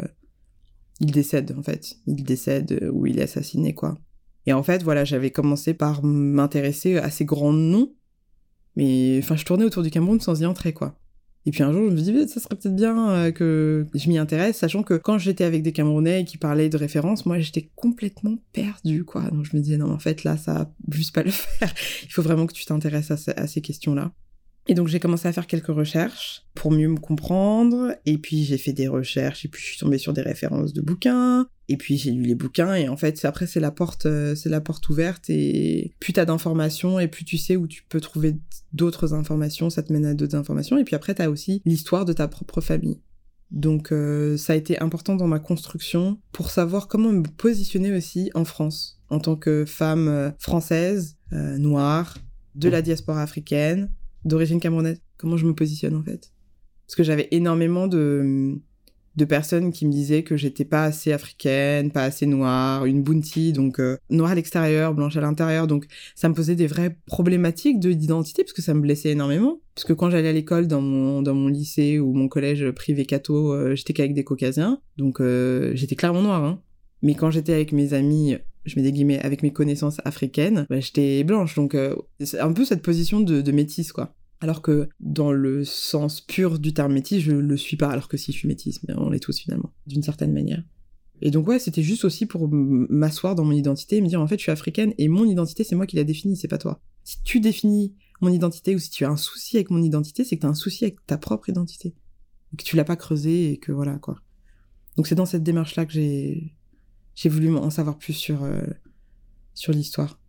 il 0.99 1.11
décède, 1.11 1.55
en 1.57 1.63
fait. 1.63 1.95
Il 2.07 2.23
décède 2.23 2.89
ou 2.91 3.05
il 3.05 3.19
est 3.19 3.23
assassiné, 3.23 3.73
quoi. 3.73 3.97
Et 4.45 4.53
en 4.53 4.63
fait, 4.63 4.83
voilà, 4.83 5.05
j'avais 5.05 5.31
commencé 5.31 5.73
par 5.73 6.03
m'intéresser 6.03 6.97
à 6.97 7.09
ces 7.09 7.25
grands 7.25 7.53
noms, 7.53 7.93
mais 8.75 9.19
enfin, 9.19 9.35
je 9.35 9.45
tournais 9.45 9.63
autour 9.63 9.83
du 9.83 9.89
Cameroun 9.89 10.19
sans 10.19 10.41
y 10.41 10.45
entrer, 10.45 10.73
quoi. 10.73 10.99
Et 11.45 11.51
puis 11.51 11.61
un 11.63 11.71
jour, 11.73 11.89
je 11.89 11.95
me 11.95 11.99
dis, 11.99 12.29
ça 12.29 12.39
serait 12.39 12.55
peut-être 12.55 12.75
bien 12.75 13.09
euh, 13.09 13.31
que 13.31 13.85
je 13.93 14.07
m'y 14.07 14.17
intéresse, 14.17 14.57
sachant 14.57 14.81
que 14.81 14.93
quand 14.93 15.17
j'étais 15.17 15.43
avec 15.43 15.61
des 15.61 15.73
Camerounais 15.73 16.23
qui 16.23 16.37
parlaient 16.37 16.69
de 16.69 16.77
références, 16.77 17.25
moi, 17.25 17.39
j'étais 17.39 17.69
complètement 17.75 18.37
perdue, 18.53 19.03
quoi. 19.03 19.23
Donc 19.23 19.45
je 19.45 19.55
me 19.55 19.61
disais, 19.61 19.77
non, 19.77 19.91
en 19.91 19.99
fait, 19.99 20.23
là, 20.23 20.37
ça 20.37 20.53
va 20.53 20.71
juste 20.91 21.13
pas 21.13 21.23
le 21.23 21.31
faire. 21.31 21.73
Il 22.03 22.11
faut 22.11 22.21
vraiment 22.21 22.45
que 22.45 22.53
tu 22.53 22.65
t'intéresses 22.65 23.11
à, 23.11 23.47
ces 23.47 23.61
questions-là. 23.61 24.11
Et 24.67 24.75
donc 24.75 24.87
j'ai 24.87 25.01
commencé 25.01 25.27
à 25.27 25.33
faire 25.33 25.45
quelques 25.45 25.67
recherches 25.67 26.43
pour 26.53 26.71
mieux 26.71 26.87
me 26.87 26.97
comprendre, 26.97 27.97
et 28.05 28.17
puis 28.17 28.45
j'ai 28.45 28.57
fait 28.57 28.71
des 28.71 28.87
recherches, 28.87 29.43
et 29.43 29.49
puis 29.49 29.61
je 29.61 29.67
suis 29.67 29.77
tombée 29.77 29.97
sur 29.97 30.13
des 30.13 30.21
références 30.21 30.71
de 30.71 30.79
bouquins, 30.79 31.47
et 31.69 31.77
puis 31.77 31.97
j'ai 31.97 32.11
lu 32.11 32.23
les 32.23 32.35
bouquins, 32.35 32.75
et 32.75 32.89
en 32.89 32.97
fait 32.97 33.23
après 33.25 33.47
c'est 33.47 33.59
la 33.59 33.71
porte, 33.71 34.05
euh, 34.05 34.35
c'est 34.35 34.49
la 34.49 34.61
porte 34.61 34.87
ouverte, 34.89 35.29
et 35.29 35.93
plus 35.99 36.13
t'as 36.13 36.25
d'informations, 36.25 36.99
et 36.99 37.07
plus 37.07 37.25
tu 37.25 37.37
sais 37.37 37.55
où 37.55 37.67
tu 37.67 37.83
peux 37.87 38.01
trouver 38.01 38.35
d'autres 38.73 39.13
informations, 39.13 39.69
ça 39.69 39.83
te 39.83 39.93
mène 39.93 40.05
à 40.05 40.13
d'autres 40.13 40.35
informations, 40.35 40.77
et 40.77 40.83
puis 40.83 40.95
après 40.95 41.13
t'as 41.13 41.29
aussi 41.29 41.61
l'histoire 41.65 42.05
de 42.05 42.13
ta 42.13 42.27
propre 42.27 42.61
famille. 42.61 43.01
Donc 43.51 43.91
euh, 43.91 44.35
ça 44.35 44.53
a 44.53 44.55
été 44.55 44.79
important 44.79 45.15
dans 45.15 45.27
ma 45.27 45.39
construction 45.39 46.19
pour 46.31 46.49
savoir 46.49 46.87
comment 46.87 47.11
me 47.11 47.23
positionner 47.23 47.95
aussi 47.95 48.31
en 48.33 48.45
France, 48.45 48.99
en 49.09 49.19
tant 49.19 49.35
que 49.35 49.63
femme 49.65 50.07
euh, 50.07 50.31
française, 50.39 51.17
noire, 51.31 52.15
de 52.53 52.69
la 52.69 52.83
diaspora 52.83 53.23
africaine, 53.23 53.91
d'origine 54.23 54.59
camerounaise. 54.59 55.01
Comment 55.17 55.37
je 55.37 55.47
me 55.47 55.55
positionne 55.55 55.95
en 55.95 56.03
fait? 56.03 56.31
Parce 56.85 56.95
que 56.95 57.03
j'avais 57.03 57.27
énormément 57.31 57.87
de, 57.87 58.59
de 59.15 59.25
personnes 59.25 59.71
qui 59.71 59.85
me 59.85 59.91
disaient 59.91 60.23
que 60.23 60.35
j'étais 60.35 60.65
pas 60.65 60.85
assez 60.85 61.11
africaine, 61.11 61.91
pas 61.91 62.03
assez 62.03 62.25
noire, 62.25 62.85
une 62.85 63.03
bounty, 63.03 63.53
donc 63.53 63.79
euh, 63.79 63.97
noire 64.09 64.31
à 64.31 64.35
l'extérieur, 64.35 64.93
blanche 64.93 65.17
à 65.17 65.21
l'intérieur. 65.21 65.67
Donc 65.67 65.85
ça 66.15 66.29
me 66.29 66.33
posait 66.33 66.55
des 66.55 66.67
vraies 66.67 66.97
problématiques 67.05 67.79
d'identité 67.79 68.43
parce 68.43 68.53
que 68.53 68.61
ça 68.61 68.73
me 68.73 68.81
blessait 68.81 69.09
énormément. 69.09 69.59
Parce 69.75 69.85
que 69.85 69.93
quand 69.93 70.09
j'allais 70.09 70.29
à 70.29 70.33
l'école 70.33 70.67
dans 70.67 70.81
mon, 70.81 71.21
dans 71.21 71.35
mon 71.35 71.47
lycée 71.47 71.99
ou 71.99 72.13
mon 72.13 72.27
collège 72.27 72.71
privé 72.71 73.05
catho, 73.05 73.53
euh, 73.53 73.75
j'étais 73.75 73.93
qu'avec 73.93 74.13
des 74.13 74.23
caucasiens. 74.23 74.79
Donc 74.97 75.19
euh, 75.19 75.71
j'étais 75.75 75.95
clairement 75.95 76.21
noire. 76.21 76.43
Hein. 76.43 76.61
Mais 77.01 77.15
quand 77.15 77.31
j'étais 77.31 77.53
avec 77.53 77.71
mes 77.71 77.93
amis 77.93 78.37
je 78.65 78.77
mets 78.77 78.83
des 78.83 78.93
guillemets, 78.93 79.19
avec 79.19 79.43
mes 79.43 79.51
connaissances 79.51 79.97
africaines, 80.05 80.65
bah, 80.69 80.79
j'étais 80.79 81.25
blanche. 81.25 81.53
Donc, 81.55 81.75
c'est 82.21 82.39
un 82.39 82.53
peu 82.53 82.63
cette 82.63 82.81
position 82.81 83.19
de, 83.19 83.41
de 83.41 83.51
métisse, 83.51 83.91
quoi. 83.91 84.15
Alors 84.41 84.61
que 84.61 84.89
dans 84.99 85.31
le 85.31 85.63
sens 85.63 86.21
pur 86.21 86.59
du 86.59 86.73
terme 86.73 86.93
métis, 86.93 87.21
je 87.21 87.31
le 87.31 87.57
suis 87.57 87.77
pas, 87.77 87.89
alors 87.89 88.07
que 88.07 88.17
si 88.17 88.31
je 88.31 88.37
suis 88.37 88.47
métisse, 88.47 88.83
mais 88.83 88.93
on 88.97 89.09
l'est 89.09 89.19
tous 89.19 89.39
finalement, 89.39 89.71
d'une 89.87 90.03
certaine 90.03 90.33
manière. 90.33 90.63
Et 91.21 91.31
donc 91.31 91.47
ouais, 91.47 91.59
c'était 91.59 91.83
juste 91.83 92.03
aussi 92.03 92.25
pour 92.25 92.49
m'asseoir 92.49 93.35
dans 93.35 93.45
mon 93.45 93.53
identité 93.53 93.97
et 93.97 94.01
me 94.01 94.07
dire 94.07 94.19
en 94.19 94.27
fait 94.27 94.37
je 94.37 94.43
suis 94.43 94.51
africaine 94.51 94.93
et 94.97 95.07
mon 95.07 95.25
identité 95.25 95.63
c'est 95.63 95.75
moi 95.75 95.87
qui 95.87 95.95
la 95.95 96.03
définis, 96.03 96.35
c'est 96.35 96.49
pas 96.49 96.57
toi. 96.57 96.81
Si 97.05 97.21
tu 97.23 97.39
définis 97.39 97.93
mon 98.19 98.29
identité 98.29 98.75
ou 98.75 98.79
si 98.79 98.89
tu 98.89 99.05
as 99.05 99.09
un 99.09 99.17
souci 99.17 99.55
avec 99.55 99.69
mon 99.69 99.81
identité, 99.81 100.25
c'est 100.25 100.35
que 100.35 100.41
tu 100.41 100.47
as 100.47 100.49
un 100.49 100.55
souci 100.55 100.83
avec 100.83 101.05
ta 101.05 101.17
propre 101.17 101.49
identité. 101.49 101.95
Et 102.51 102.57
que 102.57 102.63
tu 102.63 102.75
l'as 102.75 102.83
pas 102.83 102.97
creusé 102.97 103.51
et 103.53 103.57
que 103.57 103.71
voilà 103.71 103.97
quoi. 103.99 104.17
Donc 104.97 105.07
c'est 105.07 105.15
dans 105.15 105.25
cette 105.25 105.43
démarche 105.43 105.75
là 105.75 105.85
que 105.85 105.93
j'ai 105.93 106.53
j'ai 107.15 107.29
voulu 107.29 107.55
en 107.55 107.69
savoir 107.69 107.97
plus 107.97 108.13
sur, 108.13 108.43
euh, 108.43 108.61
sur 109.53 109.71
l'histoire. 109.73 110.19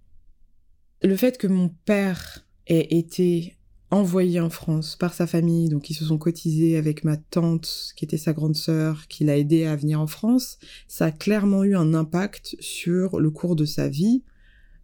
Le 1.02 1.16
fait 1.16 1.38
que 1.38 1.46
mon 1.46 1.68
père 1.68 2.46
ait 2.66 2.96
été 2.96 3.56
envoyé 3.94 4.40
en 4.40 4.50
France 4.50 4.96
par 4.96 5.14
sa 5.14 5.26
famille, 5.26 5.68
donc 5.68 5.90
ils 5.90 5.94
se 5.94 6.04
sont 6.04 6.18
cotisés 6.18 6.76
avec 6.76 7.04
ma 7.04 7.16
tante, 7.16 7.92
qui 7.96 8.04
était 8.04 8.18
sa 8.18 8.32
grande 8.32 8.56
sœur, 8.56 9.06
qui 9.08 9.24
l'a 9.24 9.36
aidé 9.36 9.64
à 9.64 9.76
venir 9.76 10.00
en 10.00 10.06
France, 10.06 10.58
ça 10.88 11.06
a 11.06 11.10
clairement 11.12 11.64
eu 11.64 11.76
un 11.76 11.94
impact 11.94 12.56
sur 12.60 13.18
le 13.18 13.30
cours 13.30 13.56
de 13.56 13.64
sa 13.64 13.88
vie, 13.88 14.22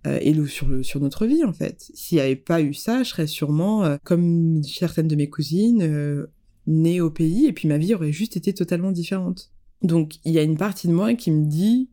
euh, 0.06 0.18
et 0.22 0.34
sur, 0.46 1.00
notre 1.00 1.26
vie 1.26 1.44
en 1.44 1.52
fait. 1.52 1.90
S'il 1.94 2.16
n'y 2.16 2.22
avait 2.22 2.36
pas 2.36 2.62
eu 2.62 2.72
ça, 2.72 3.02
je 3.02 3.10
serais 3.10 3.26
sûrement, 3.26 3.84
euh, 3.84 3.96
comme 4.02 4.62
certaines 4.62 5.08
de 5.08 5.16
mes 5.16 5.28
cousines, 5.28 6.26
née 6.66 7.00
au 7.00 7.10
pays, 7.10 7.46
et 7.46 7.52
puis 7.52 7.68
ma 7.68 7.78
vie 7.78 7.94
aurait 7.94 8.12
juste 8.12 8.36
été 8.36 8.52
totalement 8.52 8.92
différente. 8.92 9.50
Donc 9.82 10.16
il 10.24 10.32
y 10.32 10.38
a 10.38 10.42
une 10.42 10.56
partie 10.56 10.88
de 10.88 10.92
moi 10.92 11.14
qui 11.14 11.30
me 11.30 11.46
dit 11.46 11.90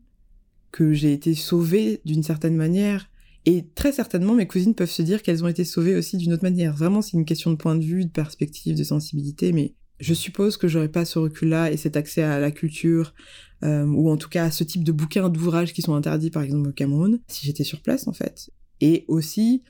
que 0.70 0.92
j'ai 0.92 1.12
été 1.12 1.34
sauvée 1.34 2.00
d'une 2.04 2.22
certaine 2.22 2.56
manière. 2.56 3.10
Et 3.46 3.66
très 3.74 3.92
certainement, 3.92 4.34
mes 4.34 4.46
cousines 4.46 4.74
peuvent 4.74 4.90
se 4.90 5.02
dire 5.02 5.22
qu'elles 5.22 5.44
ont 5.44 5.48
été 5.48 5.64
sauvées 5.64 5.94
aussi 5.94 6.16
d'une 6.16 6.32
autre 6.32 6.42
manière. 6.42 6.74
Vraiment, 6.74 7.02
c'est 7.02 7.16
une 7.16 7.24
question 7.24 7.50
de 7.50 7.56
point 7.56 7.76
de 7.76 7.84
vue, 7.84 8.04
de 8.04 8.10
perspective, 8.10 8.76
de 8.76 8.84
sensibilité, 8.84 9.52
mais 9.52 9.74
je 10.00 10.14
suppose 10.14 10.56
que 10.56 10.68
j'aurais 10.68 10.90
pas 10.90 11.04
ce 11.04 11.18
recul-là 11.18 11.72
et 11.72 11.76
cet 11.76 11.96
accès 11.96 12.22
à 12.22 12.38
la 12.38 12.50
culture, 12.50 13.14
euh, 13.64 13.84
ou 13.86 14.10
en 14.10 14.16
tout 14.16 14.28
cas 14.28 14.44
à 14.44 14.50
ce 14.50 14.64
type 14.64 14.84
de 14.84 14.92
bouquins, 14.92 15.28
d'ouvrages 15.28 15.72
qui 15.72 15.82
sont 15.82 15.94
interdits, 15.94 16.30
par 16.30 16.42
exemple, 16.42 16.68
au 16.68 16.72
Cameroun, 16.72 17.20
si 17.26 17.46
j'étais 17.46 17.64
sur 17.64 17.80
place, 17.80 18.06
en 18.06 18.12
fait. 18.12 18.50
Et 18.80 19.04
aussi, 19.08 19.62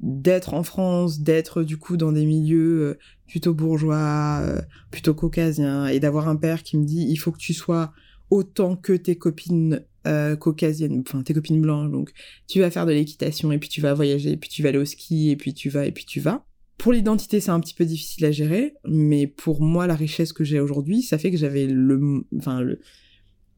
d'être 0.00 0.54
en 0.54 0.62
France, 0.62 1.20
d'être 1.20 1.62
du 1.62 1.78
coup 1.78 1.96
dans 1.96 2.12
des 2.12 2.24
milieux 2.24 2.82
euh, 2.82 2.98
plutôt 3.26 3.54
bourgeois, 3.54 4.40
euh, 4.42 4.60
plutôt 4.90 5.14
caucasiens, 5.14 5.86
et 5.86 6.00
d'avoir 6.00 6.28
un 6.28 6.36
père 6.36 6.62
qui 6.62 6.76
me 6.76 6.84
dit 6.84 7.06
il 7.08 7.16
faut 7.16 7.32
que 7.32 7.38
tu 7.38 7.54
sois 7.54 7.92
autant 8.30 8.76
que 8.76 8.92
tes 8.92 9.16
copines 9.16 9.84
euh, 10.06 10.36
caucasiennes, 10.36 11.02
enfin 11.06 11.22
tes 11.22 11.34
copines 11.34 11.60
blanches, 11.60 11.90
donc 11.90 12.12
tu 12.48 12.60
vas 12.60 12.70
faire 12.70 12.86
de 12.86 12.92
l'équitation 12.92 13.52
et 13.52 13.58
puis 13.58 13.68
tu 13.68 13.80
vas 13.80 13.94
voyager, 13.94 14.32
et 14.32 14.36
puis 14.36 14.48
tu 14.48 14.62
vas 14.62 14.70
aller 14.70 14.78
au 14.78 14.84
ski 14.84 15.30
et 15.30 15.36
puis 15.36 15.54
tu 15.54 15.68
vas 15.68 15.86
et 15.86 15.92
puis 15.92 16.04
tu 16.04 16.20
vas. 16.20 16.44
Pour 16.78 16.92
l'identité, 16.92 17.40
c'est 17.40 17.50
un 17.50 17.60
petit 17.60 17.74
peu 17.74 17.84
difficile 17.84 18.26
à 18.26 18.32
gérer, 18.32 18.74
mais 18.86 19.26
pour 19.26 19.62
moi, 19.62 19.86
la 19.86 19.94
richesse 19.94 20.32
que 20.32 20.44
j'ai 20.44 20.60
aujourd'hui, 20.60 21.02
ça 21.02 21.18
fait 21.18 21.30
que 21.30 21.36
j'avais 21.36 21.66
le, 21.66 22.24
enfin 22.36 22.60
le, 22.60 22.80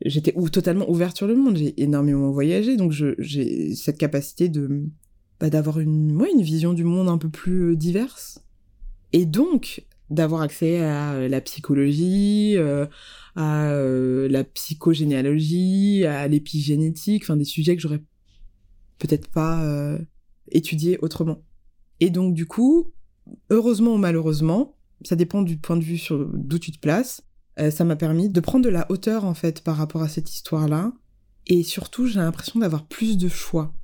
j'étais 0.05 0.33
totalement 0.53 0.89
ouverte 0.89 1.17
sur 1.17 1.27
le 1.27 1.35
monde. 1.35 1.57
J'ai 1.57 1.81
énormément 1.83 2.31
voyagé, 2.31 2.77
donc 2.77 2.93
j'ai 2.93 3.75
cette 3.75 3.99
capacité 3.99 4.49
de 4.49 4.85
bah, 5.41 5.51
d'avoir 5.51 5.79
une, 5.79 6.17
ouais, 6.17 6.31
une 6.33 6.43
vision 6.43 6.73
du 6.73 6.85
monde 6.85 7.09
un 7.09 7.19
peu 7.19 7.29
plus 7.29 7.71
euh, 7.71 7.77
diverse. 7.77 8.41
Et 9.13 9.25
donc, 9.25 9.85
d'avoir 10.11 10.43
accès 10.43 10.81
à 10.81 11.13
euh, 11.13 11.29
la 11.29 11.41
psychologie, 11.41 12.55
euh, 12.57 12.87
à 13.37 13.73
la 14.29 14.45
psychogénéalogie, 14.45 16.05
à 16.05 16.27
l'épigénétique, 16.29 17.25
enfin 17.25 17.37
des 17.37 17.45
sujets 17.45 17.77
que 17.77 17.83
j'aurais 17.83 18.03
peut-être 18.99 19.29
pas 19.29 19.63
euh, 19.65 19.99
étudiés 20.51 20.99
autrement. 21.03 21.43
Et 22.01 22.11
donc 22.11 22.35
du 22.35 22.47
coup, 22.47 22.93
heureusement 23.51 23.95
ou 23.95 23.99
malheureusement, 23.99 24.77
ça 25.05 25.15
dépend 25.15 25.43
du 25.43 25.57
point 25.57 25.77
de 25.77 25.85
vue 25.85 25.99
sur 25.99 26.29
d'où 26.33 26.59
tu 26.59 26.73
te 26.73 26.79
places, 26.79 27.23
ça 27.71 27.85
m'a 27.85 27.97
permis 27.97 28.29
de 28.29 28.39
prendre 28.39 28.65
de 28.65 28.71
la 28.71 28.87
hauteur 28.89 29.25
en 29.25 29.35
fait 29.35 29.63
par 29.63 29.77
rapport 29.77 30.03
à 30.03 30.09
cette 30.09 30.33
histoire-là. 30.33 30.93
Et 31.49 31.65
surtout, 31.65 32.07
j'ai 32.07 32.21
l'impression 32.21 32.61
d'avoir 32.61 32.87
plus 32.87 33.19
de 33.19 33.29
choix 33.29 33.75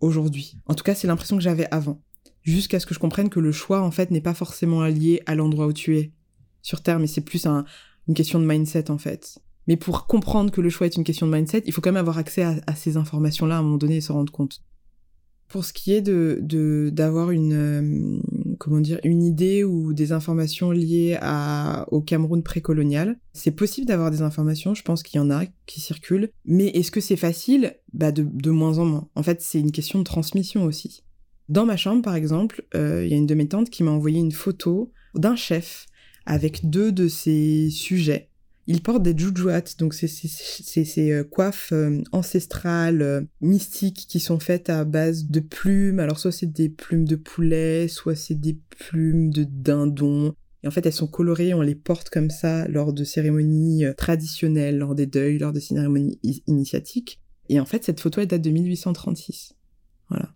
aujourd'hui. 0.00 0.58
En 0.66 0.74
tout 0.74 0.84
cas, 0.84 0.94
c'est 0.94 1.06
l'impression 1.06 1.36
que 1.36 1.42
j'avais 1.42 1.66
avant. 1.70 2.02
Jusqu'à 2.46 2.78
ce 2.78 2.86
que 2.86 2.94
je 2.94 3.00
comprenne 3.00 3.28
que 3.28 3.40
le 3.40 3.50
choix, 3.50 3.82
en 3.82 3.90
fait, 3.90 4.12
n'est 4.12 4.20
pas 4.20 4.32
forcément 4.32 4.84
lié 4.84 5.20
à 5.26 5.34
l'endroit 5.34 5.66
où 5.66 5.72
tu 5.72 5.98
es 5.98 6.12
sur 6.62 6.80
Terre, 6.80 7.00
mais 7.00 7.08
c'est 7.08 7.20
plus 7.20 7.44
une 7.44 8.14
question 8.14 8.38
de 8.38 8.46
mindset, 8.46 8.88
en 8.88 8.98
fait. 8.98 9.40
Mais 9.66 9.76
pour 9.76 10.06
comprendre 10.06 10.52
que 10.52 10.60
le 10.60 10.70
choix 10.70 10.86
est 10.86 10.94
une 10.96 11.02
question 11.02 11.26
de 11.26 11.32
mindset, 11.32 11.64
il 11.66 11.72
faut 11.72 11.80
quand 11.80 11.90
même 11.90 11.96
avoir 11.96 12.18
accès 12.18 12.44
à, 12.44 12.74
ces 12.76 12.96
informations-là 12.96 13.56
à 13.56 13.58
un 13.58 13.62
moment 13.62 13.78
donné 13.78 13.96
et 13.96 14.00
se 14.00 14.12
rendre 14.12 14.32
compte. 14.32 14.62
Pour 15.48 15.64
ce 15.64 15.72
qui 15.72 15.92
est 15.92 16.02
de 16.02 16.40
d'avoir 16.92 17.30
une 17.30 17.52
euh, 17.52 18.20
comment 18.58 18.80
dire 18.80 18.98
une 19.04 19.22
idée 19.22 19.62
ou 19.62 19.92
des 19.92 20.10
informations 20.10 20.72
liées 20.72 21.18
au 21.90 22.00
Cameroun 22.00 22.44
précolonial, 22.44 23.18
c'est 23.32 23.52
possible 23.52 23.88
d'avoir 23.88 24.12
des 24.12 24.22
informations. 24.22 24.74
Je 24.74 24.82
pense 24.82 25.02
qu'il 25.02 25.18
y 25.18 25.22
en 25.22 25.30
a 25.30 25.46
qui 25.66 25.80
circulent, 25.80 26.30
mais 26.44 26.66
est-ce 26.68 26.92
que 26.92 27.00
c'est 27.00 27.16
facile? 27.16 27.76
Bah 27.92 28.12
de 28.12 28.50
moins 28.50 28.78
en 28.78 28.84
moins. 28.84 29.08
En 29.16 29.24
fait, 29.24 29.40
c'est 29.40 29.60
une 29.60 29.72
question 29.72 29.98
de 29.98 30.04
transmission 30.04 30.64
aussi. 30.64 31.02
Dans 31.48 31.64
ma 31.64 31.76
chambre, 31.76 32.02
par 32.02 32.16
exemple, 32.16 32.64
euh, 32.74 33.04
il 33.04 33.10
y 33.10 33.14
a 33.14 33.16
une 33.16 33.26
de 33.26 33.34
mes 33.34 33.48
tantes 33.48 33.70
qui 33.70 33.82
m'a 33.82 33.92
envoyé 33.92 34.18
une 34.18 34.32
photo 34.32 34.92
d'un 35.14 35.36
chef 35.36 35.86
avec 36.24 36.68
deux 36.68 36.90
de 36.90 37.06
ses 37.06 37.70
sujets. 37.70 38.30
Il 38.66 38.82
porte 38.82 39.04
des 39.04 39.16
jujuat, 39.16 39.62
donc 39.78 39.94
c'est 39.94 40.08
ces 40.08 41.12
euh, 41.12 41.22
coiffes 41.22 41.70
euh, 41.72 42.02
ancestrales, 42.10 43.28
mystiques, 43.40 44.06
qui 44.08 44.18
sont 44.18 44.40
faites 44.40 44.70
à 44.70 44.84
base 44.84 45.26
de 45.26 45.38
plumes. 45.38 46.00
Alors 46.00 46.18
soit 46.18 46.32
c'est 46.32 46.52
des 46.52 46.68
plumes 46.68 47.04
de 47.04 47.14
poulet, 47.14 47.86
soit 47.86 48.16
c'est 48.16 48.34
des 48.34 48.58
plumes 48.76 49.30
de 49.30 49.44
dindon. 49.44 50.34
Et 50.64 50.66
en 50.66 50.72
fait, 50.72 50.84
elles 50.84 50.92
sont 50.92 51.06
colorées, 51.06 51.54
on 51.54 51.62
les 51.62 51.76
porte 51.76 52.10
comme 52.10 52.30
ça 52.30 52.66
lors 52.66 52.92
de 52.92 53.04
cérémonies 53.04 53.84
traditionnelles, 53.96 54.78
lors 54.78 54.96
des 54.96 55.06
deuils, 55.06 55.38
lors 55.38 55.52
de 55.52 55.60
cérémonies 55.60 56.18
initiatiques. 56.48 57.20
Et 57.48 57.60
en 57.60 57.66
fait, 57.66 57.84
cette 57.84 58.00
photo, 58.00 58.20
elle 58.20 58.26
date 58.26 58.42
de 58.42 58.50
1836. 58.50 59.54
Voilà. 60.08 60.34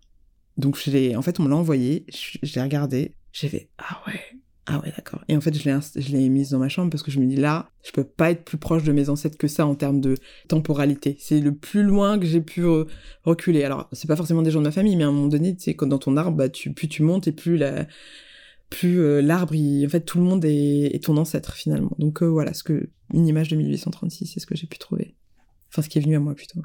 Donc 0.57 0.77
je 0.77 0.91
l'ai, 0.91 1.15
en 1.15 1.21
fait, 1.21 1.39
on 1.39 1.43
me 1.43 1.49
l'a 1.49 1.55
envoyé, 1.55 2.05
je, 2.09 2.55
l'ai 2.55 2.61
regardé, 2.61 3.15
j'ai 3.31 3.47
fait 3.47 3.69
ah 3.77 4.01
ouais, 4.07 4.19
ah 4.67 4.79
ouais 4.79 4.93
d'accord. 4.95 5.23
Et 5.27 5.35
en 5.35 5.41
fait, 5.41 5.53
je 5.55 6.11
l'ai, 6.11 6.29
mise 6.29 6.51
dans 6.51 6.59
ma 6.59 6.69
chambre 6.69 6.89
parce 6.89 7.03
que 7.03 7.11
je 7.11 7.19
me 7.19 7.25
dis 7.25 7.35
là, 7.35 7.69
je 7.83 7.91
peux 7.91 8.03
pas 8.03 8.31
être 8.31 8.43
plus 8.43 8.57
proche 8.57 8.83
de 8.83 8.91
mes 8.91 9.09
ancêtres 9.09 9.37
que 9.37 9.47
ça 9.47 9.65
en 9.65 9.75
termes 9.75 10.01
de 10.01 10.15
temporalité. 10.47 11.17
C'est 11.19 11.39
le 11.39 11.53
plus 11.53 11.83
loin 11.83 12.19
que 12.19 12.25
j'ai 12.25 12.41
pu 12.41 12.63
reculer. 13.23 13.63
Alors 13.63 13.87
c'est 13.91 14.07
pas 14.07 14.15
forcément 14.15 14.41
des 14.41 14.51
gens 14.51 14.59
de 14.59 14.65
ma 14.65 14.71
famille, 14.71 14.95
mais 14.95 15.03
à 15.03 15.07
un 15.07 15.11
moment 15.11 15.27
donné, 15.27 15.55
tu 15.55 15.63
sais, 15.63 15.73
quand 15.73 15.87
dans 15.87 15.99
ton 15.99 16.17
arbre, 16.17 16.37
bah, 16.37 16.49
tu, 16.49 16.73
plus 16.73 16.87
tu 16.87 17.03
montes 17.03 17.27
et 17.27 17.31
plus 17.31 17.57
la, 17.57 17.87
plus 18.71 19.01
euh, 19.01 19.21
l'arbre, 19.21 19.53
en 19.53 19.89
fait, 19.89 20.01
tout 20.01 20.17
le 20.17 20.23
monde 20.23 20.43
est, 20.45 21.03
ton 21.03 21.17
ancêtre 21.17 21.53
finalement. 21.53 21.91
Donc 21.99 22.23
euh, 22.23 22.25
voilà, 22.25 22.53
ce 22.53 22.63
que 22.63 22.89
une 23.13 23.27
image 23.27 23.49
de 23.49 23.57
1836, 23.57 24.25
c'est 24.25 24.39
ce 24.39 24.47
que 24.47 24.55
j'ai 24.55 24.65
pu 24.65 24.79
trouver. 24.79 25.13
Enfin, 25.69 25.83
ce 25.83 25.89
qui 25.89 25.99
est 25.99 26.01
venu 26.01 26.15
à 26.15 26.19
moi 26.19 26.33
plutôt. 26.33 26.61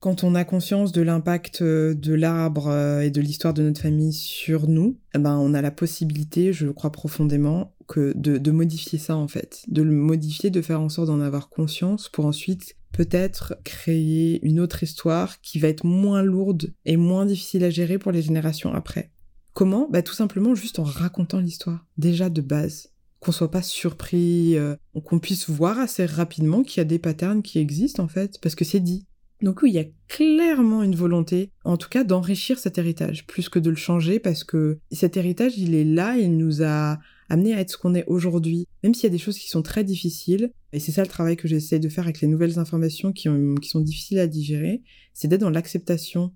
Quand 0.00 0.22
on 0.22 0.34
a 0.34 0.44
conscience 0.44 0.92
de 0.92 1.02
l'impact 1.02 1.62
euh, 1.62 1.94
de 1.94 2.14
l'arbre 2.14 2.68
euh, 2.68 3.00
et 3.00 3.10
de 3.10 3.20
l'histoire 3.20 3.54
de 3.54 3.62
notre 3.62 3.80
famille 3.80 4.12
sur 4.12 4.68
nous, 4.68 4.98
eh 5.14 5.18
ben 5.18 5.36
on 5.36 5.54
a 5.54 5.62
la 5.62 5.70
possibilité, 5.70 6.52
je 6.52 6.68
crois 6.68 6.92
profondément, 6.92 7.74
que 7.88 8.12
de, 8.14 8.50
modifier 8.50 8.98
ça 8.98 9.16
en 9.16 9.28
fait, 9.28 9.64
de 9.68 9.82
le 9.82 9.92
modifier, 9.92 10.50
de 10.50 10.62
faire 10.62 10.80
en 10.80 10.88
sorte 10.88 11.08
d'en 11.08 11.20
avoir 11.20 11.48
conscience 11.48 12.08
pour 12.08 12.26
ensuite 12.26 12.76
peut-être 12.92 13.56
créer 13.64 14.44
une 14.46 14.60
autre 14.60 14.82
histoire 14.82 15.40
qui 15.40 15.58
va 15.58 15.68
être 15.68 15.84
moins 15.84 16.22
lourde 16.22 16.72
et 16.84 16.96
moins 16.96 17.26
difficile 17.26 17.64
à 17.64 17.70
gérer 17.70 17.98
pour 17.98 18.12
les 18.12 18.22
générations 18.22 18.72
après. 18.72 19.10
Comment? 19.52 19.88
Bah 19.90 20.02
tout 20.02 20.14
simplement 20.14 20.54
juste 20.54 20.78
en 20.78 20.84
racontant 20.84 21.40
l'histoire, 21.40 21.84
déjà 21.96 22.30
de 22.30 22.40
base. 22.40 22.90
Qu'on 23.20 23.32
soit 23.32 23.50
pas 23.50 23.62
surpris, 23.62 24.56
euh, 24.56 24.76
qu'on 25.04 25.18
puisse 25.18 25.50
voir 25.50 25.80
assez 25.80 26.06
rapidement 26.06 26.62
qu'il 26.62 26.78
y 26.78 26.82
a 26.82 26.84
des 26.84 27.00
patterns 27.00 27.42
qui 27.42 27.58
existent 27.58 28.04
en 28.04 28.08
fait, 28.08 28.40
parce 28.40 28.54
que 28.54 28.64
c'est 28.64 28.78
dit. 28.78 29.07
Donc 29.40 29.62
oui, 29.62 29.70
il 29.70 29.74
y 29.74 29.78
a 29.78 29.84
clairement 30.08 30.82
une 30.82 30.96
volonté, 30.96 31.52
en 31.64 31.76
tout 31.76 31.88
cas, 31.88 32.02
d'enrichir 32.02 32.58
cet 32.58 32.76
héritage, 32.76 33.26
plus 33.26 33.48
que 33.48 33.60
de 33.60 33.70
le 33.70 33.76
changer, 33.76 34.18
parce 34.18 34.42
que 34.42 34.80
cet 34.90 35.16
héritage, 35.16 35.56
il 35.58 35.74
est 35.74 35.84
là, 35.84 36.16
il 36.16 36.36
nous 36.36 36.62
a 36.62 36.98
amené 37.28 37.54
à 37.54 37.60
être 37.60 37.70
ce 37.70 37.76
qu'on 37.76 37.94
est 37.94 38.06
aujourd'hui, 38.06 38.66
même 38.82 38.94
s'il 38.94 39.04
y 39.04 39.06
a 39.06 39.10
des 39.10 39.18
choses 39.18 39.38
qui 39.38 39.48
sont 39.48 39.62
très 39.62 39.84
difficiles, 39.84 40.52
et 40.72 40.80
c'est 40.80 40.92
ça 40.92 41.02
le 41.02 41.08
travail 41.08 41.36
que 41.36 41.46
j'essaie 41.46 41.78
de 41.78 41.88
faire 41.88 42.04
avec 42.04 42.20
les 42.20 42.26
nouvelles 42.26 42.58
informations 42.58 43.12
qui, 43.12 43.28
sont 43.68 43.80
difficiles 43.80 44.18
à 44.18 44.26
digérer, 44.26 44.82
c'est 45.14 45.28
d'être 45.28 45.42
dans 45.42 45.50
l'acceptation, 45.50 46.32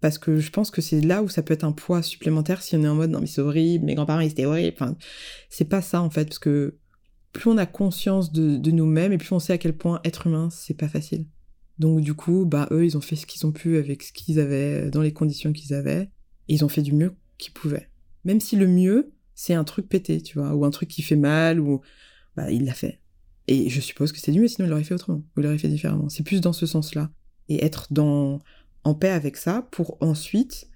parce 0.00 0.18
que 0.18 0.38
je 0.38 0.50
pense 0.50 0.70
que 0.70 0.80
c'est 0.80 1.00
là 1.00 1.22
où 1.22 1.28
ça 1.28 1.42
peut 1.42 1.52
être 1.52 1.64
un 1.64 1.72
poids 1.72 2.02
supplémentaire 2.02 2.62
si 2.62 2.76
on 2.76 2.84
est 2.84 2.88
en 2.88 2.94
mode 2.94 3.10
non 3.10 3.20
mais 3.20 3.26
c'est 3.26 3.40
horrible, 3.40 3.86
mes 3.86 3.94
grands-parents 3.94 4.20
ils 4.20 4.30
étaient 4.30 4.44
horribles, 4.44 4.76
enfin, 4.78 4.96
c'est 5.50 5.68
pas 5.68 5.82
ça 5.82 6.00
en 6.00 6.10
fait, 6.10 6.26
parce 6.26 6.38
que 6.38 6.78
plus 7.32 7.50
on 7.50 7.58
a 7.58 7.66
conscience 7.66 8.32
de, 8.32 8.56
de 8.56 8.70
nous-mêmes, 8.70 9.12
et 9.12 9.18
plus 9.18 9.32
on 9.32 9.40
sait 9.40 9.52
à 9.52 9.58
quel 9.58 9.76
point 9.76 10.00
être 10.04 10.26
humain, 10.26 10.48
c'est 10.50 10.74
pas 10.74 10.88
facile. 10.88 11.26
Donc 11.78 12.00
du 12.00 12.14
coup, 12.14 12.44
bah 12.46 12.68
eux, 12.70 12.84
ils 12.84 12.96
ont 12.96 13.00
fait 13.00 13.16
ce 13.16 13.26
qu'ils 13.26 13.46
ont 13.46 13.52
pu 13.52 13.76
avec 13.76 14.02
ce 14.02 14.12
qu'ils 14.12 14.40
avaient, 14.40 14.90
dans 14.90 15.02
les 15.02 15.12
conditions 15.12 15.52
qu'ils 15.52 15.74
avaient. 15.74 16.10
Ils 16.48 16.64
ont 16.64 16.68
fait 16.68 16.82
du 16.82 16.92
mieux 16.92 17.14
qu'ils 17.38 17.52
pouvaient. 17.52 17.90
Même 18.24 18.40
si 18.40 18.56
le 18.56 18.66
mieux, 18.66 19.12
c'est 19.34 19.54
un 19.54 19.64
truc 19.64 19.88
pété, 19.88 20.22
tu 20.22 20.38
vois, 20.38 20.54
ou 20.54 20.64
un 20.64 20.70
truc 20.70 20.88
qui 20.88 21.02
fait 21.02 21.16
mal, 21.16 21.60
ou 21.60 21.80
bah 22.34 22.50
il 22.50 22.64
l'a 22.64 22.74
fait. 22.74 23.00
Et 23.48 23.68
je 23.68 23.80
suppose 23.80 24.12
que 24.12 24.18
c'est 24.18 24.32
du 24.32 24.40
mieux, 24.40 24.48
sinon 24.48 24.66
il 24.66 24.70
l'aurait 24.70 24.84
fait 24.84 24.94
autrement, 24.94 25.18
ou 25.18 25.40
il 25.40 25.42
l'aurait 25.42 25.58
fait 25.58 25.68
différemment. 25.68 26.08
C'est 26.08 26.22
plus 26.24 26.40
dans 26.40 26.52
ce 26.52 26.66
sens-là. 26.66 27.10
Et 27.48 27.64
être 27.64 27.92
dans 27.92 28.40
en 28.84 28.94
paix 28.94 29.10
avec 29.10 29.36
ça 29.36 29.68
pour 29.70 29.98
ensuite, 30.00 30.68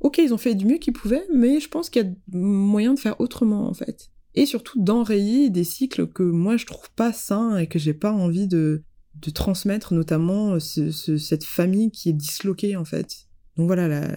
ok, 0.00 0.18
ils 0.18 0.32
ont 0.32 0.38
fait 0.38 0.54
du 0.54 0.66
mieux 0.66 0.78
qu'ils 0.78 0.92
pouvaient, 0.92 1.26
mais 1.32 1.60
je 1.60 1.68
pense 1.68 1.90
qu'il 1.90 2.02
y 2.02 2.06
a 2.06 2.10
moyen 2.36 2.94
de 2.94 2.98
faire 2.98 3.20
autrement 3.20 3.68
en 3.68 3.74
fait. 3.74 4.10
Et 4.34 4.46
surtout 4.46 4.82
d'enrayer 4.82 5.50
des 5.50 5.64
cycles 5.64 6.06
que 6.06 6.22
moi 6.22 6.56
je 6.56 6.66
trouve 6.66 6.90
pas 6.92 7.12
sains 7.12 7.58
et 7.58 7.66
que 7.66 7.78
j'ai 7.78 7.94
pas 7.94 8.12
envie 8.12 8.46
de 8.46 8.82
de 9.22 9.30
transmettre 9.30 9.94
notamment 9.94 10.54
euh, 10.54 10.58
cette 10.60 11.44
famille 11.44 11.90
qui 11.90 12.08
est 12.08 12.14
disloquée 12.14 12.76
en 12.76 12.84
fait. 12.84 13.26
Donc 13.56 13.68
voilà, 13.68 14.14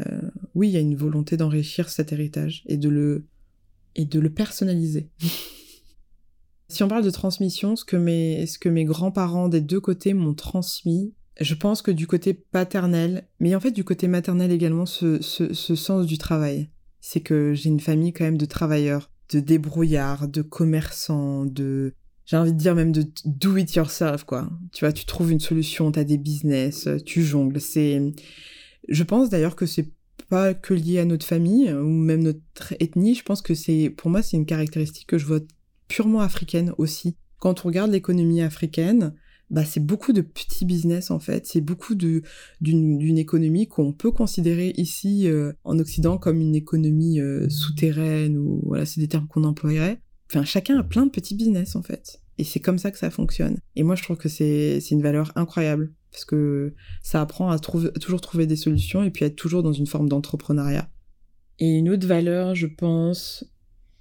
oui, 0.53 0.67
il 0.67 0.71
y 0.71 0.77
a 0.77 0.81
une 0.81 0.95
volonté 0.95 1.37
d'enrichir 1.37 1.89
cet 1.89 2.11
héritage 2.11 2.63
et 2.65 2.75
de 2.75 2.89
le, 2.89 3.25
et 3.95 4.05
de 4.05 4.19
le 4.19 4.29
personnaliser. 4.29 5.09
si 6.67 6.83
on 6.83 6.87
parle 6.87 7.05
de 7.05 7.09
transmission, 7.09 7.75
ce 7.75 7.85
que 7.85 7.95
mes, 7.95 8.45
mes 8.65 8.85
grands-parents 8.85 9.47
des 9.47 9.61
deux 9.61 9.79
côtés 9.79 10.13
m'ont 10.13 10.33
transmis, 10.33 11.13
je 11.39 11.55
pense 11.55 11.81
que 11.81 11.91
du 11.91 12.05
côté 12.05 12.33
paternel, 12.33 13.27
mais 13.39 13.55
en 13.55 13.59
fait 13.59 13.71
du 13.71 13.83
côté 13.83 14.07
maternel 14.07 14.51
également, 14.51 14.85
ce, 14.85 15.21
ce, 15.21 15.53
ce 15.53 15.75
sens 15.75 16.05
du 16.05 16.17
travail. 16.17 16.69
C'est 16.99 17.21
que 17.21 17.53
j'ai 17.53 17.69
une 17.69 17.79
famille 17.79 18.11
quand 18.11 18.25
même 18.25 18.37
de 18.37 18.45
travailleurs, 18.45 19.09
de 19.31 19.39
débrouillards, 19.39 20.27
de 20.27 20.41
commerçants, 20.41 21.45
de 21.45 21.93
j'ai 22.29 22.37
envie 22.37 22.53
de 22.53 22.59
dire 22.59 22.75
même 22.75 22.91
de 22.91 23.05
do 23.25 23.57
it 23.57 23.73
yourself, 23.73 24.23
quoi. 24.23 24.47
Tu 24.71 24.85
vois, 24.85 24.93
tu 24.93 25.05
trouves 25.05 25.31
une 25.31 25.39
solution, 25.39 25.91
t'as 25.91 26.03
des 26.03 26.19
business, 26.19 26.87
tu 27.03 27.23
jongles. 27.23 27.59
C'est, 27.59 27.99
je 28.87 29.03
pense 29.03 29.31
d'ailleurs 29.31 29.55
que 29.55 29.65
c'est 29.65 29.89
pas 30.29 30.53
que 30.53 30.75
lié 30.75 30.99
à 30.99 31.05
notre 31.05 31.25
famille 31.25 31.73
ou 31.73 31.87
même 31.87 32.21
notre 32.21 32.75
ethnie. 32.79 33.15
Je 33.15 33.23
pense 33.23 33.41
que 33.41 33.55
c'est, 33.55 33.89
pour 33.89 34.11
moi, 34.11 34.21
c'est 34.21 34.37
une 34.37 34.45
caractéristique 34.45 35.07
que 35.07 35.17
je 35.17 35.25
vois 35.25 35.39
purement 35.87 36.21
africaine 36.21 36.71
aussi. 36.77 37.15
Quand 37.39 37.65
on 37.65 37.69
regarde 37.69 37.89
l'économie 37.89 38.43
africaine, 38.43 39.15
bah 39.49 39.65
c'est 39.65 39.83
beaucoup 39.83 40.13
de 40.13 40.21
petits 40.21 40.65
business 40.65 41.09
en 41.09 41.17
fait. 41.17 41.47
C'est 41.47 41.61
beaucoup 41.61 41.95
d'une 41.95 43.17
économie 43.17 43.67
qu'on 43.67 43.91
peut 43.91 44.11
considérer 44.11 44.71
ici 44.77 45.27
euh, 45.27 45.53
en 45.63 45.79
Occident 45.79 46.19
comme 46.19 46.41
une 46.41 46.53
économie 46.53 47.19
euh, 47.19 47.49
souterraine 47.49 48.37
ou 48.37 48.61
voilà, 48.67 48.85
c'est 48.85 49.01
des 49.01 49.07
termes 49.07 49.27
qu'on 49.27 49.45
employerait. 49.45 49.99
Enfin, 50.29 50.43
chacun 50.43 50.77
a 50.79 50.83
plein 50.83 51.05
de 51.05 51.11
petits 51.11 51.35
business 51.35 51.75
en 51.75 51.81
fait. 51.81 52.21
Et 52.37 52.43
c'est 52.43 52.59
comme 52.59 52.77
ça 52.77 52.91
que 52.91 52.97
ça 52.97 53.09
fonctionne. 53.09 53.57
Et 53.75 53.83
moi, 53.83 53.95
je 53.95 54.03
trouve 54.03 54.17
que 54.17 54.29
c'est 54.29 54.79
une 54.91 55.01
valeur 55.01 55.31
incroyable 55.35 55.93
parce 56.11 56.25
que 56.25 56.73
ça 57.03 57.21
apprend 57.21 57.51
à, 57.51 57.59
toujours 57.59 58.21
trouver 58.21 58.47
des 58.47 58.55
solutions 58.55 59.03
et 59.03 59.11
puis 59.11 59.25
à 59.25 59.27
être 59.27 59.35
toujours 59.35 59.61
dans 59.61 59.73
une 59.73 59.87
forme 59.87 60.07
d'entrepreneuriat. 60.07 60.89
Et 61.59 61.77
une 61.77 61.89
autre 61.89 62.07
valeur, 62.07 62.55
je 62.55 62.67
pense, 62.67 63.43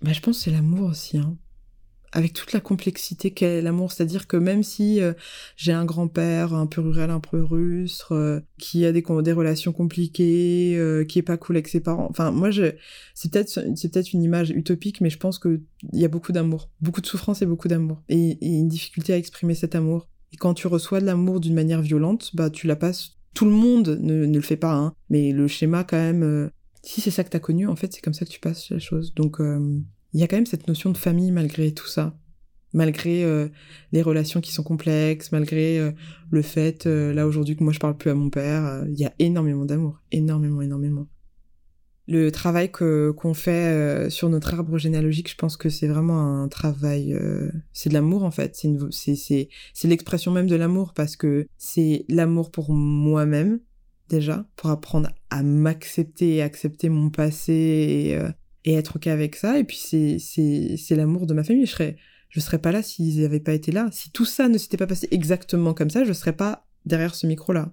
bah, 0.03 0.13
je 0.13 0.21
pense 0.21 0.39
c'est 0.39 0.51
l'amour 0.51 0.89
aussi. 0.89 1.19
Hein 1.19 1.37
avec 2.13 2.33
toute 2.33 2.53
la 2.53 2.61
complexité 2.61 3.31
qu'est 3.31 3.61
l'amour, 3.61 3.93
c'est-à-dire 3.93 4.27
que 4.27 4.37
même 4.37 4.63
si 4.63 5.01
euh, 5.01 5.13
j'ai 5.57 5.73
un 5.73 5.85
grand-père 5.85 6.55
un 6.55 6.67
peu 6.67 6.81
rural, 6.81 7.11
un 7.11 7.21
peu 7.21 7.43
russe, 7.43 8.05
euh, 8.11 8.41
qui 8.59 8.85
a 8.85 8.93
des, 8.93 9.03
relations 9.33 9.73
compliquées, 9.73 10.75
euh, 10.77 11.05
qui 11.05 11.19
est 11.19 11.23
pas 11.23 11.37
cool 11.37 11.57
avec 11.57 11.69
ses 11.69 11.81
parents, 11.81 12.07
enfin 12.11 12.31
moi 12.31 12.51
je, 12.51 12.73
c'est 13.15 13.31
peut-être 13.31 13.49
c'est 13.49 13.93
peut-être 13.93 14.13
une 14.13 14.23
image 14.23 14.51
utopique, 14.51 15.01
mais 15.01 15.11
je 15.11 15.19
pense 15.19 15.39
que 15.39 15.61
il 15.93 16.01
y 16.01 16.05
a 16.05 16.09
beaucoup 16.09 16.33
d'amour, 16.33 16.71
beaucoup 16.81 17.01
de 17.01 17.07
souffrance 17.07 17.43
et 17.43 17.47
beaucoup 17.47 17.69
d'amour, 17.69 18.03
et, 18.09 18.39
une 18.41 18.69
difficulté 18.69 19.13
à 19.13 19.17
exprimer 19.17 19.55
cet 19.55 19.75
amour. 19.75 20.09
Et 20.33 20.37
quand 20.37 20.55
tu 20.55 20.67
reçois 20.67 21.01
de 21.01 21.07
l'amour 21.07 21.41
d'une 21.41 21.55
manière 21.55 21.81
violente, 21.81 22.31
bah 22.35 22.51
tu 22.51 22.67
la 22.67 22.77
passes. 22.77 23.17
Tout 23.35 23.45
le 23.45 23.51
monde 23.51 23.99
ne, 24.01 24.27
ne 24.27 24.35
le 24.35 24.43
fait 24.43 24.57
pas, 24.57 24.75
hein, 24.75 24.93
mais 25.11 25.33
le 25.33 25.47
schéma 25.49 25.85
quand 25.85 25.97
même. 25.97 26.51
si 26.83 27.01
c'est 27.01 27.11
ça 27.11 27.25
que 27.25 27.31
t'as 27.31 27.39
connu, 27.39 27.67
en 27.67 27.77
fait, 27.77 27.93
c'est 27.93 28.01
comme 28.01 28.15
ça 28.15 28.25
que 28.25 28.31
tu 28.31 28.41
passes 28.41 28.71
la 28.71 28.79
chose. 28.79 29.15
Donc 29.15 29.41
il 30.13 30.21
y 30.21 30.23
a 30.23 30.27
quand 30.29 30.37
même 30.37 30.47
cette 30.47 30.69
notion 30.69 30.91
de 30.91 30.97
famille 30.97 31.31
malgré 31.33 31.73
tout 31.73 31.87
ça. 31.87 32.17
Malgré 32.75 33.25
euh, 33.25 33.49
les 33.93 34.03
relations 34.03 34.43
qui 34.43 34.53
sont 34.53 34.63
complexes, 34.63 35.33
malgré 35.33 35.79
euh, 35.79 35.91
le 36.31 36.43
fait, 36.43 36.87
euh, 36.87 37.15
là 37.15 37.27
aujourd'hui, 37.27 37.57
que 37.57 37.65
moi 37.65 37.73
je 37.73 37.79
parle 37.79 37.97
plus 37.97 38.11
à 38.11 38.15
mon 38.15 38.29
père, 38.29 38.85
il 38.89 38.99
y 38.99 39.07
a 39.07 39.13
énormément 39.19 39.65
d'amour. 39.65 40.03
Énormément, 40.13 40.61
énormément. 40.61 41.07
Le 42.07 42.31
travail 42.31 42.71
que 42.71 43.11
qu'on 43.11 43.35
fait 43.35 44.09
sur 44.09 44.31
notre 44.31 44.55
arbre 44.55 44.79
généalogique, 44.79 45.31
je 45.31 45.37
pense 45.37 45.59
que 45.59 45.69
c'est 45.69 45.89
vraiment 45.89 46.43
un 46.43 46.49
travail, 46.49 47.15
c'est 47.75 47.91
de 47.91 47.95
l'amour 47.95 48.25
en 48.25 48.31
fait. 48.31 48.57
C'est 48.91 49.49
c'est 49.75 49.89
l'expression 49.89 50.33
même 50.33 50.47
de 50.47 50.57
l'amour 50.57 50.95
parce 50.95 51.17
que 51.17 51.47
c'est 51.59 52.07
l'amour 52.09 52.51
pour 52.51 52.73
moi-même 52.73 53.61
déjà, 54.09 54.47
pour 54.57 54.71
apprendre 54.71 55.11
à 55.29 55.43
m'accepter 55.43 56.37
et 56.37 56.43
accepter 56.43 56.89
mon 56.89 57.11
passé 57.11 58.19
et 58.69 58.75
être 58.75 58.97
ok 58.97 59.07
avec 59.07 59.35
ça. 59.35 59.59
Et 59.59 59.65
puis 59.65 59.79
c'est 59.79 60.97
l'amour 60.97 61.27
de 61.27 61.33
ma 61.33 61.43
famille. 61.43 61.65
Je 61.65 61.73
serais 61.73 61.97
je 62.29 62.41
serais 62.41 62.59
pas 62.59 62.73
là 62.73 62.83
s'ils 62.83 63.23
n'avaient 63.23 63.41
pas 63.41 63.55
été 63.55 63.73
là. 63.73 63.89
Si 63.91 64.11
tout 64.11 64.27
ça 64.27 64.49
ne 64.49 64.59
s'était 64.59 64.77
pas 64.77 64.87
passé 64.87 65.09
exactement 65.11 65.73
comme 65.73 65.89
ça, 65.89 66.05
je 66.05 66.13
serais 66.13 66.35
pas 66.35 66.67
derrière 66.85 67.15
ce 67.15 67.27
micro 67.27 67.55
là. 67.55 67.73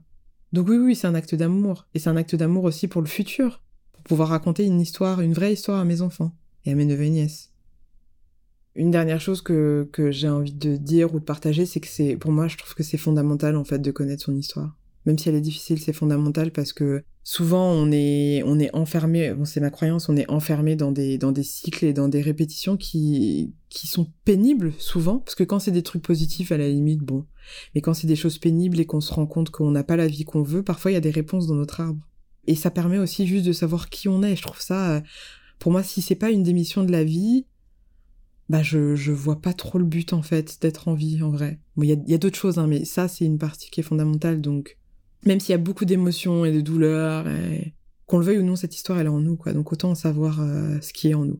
Donc 0.53 0.69
oui 0.69 0.77
oui, 0.77 0.95
c'est 0.95 1.07
un 1.07 1.15
acte 1.15 1.35
d'amour 1.35 1.85
et 1.93 1.99
c'est 1.99 2.09
un 2.09 2.15
acte 2.15 2.35
d'amour 2.35 2.63
aussi 2.63 2.87
pour 2.87 3.01
le 3.01 3.07
futur, 3.07 3.61
pour 3.91 4.03
pouvoir 4.03 4.29
raconter 4.29 4.63
une 4.63 4.79
histoire, 4.79 5.19
une 5.19 5.33
vraie 5.33 5.51
histoire 5.51 5.81
à 5.81 5.83
mes 5.83 6.01
enfants 6.01 6.33
et 6.63 6.71
à 6.71 6.75
mes 6.75 6.85
neveux 6.85 7.03
et 7.03 7.09
nièces. 7.09 7.51
Une 8.75 8.91
dernière 8.91 9.19
chose 9.19 9.41
que, 9.41 9.89
que 9.91 10.11
j'ai 10.11 10.29
envie 10.29 10.53
de 10.53 10.77
dire 10.77 11.13
ou 11.13 11.19
de 11.19 11.25
partager, 11.25 11.65
c'est 11.65 11.81
que 11.81 11.87
c'est, 11.87 12.15
pour 12.15 12.31
moi, 12.31 12.47
je 12.47 12.57
trouve 12.57 12.73
que 12.73 12.83
c'est 12.83 12.97
fondamental, 12.97 13.55
en 13.55 13.63
fait, 13.63 13.79
de 13.79 13.89
connaître 13.89 14.23
son 14.23 14.35
histoire 14.35 14.75
même 15.05 15.17
si 15.17 15.29
elle 15.29 15.35
est 15.35 15.41
difficile, 15.41 15.79
c'est 15.79 15.93
fondamental 15.93 16.51
parce 16.51 16.73
que 16.73 17.03
souvent 17.23 17.71
on 17.71 17.91
est 17.91 18.43
on 18.45 18.59
est 18.59 18.73
enfermé, 18.75 19.33
bon 19.33 19.45
c'est 19.45 19.59
ma 19.59 19.69
croyance, 19.69 20.09
on 20.09 20.17
est 20.17 20.29
enfermé 20.29 20.75
dans 20.75 20.91
des 20.91 21.17
dans 21.17 21.31
des 21.31 21.43
cycles 21.43 21.85
et 21.85 21.93
dans 21.93 22.07
des 22.07 22.21
répétitions 22.21 22.77
qui 22.77 23.53
qui 23.69 23.87
sont 23.87 24.11
pénibles 24.25 24.73
souvent 24.77 25.19
parce 25.19 25.35
que 25.35 25.43
quand 25.43 25.59
c'est 25.59 25.71
des 25.71 25.83
trucs 25.83 26.03
positifs 26.03 26.51
à 26.51 26.57
la 26.57 26.69
limite 26.69 27.01
bon, 27.01 27.25
mais 27.73 27.81
quand 27.81 27.93
c'est 27.93 28.07
des 28.07 28.15
choses 28.15 28.37
pénibles 28.37 28.79
et 28.79 28.85
qu'on 28.85 29.01
se 29.01 29.13
rend 29.13 29.27
compte 29.27 29.49
qu'on 29.51 29.71
n'a 29.71 29.83
pas 29.83 29.97
la 29.97 30.07
vie 30.07 30.23
qu'on 30.23 30.43
veut, 30.43 30.63
parfois 30.63 30.91
il 30.91 30.95
y 30.95 30.97
a 30.97 31.01
des 31.01 31.11
réponses 31.11 31.47
dans 31.47 31.55
notre 31.55 31.81
arbre. 31.81 32.07
Et 32.47 32.55
ça 32.55 32.69
permet 32.69 32.99
aussi 32.99 33.25
juste 33.25 33.45
de 33.45 33.53
savoir 33.53 33.89
qui 33.89 34.07
on 34.07 34.21
est. 34.21 34.35
Je 34.35 34.43
trouve 34.43 34.61
ça 34.61 35.01
pour 35.59 35.71
moi 35.71 35.83
si 35.83 36.01
c'est 36.01 36.15
pas 36.15 36.31
une 36.31 36.43
démission 36.43 36.83
de 36.83 36.91
la 36.91 37.03
vie, 37.03 37.45
bah 38.49 38.61
je, 38.61 38.95
je 38.95 39.11
vois 39.11 39.41
pas 39.41 39.53
trop 39.53 39.79
le 39.79 39.85
but 39.85 40.13
en 40.13 40.21
fait 40.21 40.61
d'être 40.61 40.87
en 40.87 40.93
vie 40.93 41.21
en 41.23 41.31
vrai. 41.31 41.59
Bon, 41.75 41.83
il 41.83 41.89
y 41.89 41.93
a, 41.93 41.97
y 42.07 42.13
a 42.13 42.17
d'autres 42.17 42.37
choses, 42.37 42.59
hein, 42.59 42.67
mais 42.67 42.85
ça 42.85 43.07
c'est 43.07 43.25
une 43.25 43.39
partie 43.39 43.71
qui 43.71 43.79
est 43.79 43.83
fondamentale 43.83 44.41
donc 44.41 44.77
même 45.25 45.39
s'il 45.39 45.51
y 45.51 45.55
a 45.55 45.59
beaucoup 45.59 45.85
d'émotions 45.85 46.45
et 46.45 46.51
de 46.51 46.61
douleurs, 46.61 47.25
qu'on 48.05 48.19
le 48.19 48.25
veuille 48.25 48.39
ou 48.39 48.43
non, 48.43 48.55
cette 48.55 48.75
histoire 48.75 48.99
elle 48.99 49.07
est 49.07 49.09
en 49.09 49.19
nous, 49.19 49.35
quoi. 49.35 49.53
Donc 49.53 49.71
autant 49.71 49.95
savoir 49.95 50.39
euh, 50.39 50.79
ce 50.81 50.93
qui 50.93 51.09
est 51.09 51.13
en 51.13 51.25
nous. 51.25 51.39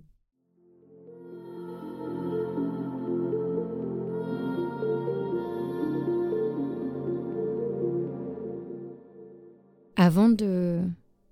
Avant 9.96 10.30
de 10.30 10.82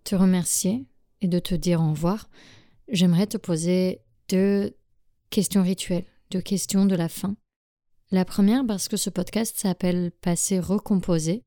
te 0.04 0.16
remercier 0.16 0.86
et 1.22 1.28
de 1.28 1.40
te 1.40 1.54
dire 1.54 1.82
au 1.82 1.92
revoir, 1.92 2.30
j'aimerais 2.88 3.28
te 3.28 3.38
poser 3.38 4.00
deux 4.30 4.76
questions 5.30 5.64
rituelles, 5.64 6.06
deux 6.32 6.42
questions 6.42 6.86
de 6.86 6.96
la 6.96 7.10
fin. 7.10 7.36
La 8.12 8.26
première 8.26 8.66
parce 8.66 8.88
que 8.88 8.98
ce 8.98 9.10
podcast 9.10 9.58
s'appelle 9.58 10.12
Passer 10.22 10.60
recomposé 10.60 11.44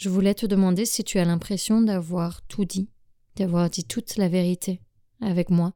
je 0.00 0.08
voulais 0.08 0.32
te 0.32 0.46
demander 0.46 0.86
si 0.86 1.04
tu 1.04 1.18
as 1.18 1.26
l'impression 1.26 1.82
d'avoir 1.82 2.40
tout 2.46 2.64
dit, 2.64 2.88
d'avoir 3.36 3.68
dit 3.68 3.84
toute 3.84 4.16
la 4.16 4.30
vérité 4.30 4.80
avec 5.20 5.50
moi. 5.50 5.72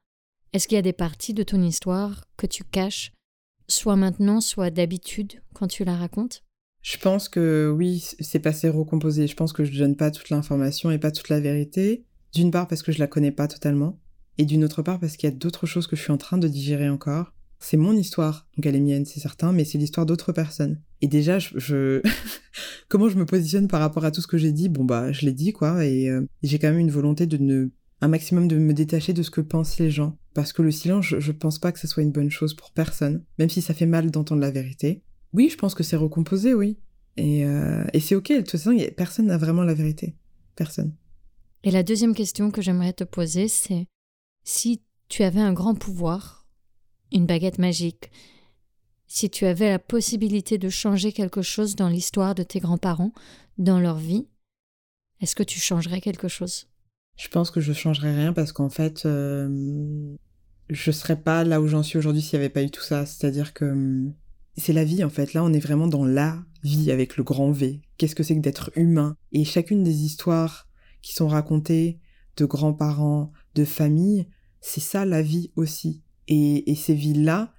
Est-ce 0.55 0.66
qu'il 0.66 0.77
y 0.77 0.79
a 0.79 0.83
des 0.83 0.95
parties 0.95 1.35
de 1.35 1.43
ton 1.43 1.62
histoire 1.62 2.25
que 2.39 2.47
tu 2.47 2.64
caches, 2.64 3.12
soit 3.68 3.97
maintenant, 3.97 4.41
soit 4.41 4.70
d'habitude, 4.70 5.43
quand 5.53 5.66
tu 5.66 5.85
la 5.85 5.95
racontes? 5.95 6.43
Je 6.81 6.97
pense 6.97 7.29
que 7.29 7.70
oui, 7.77 8.03
c'est 8.18 8.39
passé 8.39 8.70
recomposé. 8.70 9.27
Je 9.27 9.37
pense 9.37 9.53
que 9.53 9.62
je 9.62 9.72
ne 9.72 9.79
donne 9.79 9.97
pas 9.97 10.11
toute 10.11 10.31
l'information 10.31 10.91
et 10.91 10.99
pas 10.99 11.11
toute 11.11 11.29
la 11.29 11.41
vérité. 11.41 12.07
D'une 12.33 12.51
part 12.51 12.66
parce 12.66 12.83
que 12.83 12.93
je 12.93 13.01
la 13.01 13.07
connais 13.07 13.31
pas 13.31 13.47
totalement, 13.47 14.01
et 14.39 14.47
d'une 14.47 14.64
autre 14.64 14.81
part 14.81 15.01
parce 15.01 15.18
qu'il 15.18 15.29
y 15.29 15.33
a 15.33 15.37
d'autres 15.37 15.66
choses 15.66 15.87
que 15.87 15.97
je 15.97 16.03
suis 16.03 16.12
en 16.12 16.18
train 16.18 16.39
de 16.39 16.49
digérer 16.49 16.89
encore. 16.89 17.35
C'est 17.65 17.79
mon 17.79 17.97
histoire, 17.97 18.47
donc 18.59 18.67
elle 18.67 18.77
est 18.77 18.81
mienne, 18.81 19.07
c'est 19.07 19.21
certain, 19.21 19.51
mais 19.51 19.65
c'est 19.65 19.79
l'histoire 19.79 20.05
d'autres 20.05 20.33
personnes. 20.33 20.83
Et 21.01 21.09
déjà, 21.09 21.39
je, 21.39 22.03
comment 22.91 23.09
je 23.09 23.17
me 23.17 23.25
positionne 23.25 23.69
par 23.69 23.81
rapport 23.81 24.05
à 24.05 24.11
tout 24.11 24.21
ce 24.21 24.27
que 24.27 24.37
j'ai 24.37 24.53
dit? 24.53 24.69
Bon 24.69 24.85
bah, 24.85 25.12
je 25.12 25.25
l'ai 25.25 25.33
dit 25.33 25.55
quoi, 25.55 25.83
et 25.83 26.11
euh, 26.11 26.27
j'ai 26.43 26.59
quand 26.59 26.69
même 26.69 26.79
une 26.79 26.91
volonté 26.91 27.27
de 27.27 27.39
ne 27.39 27.71
un 28.03 28.09
maximum 28.09 28.49
de 28.49 28.59
me 28.59 28.75
détacher 28.75 29.15
de 29.15 29.23
ce 29.23 29.31
que 29.31 29.41
pensent 29.41 29.79
les 29.79 29.91
gens. 29.91 30.19
Parce 30.35 30.53
que 30.53 30.61
le 30.61 30.71
silence, 30.71 31.07
je, 31.07 31.33
pense 31.33 31.59
pas 31.59 31.73
que 31.73 31.79
ce 31.79 31.87
soit 31.87 32.03
une 32.03 32.12
bonne 32.12 32.31
chose 32.31 32.53
pour 32.53 32.71
personne, 32.71 33.25
même 33.39 33.49
si 33.49 33.62
ça 33.62 33.73
fait 33.73 33.87
mal 33.87 34.11
d'entendre 34.11 34.43
la 34.43 34.51
vérité. 34.51 35.03
Oui, 35.33 35.49
je 35.49 35.57
pense 35.57 35.75
que 35.75 35.83
c'est 35.83 35.97
recomposé, 35.97 36.53
oui. 36.53 36.77
Et, 37.17 37.47
euh, 37.47 37.83
et 37.95 38.01
c'est 38.01 38.15
ok, 38.15 38.29
de 38.31 38.39
toute 38.41 38.51
façon, 38.51 38.77
personne 38.95 39.29
n'a 39.29 39.39
vraiment 39.39 39.62
la 39.62 39.73
vérité. 39.73 40.17
Personne. 40.55 40.93
Et 41.62 41.71
la 41.71 41.83
deuxième 41.83 42.15
question 42.15 42.51
que 42.51 42.61
j'aimerais 42.61 42.93
te 42.93 43.05
poser, 43.05 43.49
c'est 43.49 43.87
si 44.43 44.83
tu 45.09 45.23
avais 45.23 45.41
un 45.41 45.55
grand 45.55 45.75
pouvoir, 45.75 46.43
une 47.15 47.27
baguette 47.27 47.59
magique, 47.59 48.11
si 49.07 49.31
tu 49.31 49.47
avais 49.47 49.71
la 49.71 49.79
possibilité 49.79 50.59
de 50.59 50.69
changer 50.69 51.12
quelque 51.12 51.43
chose 51.43 51.77
dans 51.77 51.89
l'histoire 51.89 52.35
de 52.35 52.43
tes 52.43 52.59
grands-parents, 52.59 53.12
dans 53.57 53.79
leur 53.79 53.97
vie, 53.97 54.27
est-ce 55.21 55.37
que 55.37 55.45
tu 55.45 55.61
changerais 55.61 56.01
quelque 56.01 56.29
chose? 56.29 56.67
Je 57.17 57.29
pense 57.29 57.51
que 57.51 57.61
je 57.61 57.73
changerais 57.73 58.15
rien 58.15 58.33
parce 58.33 58.53
qu'en 58.53 58.69
fait, 58.69 59.07
euh, 59.07 60.17
je 60.69 60.91
serais 60.91 61.21
pas 61.21 61.45
là 61.45 61.61
où 61.61 61.69
j'en 61.69 61.85
suis 61.85 61.99
aujourd'hui 61.99 62.21
s'il 62.23 62.39
n'y 62.39 62.45
avait 62.45 62.53
pas 62.53 62.62
eu 62.62 62.71
tout 62.71 62.83
ça. 62.83 63.07
C'est-à-dire 63.07 63.55
que 63.55 63.65
hum, 63.65 64.15
c'est 64.57 64.73
la 64.73 64.85
vie 64.85 65.05
en 65.05 65.11
fait. 65.11 65.33
Là, 65.33 65.45
on 65.45 65.53
est 65.53 65.61
vraiment 65.61 65.87
dans 65.87 66.05
la 66.05 66.43
vie 66.65 66.91
avec 66.91 67.17
le 67.17 67.23
grand 67.23 67.53
V. 67.53 67.83
Qu'est-ce 67.99 68.17
que 68.17 68.25
c'est 68.25 68.35
que 68.35 68.41
d'être 68.41 68.73
humain? 68.75 69.17
Et 69.31 69.45
chacune 69.45 69.85
des 69.85 70.03
histoires 70.03 70.69
qui 71.03 71.15
sont 71.15 71.29
racontées 71.29 72.01
de 72.37 72.47
grands-parents, 72.47 73.31
de 73.55 73.65
familles, 73.65 74.27
c'est 74.61 74.81
ça 74.81 75.05
la 75.05 75.23
vie 75.23 75.53
aussi. 75.55 76.03
Et, 76.29 76.75
ces 76.75 76.95
vies-là, 76.95 77.53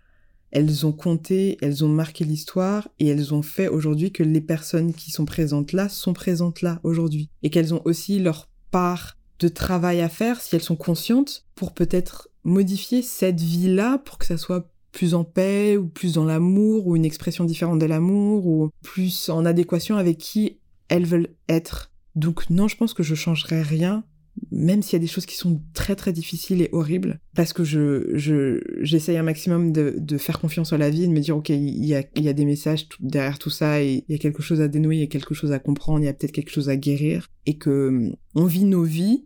elles 0.51 0.85
ont 0.85 0.91
compté, 0.91 1.57
elles 1.61 1.83
ont 1.83 1.89
marqué 1.89 2.23
l'histoire 2.23 2.87
et 2.99 3.07
elles 3.07 3.33
ont 3.33 3.41
fait 3.41 3.67
aujourd'hui 3.67 4.11
que 4.11 4.23
les 4.23 4.41
personnes 4.41 4.93
qui 4.93 5.11
sont 5.11 5.25
présentes 5.25 5.73
là 5.73 5.89
sont 5.89 6.13
présentes 6.13 6.61
là 6.61 6.79
aujourd'hui. 6.83 7.29
Et 7.43 7.49
qu'elles 7.49 7.73
ont 7.73 7.81
aussi 7.85 8.19
leur 8.19 8.47
part 8.71 9.17
de 9.39 9.47
travail 9.47 10.01
à 10.01 10.09
faire 10.09 10.39
si 10.39 10.55
elles 10.55 10.61
sont 10.63 10.77
conscientes 10.77 11.45
pour 11.55 11.73
peut-être 11.73 12.29
modifier 12.43 13.01
cette 13.01 13.41
vie-là 13.41 13.97
pour 13.97 14.17
que 14.17 14.25
ça 14.25 14.37
soit 14.37 14.69
plus 14.91 15.13
en 15.13 15.25
paix 15.25 15.75
ou 15.75 15.87
plus 15.87 16.13
dans 16.13 16.23
l'amour 16.23 16.87
ou 16.87 16.95
une 16.95 17.03
expression 17.03 17.43
différente 17.43 17.79
de 17.79 17.85
l'amour 17.85 18.47
ou 18.47 18.69
plus 18.81 19.29
en 19.29 19.43
adéquation 19.45 19.97
avec 19.97 20.17
qui 20.17 20.57
elles 20.87 21.05
veulent 21.05 21.35
être. 21.49 21.91
Donc 22.15 22.49
non, 22.49 22.69
je 22.69 22.77
pense 22.77 22.93
que 22.93 23.03
je 23.03 23.13
changerai 23.13 23.61
rien, 23.61 24.05
même 24.51 24.81
s'il 24.81 24.93
y 24.93 24.95
a 24.97 24.99
des 24.99 25.07
choses 25.07 25.25
qui 25.25 25.35
sont 25.35 25.61
très 25.73 25.95
très 25.95 26.13
difficiles 26.13 26.61
et 26.61 26.69
horribles, 26.71 27.19
parce 27.35 27.53
que 27.53 27.63
je 27.63 28.61
j'essaye 28.81 29.17
un 29.17 29.23
maximum 29.23 29.71
de, 29.71 29.95
de, 29.97 30.17
faire 30.17 30.39
confiance 30.39 30.73
à 30.73 30.77
la 30.77 30.89
vie 30.89 31.07
de 31.07 31.11
me 31.13 31.19
dire 31.19 31.37
ok 31.37 31.49
il 31.49 31.85
y 31.85 31.95
a, 31.95 32.03
il 32.15 32.23
y 32.23 32.29
a 32.29 32.33
des 32.33 32.45
messages 32.45 32.87
derrière 32.99 33.39
tout 33.39 33.49
ça 33.49 33.81
et 33.81 34.03
il 34.07 34.11
y 34.11 34.15
a 34.15 34.19
quelque 34.19 34.41
chose 34.41 34.61
à 34.61 34.67
dénouer, 34.67 34.97
il 34.97 35.01
y 35.01 35.03
a 35.03 35.07
quelque 35.07 35.33
chose 35.33 35.51
à 35.51 35.59
comprendre, 35.59 35.99
il 35.99 36.05
y 36.05 36.09
a 36.09 36.13
peut-être 36.13 36.31
quelque 36.31 36.51
chose 36.51 36.69
à 36.69 36.75
guérir 36.75 37.29
et 37.45 37.57
que 37.57 38.11
on 38.33 38.45
vit 38.45 38.65
nos 38.65 38.83
vies 38.83 39.25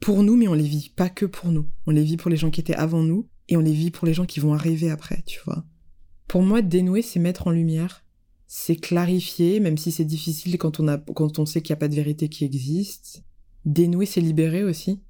pour 0.00 0.22
nous, 0.22 0.36
mais 0.36 0.48
on 0.48 0.54
les 0.54 0.64
vit 0.64 0.92
pas 0.96 1.10
que 1.10 1.26
pour 1.26 1.52
nous. 1.52 1.68
On 1.86 1.90
les 1.90 2.02
vit 2.02 2.16
pour 2.16 2.30
les 2.30 2.36
gens 2.36 2.50
qui 2.50 2.60
étaient 2.60 2.74
avant 2.74 3.02
nous 3.02 3.28
et 3.48 3.56
on 3.56 3.60
les 3.60 3.72
vit 3.72 3.90
pour 3.90 4.06
les 4.06 4.14
gens 4.14 4.26
qui 4.26 4.40
vont 4.40 4.54
arriver 4.54 4.90
après, 4.90 5.22
tu 5.26 5.40
vois. 5.44 5.64
Pour 6.26 6.42
moi, 6.42 6.62
dénouer, 6.62 7.02
c'est 7.02 7.20
mettre 7.20 7.46
en 7.46 7.50
lumière, 7.50 8.04
c'est 8.46 8.76
clarifier, 8.76 9.60
même 9.60 9.76
si 9.76 9.92
c'est 9.92 10.04
difficile 10.04 10.56
quand 10.58 10.80
on, 10.80 10.88
a, 10.88 10.98
quand 10.98 11.38
on 11.38 11.46
sait 11.46 11.60
qu'il 11.60 11.72
n'y 11.72 11.78
a 11.78 11.80
pas 11.80 11.88
de 11.88 11.94
vérité 11.94 12.28
qui 12.28 12.44
existe. 12.44 13.22
Dénouer, 13.64 14.06
c'est 14.06 14.20
libérer 14.20 14.64
aussi. 14.64 15.00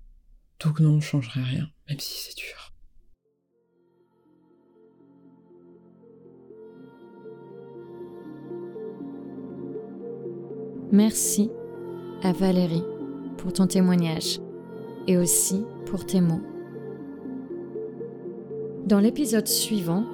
Donc 0.64 0.80
non, 0.80 0.94
on 0.94 1.00
changerait 1.00 1.42
rien, 1.42 1.68
même 1.88 1.98
si 1.98 2.18
c'est 2.18 2.36
dur. 2.36 2.72
Merci 10.92 11.50
à 12.22 12.32
Valérie 12.32 12.82
pour 13.38 13.52
ton 13.52 13.68
témoignage 13.68 14.40
et 15.06 15.16
aussi 15.16 15.62
pour 15.86 16.04
tes 16.04 16.20
mots. 16.20 16.42
Dans 18.86 18.98
l'épisode 18.98 19.46
suivant, 19.46 20.04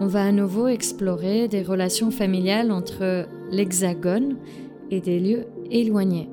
on 0.00 0.06
va 0.06 0.24
à 0.24 0.32
nouveau 0.32 0.68
explorer 0.68 1.48
des 1.48 1.62
relations 1.62 2.12
familiales 2.12 2.70
entre 2.70 3.26
l'Hexagone 3.50 4.38
et 4.90 5.00
des 5.00 5.18
lieux 5.18 5.46
éloignés. 5.70 6.30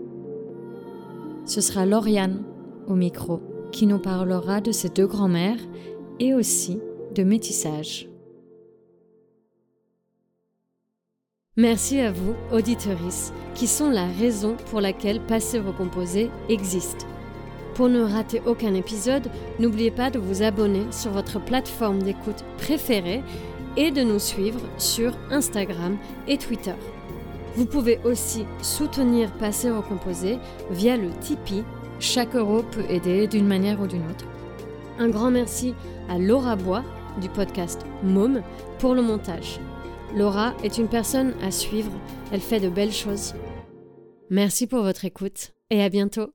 Ce 1.50 1.62
sera 1.62 1.84
Lauriane 1.88 2.44
au 2.88 2.94
micro 2.94 3.42
qui 3.72 3.88
nous 3.88 3.98
parlera 3.98 4.62
de 4.62 4.72
ses 4.72 4.90
deux 4.90 5.08
grands-mères 5.08 5.58
et 6.20 6.36
aussi 6.36 6.80
de 7.16 7.24
métissage. 7.24 8.08
Merci 11.58 12.02
à 12.02 12.12
vous, 12.12 12.36
auditeuristes, 12.54 13.34
qui 13.56 13.66
sont 13.66 13.90
la 13.90 14.06
raison 14.06 14.58
pour 14.70 14.80
laquelle 14.80 15.22
Passé 15.22 15.60
Recomposé 15.60 16.30
existe. 16.50 17.08
Pour 17.74 17.90
ne 17.90 18.02
rater 18.02 18.44
aucun 18.46 18.76
épisode, 18.76 19.28
n'oubliez 19.58 19.90
pas 19.90 20.12
de 20.12 20.20
vous 20.20 20.44
abonner 20.44 20.86
sur 20.92 21.10
votre 21.10 21.44
plateforme 21.44 22.04
d'écoute 22.04 22.46
préférée 22.60 23.24
et 23.76 23.90
de 23.90 24.04
nous 24.04 24.20
suivre 24.20 24.62
sur 24.78 25.18
Instagram 25.32 25.98
et 26.28 26.38
Twitter. 26.38 26.76
Vous 27.60 27.66
pouvez 27.66 28.00
aussi 28.06 28.46
soutenir 28.62 29.34
Passer 29.34 29.70
au 29.70 29.82
Composé 29.82 30.38
via 30.72 30.96
le 30.96 31.10
Tipeee. 31.20 31.66
Chaque 32.00 32.34
euro 32.34 32.64
peut 32.64 32.86
aider 32.88 33.28
d'une 33.28 33.46
manière 33.46 33.82
ou 33.82 33.86
d'une 33.86 34.10
autre. 34.10 34.24
Un 34.98 35.10
grand 35.10 35.30
merci 35.30 35.76
à 36.08 36.18
Laura 36.18 36.56
Bois 36.56 36.86
du 37.20 37.28
podcast 37.28 37.82
Môme 38.02 38.44
pour 38.80 38.96
le 38.96 39.02
montage. 39.02 39.60
Laura 40.16 40.54
est 40.64 40.78
une 40.78 40.88
personne 40.88 41.34
à 41.44 41.52
suivre, 41.52 41.92
elle 42.32 42.40
fait 42.40 42.62
de 42.62 42.70
belles 42.70 42.94
choses. 42.94 43.34
Merci 44.30 44.66
pour 44.66 44.82
votre 44.82 45.04
écoute 45.04 45.52
et 45.70 45.84
à 45.84 45.90
bientôt. 45.90 46.32